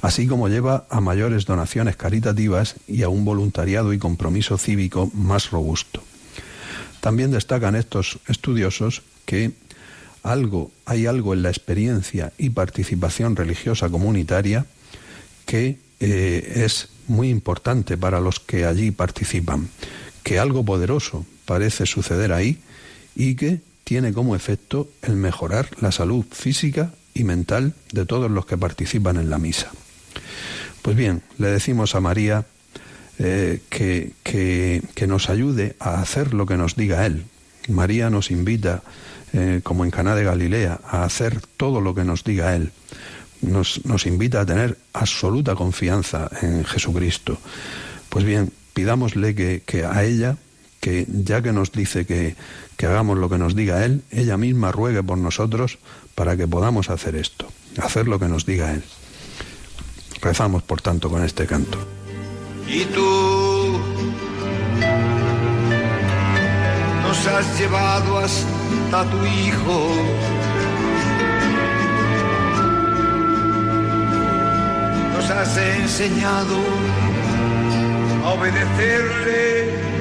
así 0.00 0.26
como 0.26 0.48
lleva 0.48 0.86
a 0.90 1.00
mayores 1.00 1.46
donaciones 1.46 1.96
caritativas 1.96 2.76
y 2.86 3.02
a 3.02 3.08
un 3.08 3.24
voluntariado 3.24 3.92
y 3.92 3.98
compromiso 3.98 4.58
cívico 4.58 5.10
más 5.14 5.50
robusto. 5.50 6.02
También 7.00 7.30
destacan 7.30 7.74
estos 7.74 8.18
estudiosos 8.28 9.02
que 9.24 9.52
algo, 10.22 10.70
hay 10.84 11.06
algo 11.06 11.34
en 11.34 11.42
la 11.42 11.48
experiencia 11.48 12.32
y 12.38 12.50
participación 12.50 13.34
religiosa 13.34 13.88
comunitaria 13.88 14.66
que 15.46 15.78
eh, 16.00 16.62
es 16.64 16.90
muy 17.08 17.28
importante 17.28 17.96
para 17.96 18.20
los 18.20 18.38
que 18.38 18.64
allí 18.64 18.90
participan, 18.90 19.68
que 20.22 20.38
algo 20.38 20.64
poderoso 20.64 21.26
parece 21.44 21.86
suceder 21.86 22.32
ahí 22.32 22.58
y 23.16 23.34
que 23.34 23.60
tiene 23.84 24.12
como 24.12 24.36
efecto 24.36 24.88
el 25.02 25.16
mejorar 25.16 25.68
la 25.80 25.92
salud 25.92 26.24
física 26.30 26.92
y 27.14 27.24
mental 27.24 27.74
de 27.92 28.06
todos 28.06 28.30
los 28.30 28.46
que 28.46 28.56
participan 28.56 29.16
en 29.16 29.30
la 29.30 29.38
misa. 29.38 29.70
Pues 30.82 30.96
bien, 30.96 31.22
le 31.38 31.48
decimos 31.48 31.94
a 31.94 32.00
María 32.00 32.44
eh, 33.18 33.60
que, 33.68 34.12
que, 34.24 35.06
nos 35.06 35.30
ayude 35.30 35.76
a 35.78 36.00
hacer 36.00 36.34
lo 36.34 36.46
que 36.46 36.56
nos 36.56 36.74
diga 36.74 37.06
Él. 37.06 37.24
María 37.68 38.10
nos 38.10 38.30
invita, 38.30 38.82
eh, 39.32 39.60
como 39.62 39.84
en 39.84 39.90
Caná 39.90 40.16
de 40.16 40.24
Galilea, 40.24 40.80
a 40.84 41.04
hacer 41.04 41.40
todo 41.56 41.80
lo 41.80 41.94
que 41.94 42.04
nos 42.04 42.24
diga 42.24 42.56
Él. 42.56 42.72
Nos, 43.42 43.84
nos 43.84 44.06
invita 44.06 44.40
a 44.40 44.46
tener 44.46 44.78
absoluta 44.92 45.54
confianza 45.54 46.30
en 46.40 46.64
Jesucristo. 46.64 47.38
Pues 48.08 48.24
bien, 48.24 48.52
pidámosle 48.74 49.34
que, 49.34 49.62
que 49.64 49.84
a 49.84 50.02
ella, 50.02 50.36
que 50.82 51.06
ya 51.08 51.40
que 51.40 51.52
nos 51.52 51.72
dice 51.72 52.04
que, 52.04 52.36
que 52.76 52.84
hagamos 52.84 53.16
lo 53.16 53.30
que 53.30 53.38
nos 53.38 53.54
diga 53.54 53.86
Él, 53.86 54.02
ella 54.10 54.36
misma 54.36 54.70
ruegue 54.70 55.02
por 55.02 55.16
nosotros 55.16 55.78
para 56.14 56.36
que 56.36 56.46
podamos 56.46 56.90
hacer 56.90 57.16
esto, 57.16 57.46
hacer 57.80 58.06
lo 58.06 58.18
que 58.18 58.28
nos 58.28 58.44
diga 58.44 58.74
Él. 58.74 58.82
Rezamos, 60.20 60.62
por 60.62 60.82
tanto, 60.82 61.08
con 61.08 61.24
este 61.24 61.46
canto 61.46 61.78
y 62.68 62.84
tú 62.86 63.78
nos 67.02 67.26
has 67.26 67.60
llevado 67.60 68.18
hasta 68.18 69.10
tu 69.10 69.26
hijo. 69.26 69.78
Nos 75.14 75.30
has 75.30 75.56
enseñado 75.56 76.56
a 78.24 78.28
obedecerle 78.30 79.91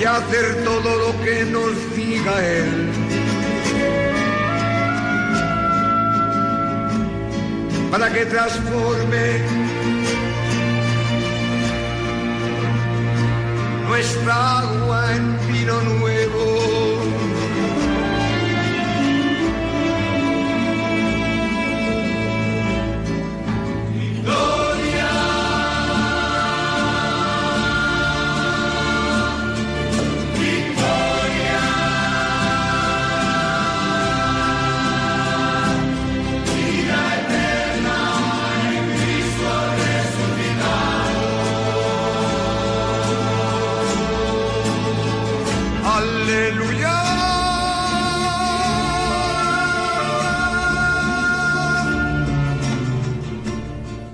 y 0.00 0.04
hacer 0.04 0.64
todo 0.64 0.96
lo 0.96 1.20
que 1.22 1.44
nos 1.44 1.94
diga 1.94 2.46
él. 2.46 2.90
Para 7.90 8.10
que 8.10 8.24
transforme 8.24 9.40
nuestra 13.88 14.58
agua 14.60 15.16
en 15.16 15.52
vino 15.52 15.82
nuevo. 15.82 16.69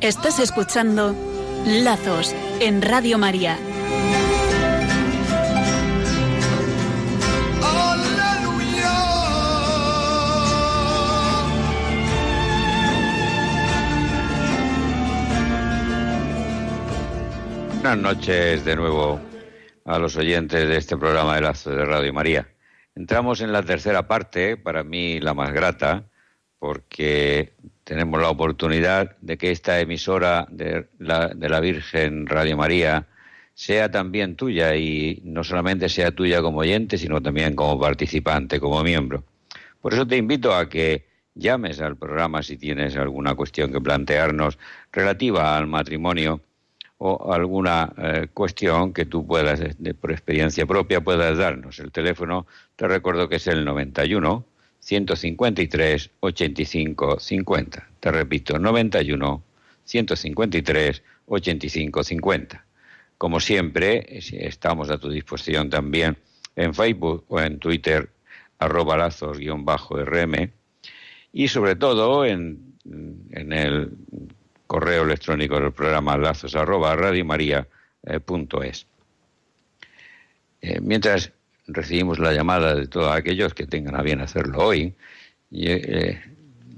Estás 0.07 0.39
escuchando 0.39 1.17
Lazos 1.67 2.33
en 2.61 2.81
Radio 2.81 3.19
María. 3.19 3.59
Buenas 17.83 17.99
noches 17.99 18.65
de 18.65 18.77
nuevo 18.77 19.21
a 19.87 19.99
los 19.99 20.17
oyentes 20.17 20.69
de 20.69 20.77
este 20.77 20.97
programa 20.97 21.35
de 21.35 21.41
Lazos 21.41 21.75
de 21.75 21.85
Radio 21.85 22.13
María. 22.13 22.47
Entramos 22.95 23.41
en 23.41 23.51
la 23.51 23.65
tercera 23.65 24.07
parte, 24.07 24.57
para 24.57 24.85
mí 24.85 25.19
la 25.19 25.35
más 25.35 25.53
grata, 25.53 26.05
porque 26.61 27.55
tenemos 27.87 28.21
la 28.21 28.31
oportunidad 28.31 29.17
de 29.21 29.39
que 29.39 29.53
esta 29.53 29.79
emisora 29.79 30.49
de 30.51 30.89
la, 30.99 31.61
Virgen 31.61 32.27
Radio 32.27 32.57
María 32.57 33.07
sea 33.55 33.93
también 33.93 34.35
tuya 34.35 34.75
y 34.75 35.23
no 35.23 35.45
solamente 35.45 35.89
sea 35.89 36.11
tuya 36.11 36.43
como 36.43 36.59
oyente, 36.59 36.99
sino 36.99 37.23
también 37.23 37.55
como 37.55 37.79
participante, 37.79 38.59
como 38.59 38.83
miembro. 38.83 39.23
Por 39.81 39.95
eso 39.95 40.05
te 40.05 40.17
invito 40.17 40.53
a 40.53 40.69
que 40.69 41.07
llames 41.37 41.81
al 41.81 41.97
programa 41.97 42.43
si 42.43 42.57
tienes 42.57 42.97
alguna 42.97 43.37
cuestión 43.37 43.71
que 43.71 43.81
plantearnos 43.81 44.59
relativa 44.91 45.57
al 45.57 45.69
matrimonio 45.69 46.41
o 46.99 47.33
alguna 47.33 47.93
eh, 47.99 48.27
cuestión 48.35 48.93
que 48.93 49.05
tú 49.05 49.25
puedas, 49.25 49.61
por 50.01 50.11
experiencia 50.11 50.67
propia, 50.67 51.03
puedas 51.03 51.39
darnos. 51.39 51.79
El 51.79 51.93
teléfono, 51.93 52.49
te 52.75 52.89
recuerdo 52.89 53.29
que 53.29 53.37
es 53.37 53.47
el 53.47 53.65
91 53.65 54.45
153 54.87 56.11
85 56.21 57.19
50. 57.19 57.89
Te 57.99 58.13
repito, 58.13 58.57
91 58.57 59.43
153 59.85 61.03
85 61.27 62.05
50. 62.05 62.65
Como 63.19 63.41
siempre, 63.41 64.07
estamos 64.09 64.91
a 64.91 64.99
tu 64.99 65.11
disposición 65.11 65.71
también 65.71 66.17
en 66.55 66.73
Facebook 66.73 67.25
o 67.27 67.41
en 67.41 67.59
Twitter 67.59 68.11
arroba 68.61 68.97
lazos-rm 68.97 70.53
y 71.33 71.49
sobre 71.49 71.75
todo 71.75 72.25
en, 72.25 72.77
en, 72.85 73.53
el 73.53 73.91
correo 74.69 75.03
electrónico 75.03 75.59
del 75.59 75.73
programa 75.73 76.17
lazos 76.17 76.55
arroba 76.55 76.95
radiomaria.es. 76.95 78.87
Eh, 80.61 80.81
mientras 80.81 81.33
recibimos 81.67 82.19
la 82.19 82.33
llamada 82.33 82.75
de 82.75 82.87
todos 82.87 83.15
aquellos 83.15 83.55
que 83.55 83.67
tengan 83.67 83.97
a 83.97 84.03
bien 84.03 84.21
hacerlo 84.21 84.59
hoy, 84.59 84.95
y, 85.51 85.69
eh, 85.69 86.23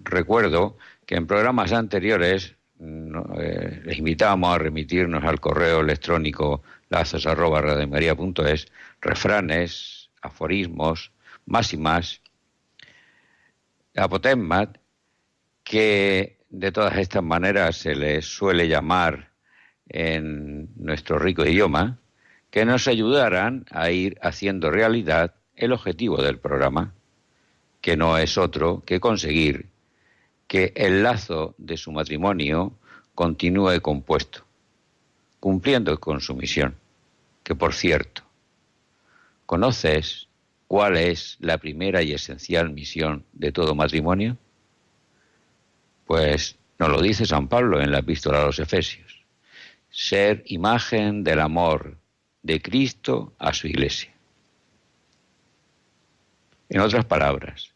recuerdo 0.04 0.76
que 1.06 1.16
en 1.16 1.26
programas 1.26 1.72
anteriores 1.72 2.54
eh, 2.80 3.82
les 3.84 3.98
invitamos 3.98 4.54
a 4.54 4.58
remitirnos 4.58 5.24
al 5.24 5.40
correo 5.40 5.80
electrónico 5.80 6.62
lazos.radiomaria.es 6.90 8.68
refranes, 9.00 10.10
aforismos, 10.22 11.12
más, 11.46 12.20
apotemmat, 13.96 14.78
que 15.64 16.38
de 16.50 16.72
todas 16.72 16.96
estas 16.96 17.22
maneras 17.22 17.76
se 17.76 17.94
les 17.94 18.24
suele 18.24 18.68
llamar 18.68 19.32
en 19.88 20.68
nuestro 20.76 21.18
rico 21.18 21.44
idioma, 21.44 21.98
que 22.50 22.64
nos 22.64 22.88
ayudarán 22.88 23.66
a 23.70 23.90
ir 23.90 24.18
haciendo 24.22 24.70
realidad 24.70 25.34
el 25.54 25.72
objetivo 25.72 26.22
del 26.22 26.38
programa, 26.38 26.94
que 27.80 27.96
no 27.96 28.16
es 28.18 28.38
otro 28.38 28.82
que 28.84 29.00
conseguir 29.00 29.66
que 30.46 30.72
el 30.76 31.02
lazo 31.02 31.54
de 31.58 31.76
su 31.76 31.92
matrimonio 31.92 32.72
continúe 33.14 33.80
compuesto, 33.80 34.44
cumpliendo 35.40 36.00
con 36.00 36.20
su 36.20 36.34
misión, 36.34 36.76
que 37.42 37.54
por 37.54 37.74
cierto, 37.74 38.22
¿conoces 39.44 40.28
cuál 40.66 40.96
es 40.96 41.36
la 41.40 41.58
primera 41.58 42.02
y 42.02 42.12
esencial 42.12 42.70
misión 42.70 43.24
de 43.32 43.52
todo 43.52 43.74
matrimonio? 43.74 44.38
Pues 46.06 46.56
nos 46.78 46.88
lo 46.88 47.02
dice 47.02 47.26
San 47.26 47.48
Pablo 47.48 47.80
en 47.80 47.90
la 47.90 47.98
epístola 47.98 48.40
a 48.40 48.46
los 48.46 48.58
Efesios, 48.58 49.24
ser 49.90 50.42
imagen 50.46 51.24
del 51.24 51.40
amor 51.40 51.98
de 52.48 52.62
Cristo 52.62 53.34
a 53.38 53.52
su 53.52 53.66
iglesia. 53.66 54.10
En 56.70 56.80
otras 56.80 57.04
palabras, 57.04 57.74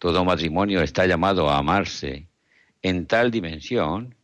todo 0.00 0.24
matrimonio 0.24 0.82
está 0.82 1.06
llamado 1.06 1.48
a 1.48 1.58
amarse 1.58 2.26
en 2.82 3.06
tal 3.06 3.30
dimensión 3.30 4.16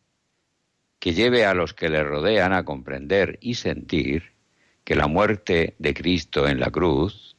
que 0.98 1.14
lleve 1.14 1.46
a 1.46 1.54
los 1.54 1.74
que 1.74 1.88
le 1.88 2.02
rodean 2.02 2.52
a 2.52 2.64
comprender 2.64 3.38
y 3.40 3.54
sentir 3.54 4.32
que 4.82 4.96
la 4.96 5.06
muerte 5.06 5.76
de 5.78 5.94
Cristo 5.94 6.48
en 6.48 6.58
la 6.58 6.72
cruz 6.72 7.36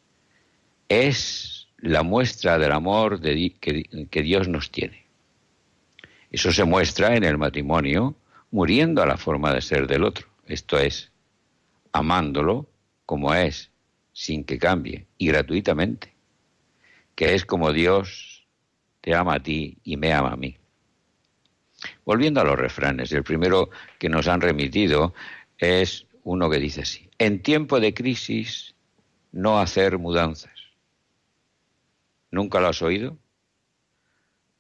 es 0.87 1.67
la 1.77 2.03
muestra 2.03 2.57
del 2.57 2.71
amor 2.71 3.19
que, 3.19 4.21
Dios 4.23 4.47
nos 4.47 4.71
tiene. 4.71 5.03
Eso 6.31 6.53
se 6.53 6.63
muestra 6.63 7.17
en 7.17 7.25
el 7.25 7.37
matrimonio 7.37 8.15
muriendo 8.49 9.03
a 9.03 9.05
la 9.05 9.17
forma 9.17 9.53
de 9.53 9.61
ser 9.61 9.87
del 9.87 10.05
otro, 10.05 10.27
esto 10.47 10.79
es, 10.79 11.11
amándolo 11.95 12.69
como 13.05 13.33
es, 13.33 13.71
sin 14.11 14.43
que 14.43 14.57
cambie 14.57 15.07
y 15.17 15.27
gratuitamente, 15.27 16.13
que 17.15 17.33
es 17.33 17.45
como 17.45 17.71
Dios 17.71 18.45
te 18.99 19.15
ama 19.15 19.35
a 19.35 19.39
ti 19.39 19.77
y 19.85 19.95
me 19.95 20.11
ama 20.11 20.33
a 20.33 20.35
mí. 20.35 20.57
Volviendo 22.03 22.41
a 22.41 22.43
los 22.43 22.59
refranes, 22.59 23.13
el 23.13 23.23
primero 23.23 23.69
que 23.97 24.09
nos 24.09 24.27
han 24.27 24.41
remitido 24.41 25.13
es 25.57 26.05
uno 26.23 26.49
que 26.49 26.59
dice 26.59 26.81
así, 26.81 27.09
en 27.17 27.41
tiempo 27.41 27.79
de 27.79 27.93
crisis 27.93 28.75
no 29.31 29.59
hacer 29.59 29.97
mudanzas. 29.97 30.51
¿Nunca 32.29 32.59
lo 32.59 32.67
has 32.67 32.81
oído? 32.81 33.17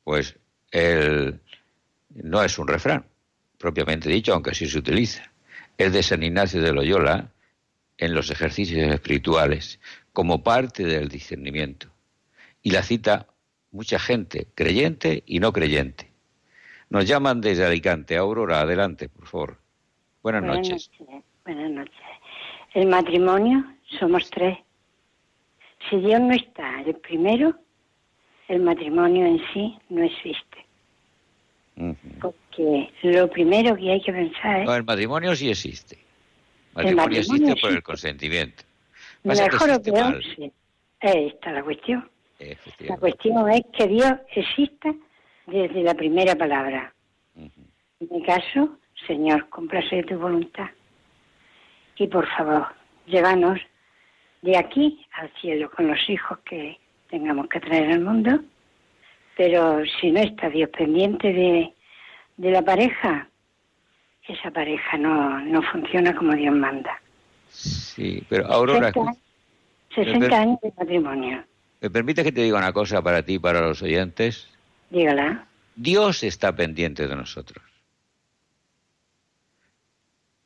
Pues 0.05 0.37
el, 0.71 1.41
no 2.13 2.41
es 2.41 2.57
un 2.57 2.69
refrán, 2.69 3.05
propiamente 3.57 4.07
dicho, 4.07 4.33
aunque 4.33 4.55
sí 4.55 4.67
se 4.67 4.77
utiliza 4.77 5.34
es 5.77 5.93
de 5.93 6.03
San 6.03 6.23
Ignacio 6.23 6.61
de 6.61 6.73
Loyola 6.73 7.31
en 7.97 8.13
los 8.13 8.29
ejercicios 8.31 8.91
espirituales 8.93 9.79
como 10.13 10.43
parte 10.43 10.83
del 10.83 11.09
discernimiento. 11.09 11.87
Y 12.61 12.71
la 12.71 12.83
cita 12.83 13.27
mucha 13.71 13.99
gente, 13.99 14.47
creyente 14.55 15.23
y 15.25 15.39
no 15.39 15.51
creyente. 15.51 16.11
Nos 16.89 17.05
llaman 17.05 17.41
desde 17.41 17.65
Alicante. 17.65 18.15
Aurora, 18.15 18.61
adelante, 18.61 19.09
por 19.09 19.27
favor. 19.27 19.57
Buenas, 20.23 20.43
noches. 20.43 20.91
Buenas 21.43 21.69
noches. 21.71 21.95
El 22.73 22.87
matrimonio 22.87 23.63
somos 23.99 24.29
tres. 24.29 24.57
Si 25.89 25.97
Dios 25.97 26.19
no 26.21 26.33
está 26.33 26.81
el 26.81 26.95
primero, 26.95 27.55
el 28.47 28.61
matrimonio 28.61 29.25
en 29.25 29.41
sí 29.53 29.77
no 29.89 30.03
existe. 30.03 30.65
Porque 32.55 32.89
lo 33.03 33.29
primero 33.29 33.75
que 33.75 33.91
hay 33.91 34.01
que 34.01 34.13
pensar 34.13 34.61
es... 34.61 34.65
No, 34.65 34.75
el 34.75 34.83
matrimonio 34.83 35.35
sí 35.35 35.49
existe. 35.49 35.97
El 36.75 36.95
matrimonio, 36.95 37.19
existe, 37.19 37.55
por 37.61 37.71
el 37.71 37.83
consentimiento. 37.83 38.63
Mejor 39.23 39.71
o 39.71 39.81
peor, 39.81 40.21
sí. 40.35 40.51
Ahí 41.01 41.27
está 41.27 41.51
la 41.51 41.63
cuestión. 41.63 42.09
La 42.79 42.97
cuestión 42.97 43.49
es 43.49 43.61
que 43.77 43.87
Dios 43.87 44.13
exista 44.33 44.93
desde 45.47 45.83
la 45.83 45.93
primera 45.93 46.35
palabra. 46.35 46.93
En 47.35 47.51
mi 48.09 48.21
caso, 48.23 48.77
Señor, 49.07 49.49
cúmplase 49.49 50.03
tu 50.03 50.17
voluntad. 50.17 50.69
Y 51.97 52.07
por 52.07 52.27
favor, 52.35 52.67
llévanos 53.07 53.59
de 54.41 54.57
aquí 54.57 55.05
al 55.13 55.31
cielo 55.39 55.71
con 55.71 55.87
los 55.87 56.09
hijos 56.09 56.39
que 56.39 56.77
tengamos 57.09 57.47
que 57.47 57.59
traer 57.59 57.91
al 57.93 58.01
mundo 58.01 58.41
pero 59.35 59.83
si 59.99 60.11
no 60.11 60.21
está 60.21 60.49
Dios 60.49 60.69
pendiente 60.69 61.31
de, 61.31 61.73
la 62.37 62.61
pareja, 62.61 63.29
esa 64.27 64.51
pareja 64.51 64.97
no, 64.97 65.39
no 65.41 65.61
funciona 65.71 66.15
como 66.15 66.33
Dios 66.33 66.55
manda. 66.55 66.99
Sí, 67.49 68.23
pero 68.29 68.47
Aurora... 68.47 68.91
60, 69.93 70.37
años 70.37 70.59
de 70.61 70.73
matrimonio. 70.77 71.43
¿Me 71.79 71.89
permite 71.89 72.23
que 72.23 72.31
te 72.31 72.41
diga 72.41 72.57
una 72.57 72.73
cosa 72.73 73.01
para 73.01 73.23
ti 73.23 73.35
y 73.35 73.39
para 73.39 73.61
los 73.61 73.81
oyentes? 73.81 74.49
Dígala. 74.89 75.47
Dios 75.75 76.23
está 76.23 76.53
pendiente 76.53 77.07
de 77.07 77.15
nosotros. 77.15 77.63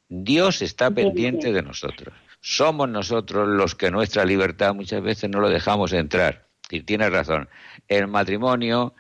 Dios 0.08 0.62
está 0.62 0.92
pendiente 0.92 1.52
de 1.52 1.62
nosotros. 1.62 2.14
Somos 2.42 2.90
nosotros 2.90 3.48
los 3.48 3.76
que 3.76 3.92
nuestra 3.92 4.26
libertad 4.26 4.74
muchas 4.74 5.02
veces 5.02 5.30
no 5.30 5.40
lo 5.40 5.50
dejamos 5.50 5.94
entrar. 5.94 6.46
Y 6.70 6.82
tienes 6.82 7.12
razón. 7.12 7.48
El 7.88 8.08
matrimonio, 8.08 8.94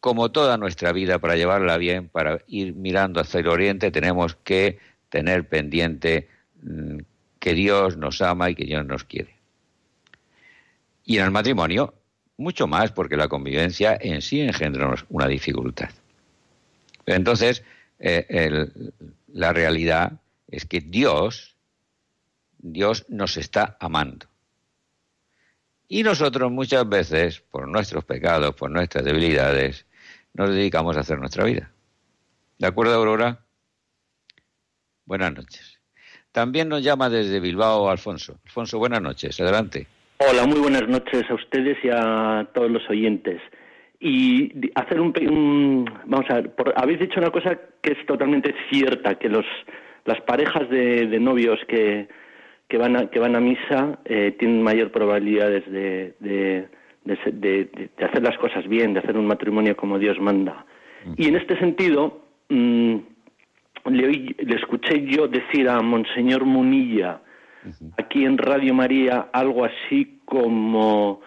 como 0.00 0.30
toda 0.30 0.56
nuestra 0.56 0.92
vida, 0.92 1.18
para 1.18 1.36
llevarla 1.36 1.76
bien, 1.76 2.08
para 2.08 2.40
ir 2.46 2.74
mirando 2.74 3.20
hacia 3.20 3.40
el 3.40 3.48
oriente, 3.48 3.90
tenemos 3.90 4.36
que 4.36 4.78
tener 5.08 5.48
pendiente 5.48 6.28
mm, 6.62 6.98
que 7.38 7.54
Dios 7.54 7.96
nos 7.96 8.20
ama 8.22 8.50
y 8.50 8.54
que 8.54 8.64
Dios 8.64 8.84
nos 8.86 9.04
quiere. 9.04 9.34
Y 11.04 11.18
en 11.18 11.24
el 11.24 11.30
matrimonio, 11.30 11.94
mucho 12.36 12.66
más, 12.66 12.92
porque 12.92 13.16
la 13.16 13.28
convivencia 13.28 13.96
en 14.00 14.22
sí 14.22 14.40
engendra 14.40 14.94
una 15.08 15.26
dificultad. 15.26 15.90
entonces, 17.06 17.64
eh, 17.98 18.68
la 19.32 19.52
realidad 19.52 20.20
es 20.46 20.64
que 20.64 20.80
Dios, 20.80 21.56
Dios 22.58 23.06
nos 23.08 23.36
está 23.36 23.76
amando. 23.80 24.26
Y 25.88 26.02
nosotros 26.02 26.52
muchas 26.52 26.86
veces, 26.88 27.40
por 27.40 27.66
nuestros 27.66 28.04
pecados, 28.04 28.54
por 28.54 28.70
nuestras 28.70 29.04
debilidades, 29.04 29.86
nos 30.38 30.54
dedicamos 30.54 30.96
a 30.96 31.00
hacer 31.00 31.18
nuestra 31.18 31.44
vida. 31.44 31.70
¿De 32.58 32.66
acuerdo, 32.66 32.94
Aurora? 32.94 33.40
Buenas 35.04 35.34
noches. 35.34 35.80
También 36.32 36.68
nos 36.68 36.82
llama 36.82 37.10
desde 37.10 37.40
Bilbao 37.40 37.90
Alfonso. 37.90 38.38
Alfonso, 38.44 38.78
buenas 38.78 39.02
noches. 39.02 39.38
Adelante. 39.40 39.86
Hola, 40.18 40.46
muy 40.46 40.60
buenas 40.60 40.88
noches 40.88 41.24
a 41.28 41.34
ustedes 41.34 41.76
y 41.84 41.88
a 41.92 42.48
todos 42.54 42.70
los 42.70 42.88
oyentes. 42.88 43.42
Y 44.00 44.70
hacer 44.74 45.00
un, 45.00 45.84
vamos 46.06 46.30
a 46.30 46.34
ver, 46.34 46.54
habéis 46.76 47.00
dicho 47.00 47.20
una 47.20 47.30
cosa 47.30 47.58
que 47.82 47.92
es 47.92 48.06
totalmente 48.06 48.54
cierta, 48.70 49.16
que 49.16 49.28
los 49.28 49.44
las 50.04 50.20
parejas 50.22 50.70
de 50.70 51.18
novios 51.20 51.58
que 51.68 52.08
que 52.68 52.76
van 52.76 52.96
a, 52.96 53.10
que 53.10 53.18
van 53.18 53.34
a 53.34 53.40
misa 53.40 53.98
eh, 54.04 54.36
tienen 54.38 54.62
mayor 54.62 54.92
probabilidades 54.92 55.64
de, 55.70 56.14
de, 56.20 56.68
hacer 57.06 58.22
las 58.22 58.36
cosas 58.38 58.66
bien, 58.68 58.94
de 58.94 59.00
hacer 59.00 59.16
un 59.16 59.26
matrimonio 59.26 59.76
como 59.76 59.98
Dios 59.98 60.18
manda. 60.20 60.66
Y 61.16 61.28
en 61.28 61.36
este 61.36 61.58
sentido, 61.58 62.22
mm, 62.48 62.96
le, 63.86 64.08
le, 64.38 64.56
escuché 64.56 65.06
yo 65.06 65.28
decir 65.28 65.68
a 65.68 65.80
Monseñor 65.80 66.44
Munilla, 66.44 67.20
aquí 67.96 68.24
en 68.24 68.38
Radio 68.38 68.74
María, 68.74 69.28
algo 69.32 69.64
así 69.64 70.20
como, 70.24 71.20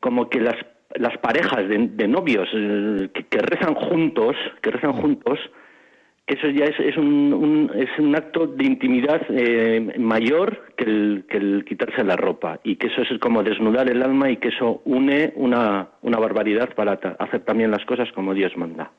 como 0.00 0.28
que 0.28 0.40
las, 0.40 0.56
las 0.94 1.16
parejas 1.18 1.68
de, 1.68 2.08
novios 2.08 2.48
eh, 2.52 3.10
que, 3.12 3.38
rezan 3.38 3.74
juntos, 3.74 4.36
que 4.60 4.70
rezan 4.70 4.92
juntos, 4.92 5.38
que 5.38 5.50
eso 6.32 6.48
ya 6.48 6.64
es, 6.64 6.96
un, 6.96 7.70
es 7.74 7.90
un 7.98 8.14
acto 8.14 8.46
de 8.46 8.64
intimidad 8.64 9.22
eh, 9.28 9.94
mayor 9.98 10.74
que 10.76 10.84
el, 10.84 11.24
el 11.28 11.64
quitarse 11.64 12.04
la 12.04 12.16
ropa 12.16 12.60
y 12.64 12.76
que 12.76 12.86
eso 12.86 13.02
es 13.02 13.18
como 13.20 13.42
desnudar 13.42 13.88
el 13.90 14.02
alma 14.02 14.30
y 14.30 14.36
que 14.36 14.48
eso 14.48 14.82
une 14.84 15.32
una, 15.36 15.88
barbaridad 16.02 16.74
para 16.74 16.92
hacer 17.18 17.44
también 17.44 17.70
las 17.70 17.84
cosas 17.84 18.10
como 18.12 18.34
Dios 18.34 18.56
manda. 18.56 18.92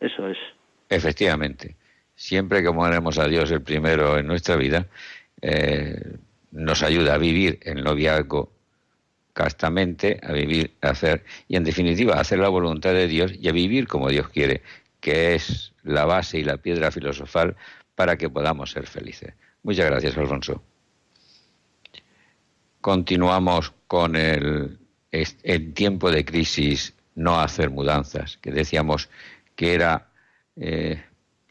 Eso 0.00 0.28
es. 0.28 0.38
Efectivamente. 0.88 1.76
Siempre 2.14 2.62
que 2.62 2.72
ponemos 2.72 3.18
a 3.18 3.28
Dios 3.28 3.50
el 3.50 3.62
primero 3.62 4.18
en 4.18 4.26
nuestra 4.26 4.56
vida, 4.56 4.86
eh, 5.42 6.16
nos 6.52 6.82
ayuda 6.82 7.14
a 7.14 7.18
vivir 7.18 7.58
en 7.62 7.82
noviazgo 7.82 8.50
castamente, 9.32 10.18
a 10.22 10.32
vivir, 10.32 10.72
a 10.82 10.90
hacer, 10.90 11.24
y 11.46 11.56
en 11.56 11.64
definitiva, 11.64 12.14
a 12.14 12.20
hacer 12.20 12.40
la 12.40 12.48
voluntad 12.48 12.92
de 12.92 13.06
Dios 13.06 13.32
y 13.38 13.48
a 13.48 13.52
vivir 13.52 13.86
como 13.86 14.08
Dios 14.08 14.28
quiere, 14.30 14.62
que 15.00 15.34
es 15.34 15.72
la 15.82 16.04
base 16.04 16.38
y 16.38 16.44
la 16.44 16.56
piedra 16.56 16.90
filosofal 16.90 17.56
para 17.94 18.16
que 18.16 18.30
podamos 18.30 18.70
ser 18.70 18.86
felices. 18.86 19.34
Muchas 19.62 19.86
gracias, 19.86 20.16
Alfonso. 20.16 20.62
Continuamos 22.80 23.72
con 23.86 24.16
el, 24.16 24.78
tiempo 25.74 26.10
de 26.10 26.24
crisis 26.24 26.94
no 27.14 27.40
hacer 27.40 27.70
mudanzas, 27.70 28.36
que 28.38 28.52
decíamos 28.52 29.08
que 29.56 29.74
era 29.74 30.06
eh, 30.56 31.02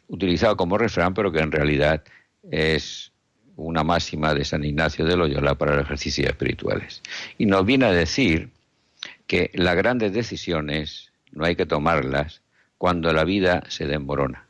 utilizado 0.08 0.56
como 0.56 0.78
refrán, 0.78 1.14
pero 1.14 1.32
que 1.32 1.40
en 1.40 1.52
realidad 1.52 2.04
es 2.50 3.12
una 3.58 3.84
máxima 3.84 4.34
de 4.34 4.46
San 4.46 4.64
Ignacio 4.64 5.04
de 5.04 5.18
Loyola 5.18 5.56
para 5.56 5.76
los 5.76 5.84
ejercicios 5.84 6.30
espirituales. 6.30 7.02
Y 7.38 7.46
nos 7.46 7.66
viene 7.66 7.86
a 7.86 7.92
decir 7.92 8.52
que 9.26 9.52
las 9.54 9.76
grandes 9.76 10.14
decisiones 10.14 11.12
no 11.32 11.44
hay 11.44 11.56
que 11.56 11.66
tomarlas 11.66 12.42
cuando 12.78 13.12
la 13.14 13.24
vida 13.24 13.64
se 13.70 13.86
desmorona. 13.86 14.48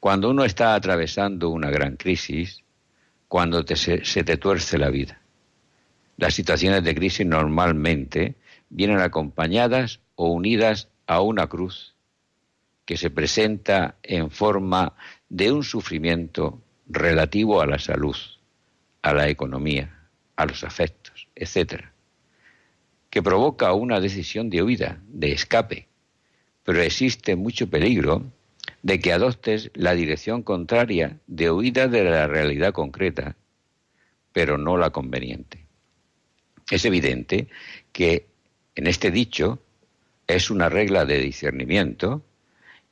Cuando 0.00 0.30
uno 0.30 0.44
está 0.44 0.74
atravesando 0.74 1.50
una 1.50 1.70
gran 1.70 1.96
crisis, 1.96 2.62
cuando 3.28 3.64
se, 3.66 4.04
se 4.04 4.24
te 4.24 4.36
tuerce 4.36 4.78
la 4.78 4.90
vida. 4.90 5.20
Las 6.16 6.34
situaciones 6.34 6.84
de 6.84 6.94
crisis 6.94 7.26
normalmente 7.26 8.36
vienen 8.68 9.00
acompañadas 9.00 10.00
o 10.14 10.28
unidas 10.28 10.88
a 11.06 11.20
una 11.20 11.48
cruz 11.48 11.94
que 12.84 12.96
se 12.96 13.10
presenta 13.10 13.96
en 14.02 14.30
forma 14.30 14.94
de 15.28 15.50
un 15.50 15.64
sufrimiento 15.64 16.62
relativo 16.86 17.60
a 17.60 17.66
la 17.66 17.78
salud, 17.78 18.16
a 19.02 19.14
la 19.14 19.28
economía, 19.28 20.08
a 20.36 20.46
los 20.46 20.64
afectos, 20.64 21.28
etc., 21.34 21.84
que 23.10 23.22
provoca 23.22 23.72
una 23.72 24.00
decisión 24.00 24.50
de 24.50 24.62
huida, 24.62 25.00
de 25.06 25.32
escape, 25.32 25.88
pero 26.64 26.82
existe 26.82 27.36
mucho 27.36 27.68
peligro 27.68 28.24
de 28.82 28.98
que 28.98 29.12
adoptes 29.12 29.70
la 29.74 29.94
dirección 29.94 30.42
contraria 30.42 31.18
de 31.26 31.50
huida 31.50 31.86
de 31.88 32.04
la 32.04 32.26
realidad 32.26 32.72
concreta, 32.72 33.36
pero 34.32 34.58
no 34.58 34.76
la 34.76 34.90
conveniente. 34.90 35.66
Es 36.70 36.84
evidente 36.84 37.48
que 37.92 38.26
en 38.74 38.86
este 38.86 39.10
dicho 39.10 39.62
es 40.26 40.50
una 40.50 40.70
regla 40.70 41.04
de 41.04 41.20
discernimiento 41.20 42.24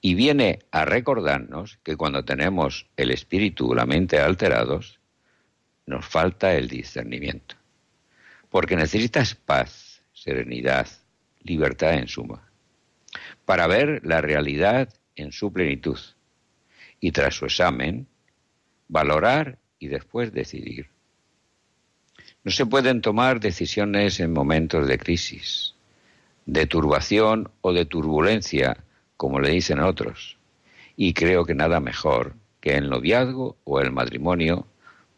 y 0.02 0.14
viene 0.14 0.60
a 0.70 0.84
recordarnos 0.84 1.78
que 1.82 1.96
cuando 1.96 2.24
tenemos 2.24 2.86
el 2.96 3.10
espíritu 3.10 3.70
o 3.70 3.74
la 3.74 3.86
mente 3.86 4.18
alterados, 4.18 5.00
nos 5.86 6.04
falta 6.04 6.54
el 6.54 6.68
discernimiento. 6.68 7.56
Porque 8.50 8.76
necesitas 8.76 9.34
paz, 9.34 10.02
serenidad, 10.12 10.86
libertad 11.42 11.94
en 11.94 12.08
suma 12.08 12.51
para 13.44 13.66
ver 13.66 14.00
la 14.04 14.20
realidad 14.20 14.88
en 15.16 15.32
su 15.32 15.52
plenitud 15.52 15.98
y 17.00 17.12
tras 17.12 17.34
su 17.34 17.44
examen 17.44 18.06
valorar 18.88 19.58
y 19.78 19.88
después 19.88 20.32
decidir. 20.32 20.88
No 22.44 22.50
se 22.50 22.66
pueden 22.66 23.00
tomar 23.00 23.40
decisiones 23.40 24.20
en 24.20 24.32
momentos 24.32 24.86
de 24.86 24.98
crisis, 24.98 25.74
de 26.46 26.66
turbación 26.66 27.50
o 27.60 27.72
de 27.72 27.84
turbulencia, 27.84 28.84
como 29.16 29.40
le 29.40 29.50
dicen 29.50 29.80
otros, 29.80 30.38
y 30.96 31.14
creo 31.14 31.44
que 31.44 31.54
nada 31.54 31.80
mejor 31.80 32.34
que 32.60 32.76
el 32.76 32.90
noviazgo 32.90 33.56
o 33.64 33.80
el 33.80 33.92
matrimonio 33.92 34.66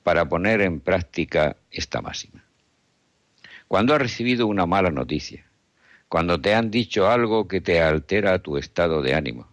para 0.03 0.29
poner 0.29 0.61
en 0.61 0.81
práctica 0.81 1.57
esta 1.70 2.01
máxima. 2.01 2.45
Cuando 3.68 3.95
ha 3.95 3.99
recibido 3.99 4.47
una 4.47 4.66
mala 4.66 4.91
noticia, 4.91 5.47
cuando 6.09 6.41
te 6.41 6.55
han 6.55 6.71
dicho 6.71 7.09
algo 7.09 7.49
que 7.49 7.61
te 7.61 7.81
altera 7.81 8.39
tu 8.39 8.57
estado 8.57 9.03
de 9.03 9.15
ánimo, 9.15 9.49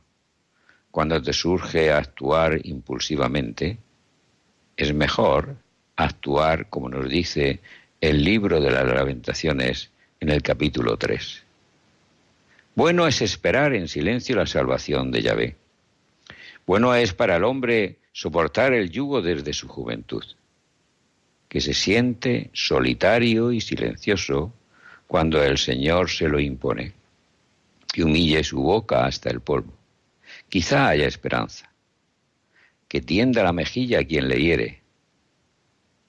cuando 0.92 1.22
te 1.22 1.34
surge 1.34 1.92
actuar 1.92 2.60
impulsivamente, 2.64 3.78
es 4.76 4.94
mejor 4.94 5.56
actuar 5.96 6.70
como 6.70 6.90
nos 6.90 7.10
dice 7.10 7.62
el 8.00 8.24
libro 8.24 8.60
de 8.60 8.72
las 8.72 8.86
lamentaciones 8.86 9.92
en 10.20 10.30
el 10.30 10.42
capítulo 10.42 10.98
3. 10.98 11.44
Bueno 12.76 13.08
es 13.08 13.22
esperar 13.22 13.74
en 13.74 13.88
silencio 13.88 14.36
la 14.36 14.46
salvación 14.46 15.12
de 15.12 15.22
Yahvé. 15.22 15.56
Bueno 16.66 16.96
es 16.96 17.14
para 17.14 17.36
el 17.36 17.44
hombre 17.44 18.00
soportar 18.12 18.74
el 18.74 18.90
yugo 18.90 19.22
desde 19.22 19.54
su 19.54 19.68
juventud, 19.68 20.24
que 21.48 21.62
se 21.62 21.74
siente 21.74 22.50
solitario 22.54 23.52
y 23.52 23.62
silencioso 23.62 24.54
cuando 25.12 25.44
el 25.44 25.58
Señor 25.58 26.10
se 26.10 26.30
lo 26.30 26.40
impone, 26.40 26.94
que 27.92 28.06
humille 28.06 28.46
su 28.46 28.62
boca 28.62 29.04
hasta 29.06 29.30
el 29.30 29.42
polvo. 29.42 29.74
Quizá 30.48 30.88
haya 30.88 31.06
esperanza, 31.06 31.70
que 32.88 33.02
tienda 33.02 33.44
la 33.44 33.52
mejilla 33.52 34.00
a 34.00 34.04
quien 34.06 34.30
le 34.30 34.42
hiere, 34.42 34.82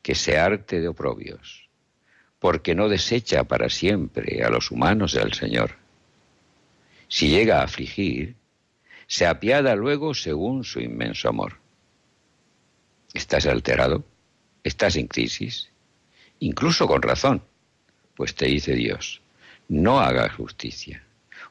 que 0.03 0.15
se 0.15 0.39
arte 0.39 0.81
de 0.81 0.87
oprobios, 0.87 1.69
porque 2.39 2.77
no 2.77 2.89
desecha 2.89 3.43
para 3.43 3.69
siempre 3.71 4.45
a 4.45 4.51
los 4.51 4.71
humanos 4.71 5.15
del 5.15 5.33
Señor. 5.33 5.73
Si 7.09 7.29
llega 7.29 7.59
a 7.59 7.65
afligir, 7.65 8.37
se 9.09 9.27
apiada 9.27 9.75
luego 9.75 10.15
según 10.15 10.63
su 10.63 10.79
inmenso 10.79 11.29
amor. 11.29 11.59
¿Estás 13.13 13.47
alterado? 13.47 14.05
¿Estás 14.63 14.95
en 14.95 15.09
crisis? 15.09 15.73
Incluso 16.39 16.87
con 16.87 17.03
razón 17.03 17.43
pues 18.17 18.35
te 18.35 18.47
dice 18.47 18.75
Dios, 18.75 19.21
no 19.69 20.01
hagas 20.01 20.35
justicia, 20.35 21.05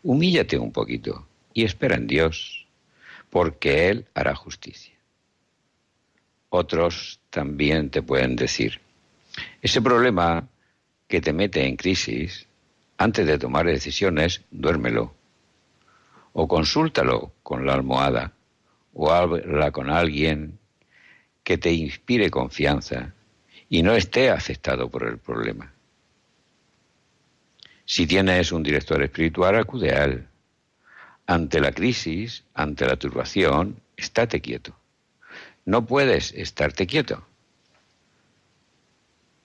humíllate 0.04 0.58
un 0.58 0.72
poquito 0.72 1.28
y 1.54 1.64
espera 1.64 1.96
en 1.96 2.08
Dios, 2.08 2.68
porque 3.30 3.90
Él 3.90 4.06
hará 4.14 4.36
justicia. 4.36 4.94
Otros 6.50 7.20
también 7.30 7.90
te 7.90 8.02
pueden 8.02 8.36
decir, 8.36 8.82
ese 9.62 9.82
problema 9.82 10.48
que 11.08 11.22
te 11.22 11.34
mete 11.34 11.66
en 11.66 11.76
crisis, 11.76 12.48
antes 12.98 13.26
de 13.26 13.38
tomar 13.38 13.66
decisiones, 13.66 14.42
duérmelo. 14.52 15.14
O 16.34 16.48
consúltalo 16.48 17.34
con 17.44 17.66
la 17.66 17.74
almohada, 17.74 18.34
o 18.94 19.12
habla 19.12 19.72
con 19.72 19.90
alguien 19.90 20.60
que 21.44 21.58
te 21.58 21.72
inspire 21.72 22.30
confianza 22.30 23.14
y 23.70 23.84
no 23.84 23.94
esté 23.94 24.30
afectado 24.30 24.90
por 24.90 25.08
el 25.08 25.18
problema. 25.18 25.74
Si 27.86 28.08
tienes 28.08 28.52
un 28.52 28.64
director 28.64 29.02
espiritual, 29.02 29.56
acude 29.56 29.92
a 29.92 30.06
él. 30.06 30.28
Ante 31.28 31.60
la 31.60 31.72
crisis, 31.72 32.44
ante 32.54 32.86
la 32.86 32.98
turbación, 32.98 33.82
estate 33.98 34.42
quieto. 34.42 34.76
No 35.66 35.86
puedes 35.86 36.34
estarte 36.34 36.88
quieto. 36.88 37.26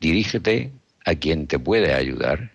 Dirígete 0.01 0.72
a 1.05 1.14
quien 1.14 1.47
te 1.47 1.59
puede 1.59 1.95
ayudar, 1.95 2.53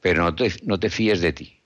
pero 0.00 0.22
no 0.22 0.34
te, 0.34 0.52
no 0.62 0.78
te 0.78 0.90
fíes 0.90 1.20
de 1.20 1.32
ti. 1.32 1.60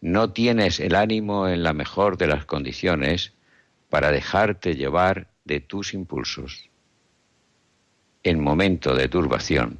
No 0.00 0.32
tienes 0.32 0.80
el 0.80 0.94
ánimo 0.94 1.48
en 1.48 1.62
la 1.62 1.72
mejor 1.72 2.16
de 2.16 2.26
las 2.26 2.44
condiciones 2.44 3.32
para 3.88 4.10
dejarte 4.10 4.74
llevar 4.74 5.28
de 5.44 5.60
tus 5.60 5.94
impulsos. 5.94 6.70
En 8.22 8.40
momento 8.40 8.94
de 8.94 9.08
turbación, 9.08 9.78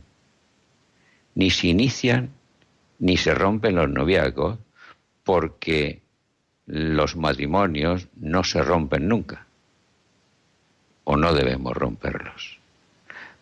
ni 1.34 1.50
se 1.50 1.68
inician 1.68 2.30
ni 3.02 3.16
se 3.16 3.34
rompen 3.34 3.74
los 3.74 3.88
noviazgos 3.88 4.60
porque 5.24 6.02
los 6.66 7.16
matrimonios 7.16 8.06
no 8.14 8.44
se 8.44 8.62
rompen 8.62 9.08
nunca 9.08 9.44
o 11.02 11.16
no 11.16 11.34
debemos 11.34 11.76
romperlos, 11.76 12.60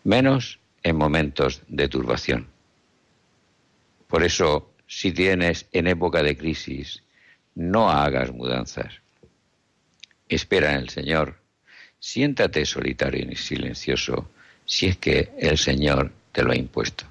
menos 0.03 0.59
en 0.81 0.95
momentos 0.95 1.61
de 1.67 1.87
turbación. 1.87 2.47
Por 4.07 4.23
eso, 4.23 4.73
si 4.87 5.11
tienes 5.11 5.67
en 5.73 5.85
época 5.85 6.23
de 6.23 6.35
crisis, 6.35 7.03
no 7.53 7.91
hagas 7.91 8.31
mudanzas. 8.31 8.95
Espera 10.27 10.71
en 10.71 10.79
el 10.79 10.89
Señor, 10.89 11.37
siéntate 11.99 12.65
solitario 12.65 13.31
y 13.31 13.35
silencioso 13.35 14.31
si 14.65 14.87
es 14.87 14.97
que 14.97 15.31
el 15.37 15.59
Señor 15.59 16.11
te 16.31 16.41
lo 16.41 16.51
ha 16.51 16.55
impuesto 16.55 17.10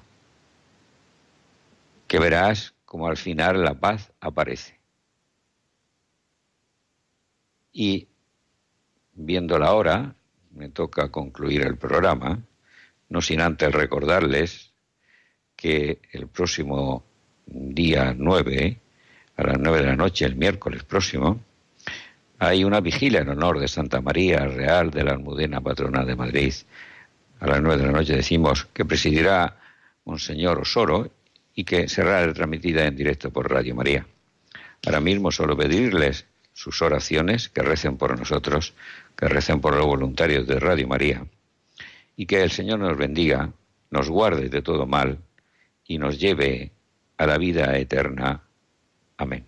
que 2.11 2.19
verás 2.19 2.73
como 2.83 3.07
al 3.07 3.15
final 3.15 3.63
la 3.63 3.75
paz 3.75 4.11
aparece. 4.19 4.77
Y 7.71 8.09
viendo 9.13 9.57
la 9.57 9.71
hora, 9.71 10.13
me 10.53 10.67
toca 10.67 11.07
concluir 11.07 11.61
el 11.61 11.77
programa, 11.77 12.39
no 13.07 13.21
sin 13.21 13.39
antes 13.39 13.71
recordarles 13.71 14.73
que 15.55 16.01
el 16.11 16.27
próximo 16.27 17.05
día 17.45 18.13
9, 18.13 18.77
a 19.37 19.43
las 19.43 19.57
9 19.57 19.77
de 19.79 19.85
la 19.85 19.95
noche, 19.95 20.25
el 20.25 20.35
miércoles 20.35 20.83
próximo, 20.83 21.39
hay 22.39 22.65
una 22.65 22.81
vigilia 22.81 23.21
en 23.21 23.29
honor 23.29 23.57
de 23.57 23.69
Santa 23.69 24.01
María 24.01 24.45
Real 24.47 24.91
de 24.91 25.05
la 25.05 25.11
Almudena, 25.13 25.61
patrona 25.61 26.03
de 26.03 26.17
Madrid. 26.17 26.53
A 27.39 27.47
las 27.47 27.61
9 27.61 27.81
de 27.81 27.87
la 27.87 27.93
noche 27.93 28.17
decimos 28.17 28.67
que 28.73 28.83
presidirá 28.83 29.61
Monseñor 30.03 30.59
Osoro 30.59 31.09
y 31.53 31.63
que 31.63 31.87
será 31.87 32.25
retransmitida 32.25 32.85
en 32.85 32.95
directo 32.95 33.31
por 33.31 33.49
Radio 33.49 33.75
María. 33.75 34.05
Ahora 34.85 34.99
mismo 34.99 35.31
solo 35.31 35.57
pedirles 35.57 36.25
sus 36.53 36.81
oraciones, 36.81 37.49
que 37.49 37.61
recen 37.61 37.97
por 37.97 38.17
nosotros, 38.17 38.73
que 39.15 39.27
recen 39.27 39.61
por 39.61 39.75
los 39.75 39.85
voluntarios 39.85 40.47
de 40.47 40.59
Radio 40.59 40.87
María, 40.87 41.25
y 42.15 42.25
que 42.25 42.41
el 42.41 42.51
Señor 42.51 42.79
nos 42.79 42.97
bendiga, 42.97 43.51
nos 43.89 44.09
guarde 44.09 44.49
de 44.49 44.61
todo 44.61 44.85
mal 44.85 45.19
y 45.85 45.97
nos 45.97 46.19
lleve 46.19 46.71
a 47.17 47.25
la 47.25 47.37
vida 47.37 47.77
eterna. 47.77 48.41
Amén. 49.17 49.45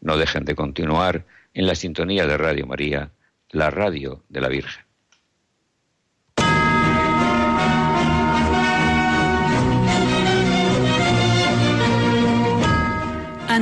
No 0.00 0.16
dejen 0.16 0.44
de 0.44 0.54
continuar 0.54 1.24
en 1.54 1.66
la 1.66 1.74
sintonía 1.74 2.26
de 2.26 2.36
Radio 2.36 2.66
María, 2.66 3.10
la 3.50 3.70
radio 3.70 4.22
de 4.28 4.40
la 4.40 4.48
Virgen. 4.48 4.83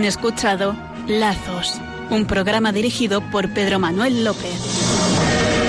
Escuchado 0.05 0.75
Lazos, 1.07 1.81
un 2.11 2.27
programa 2.27 2.73
dirigido 2.73 3.21
por 3.31 3.49
Pedro 3.51 3.79
Manuel 3.79 4.25
López. 4.25 5.62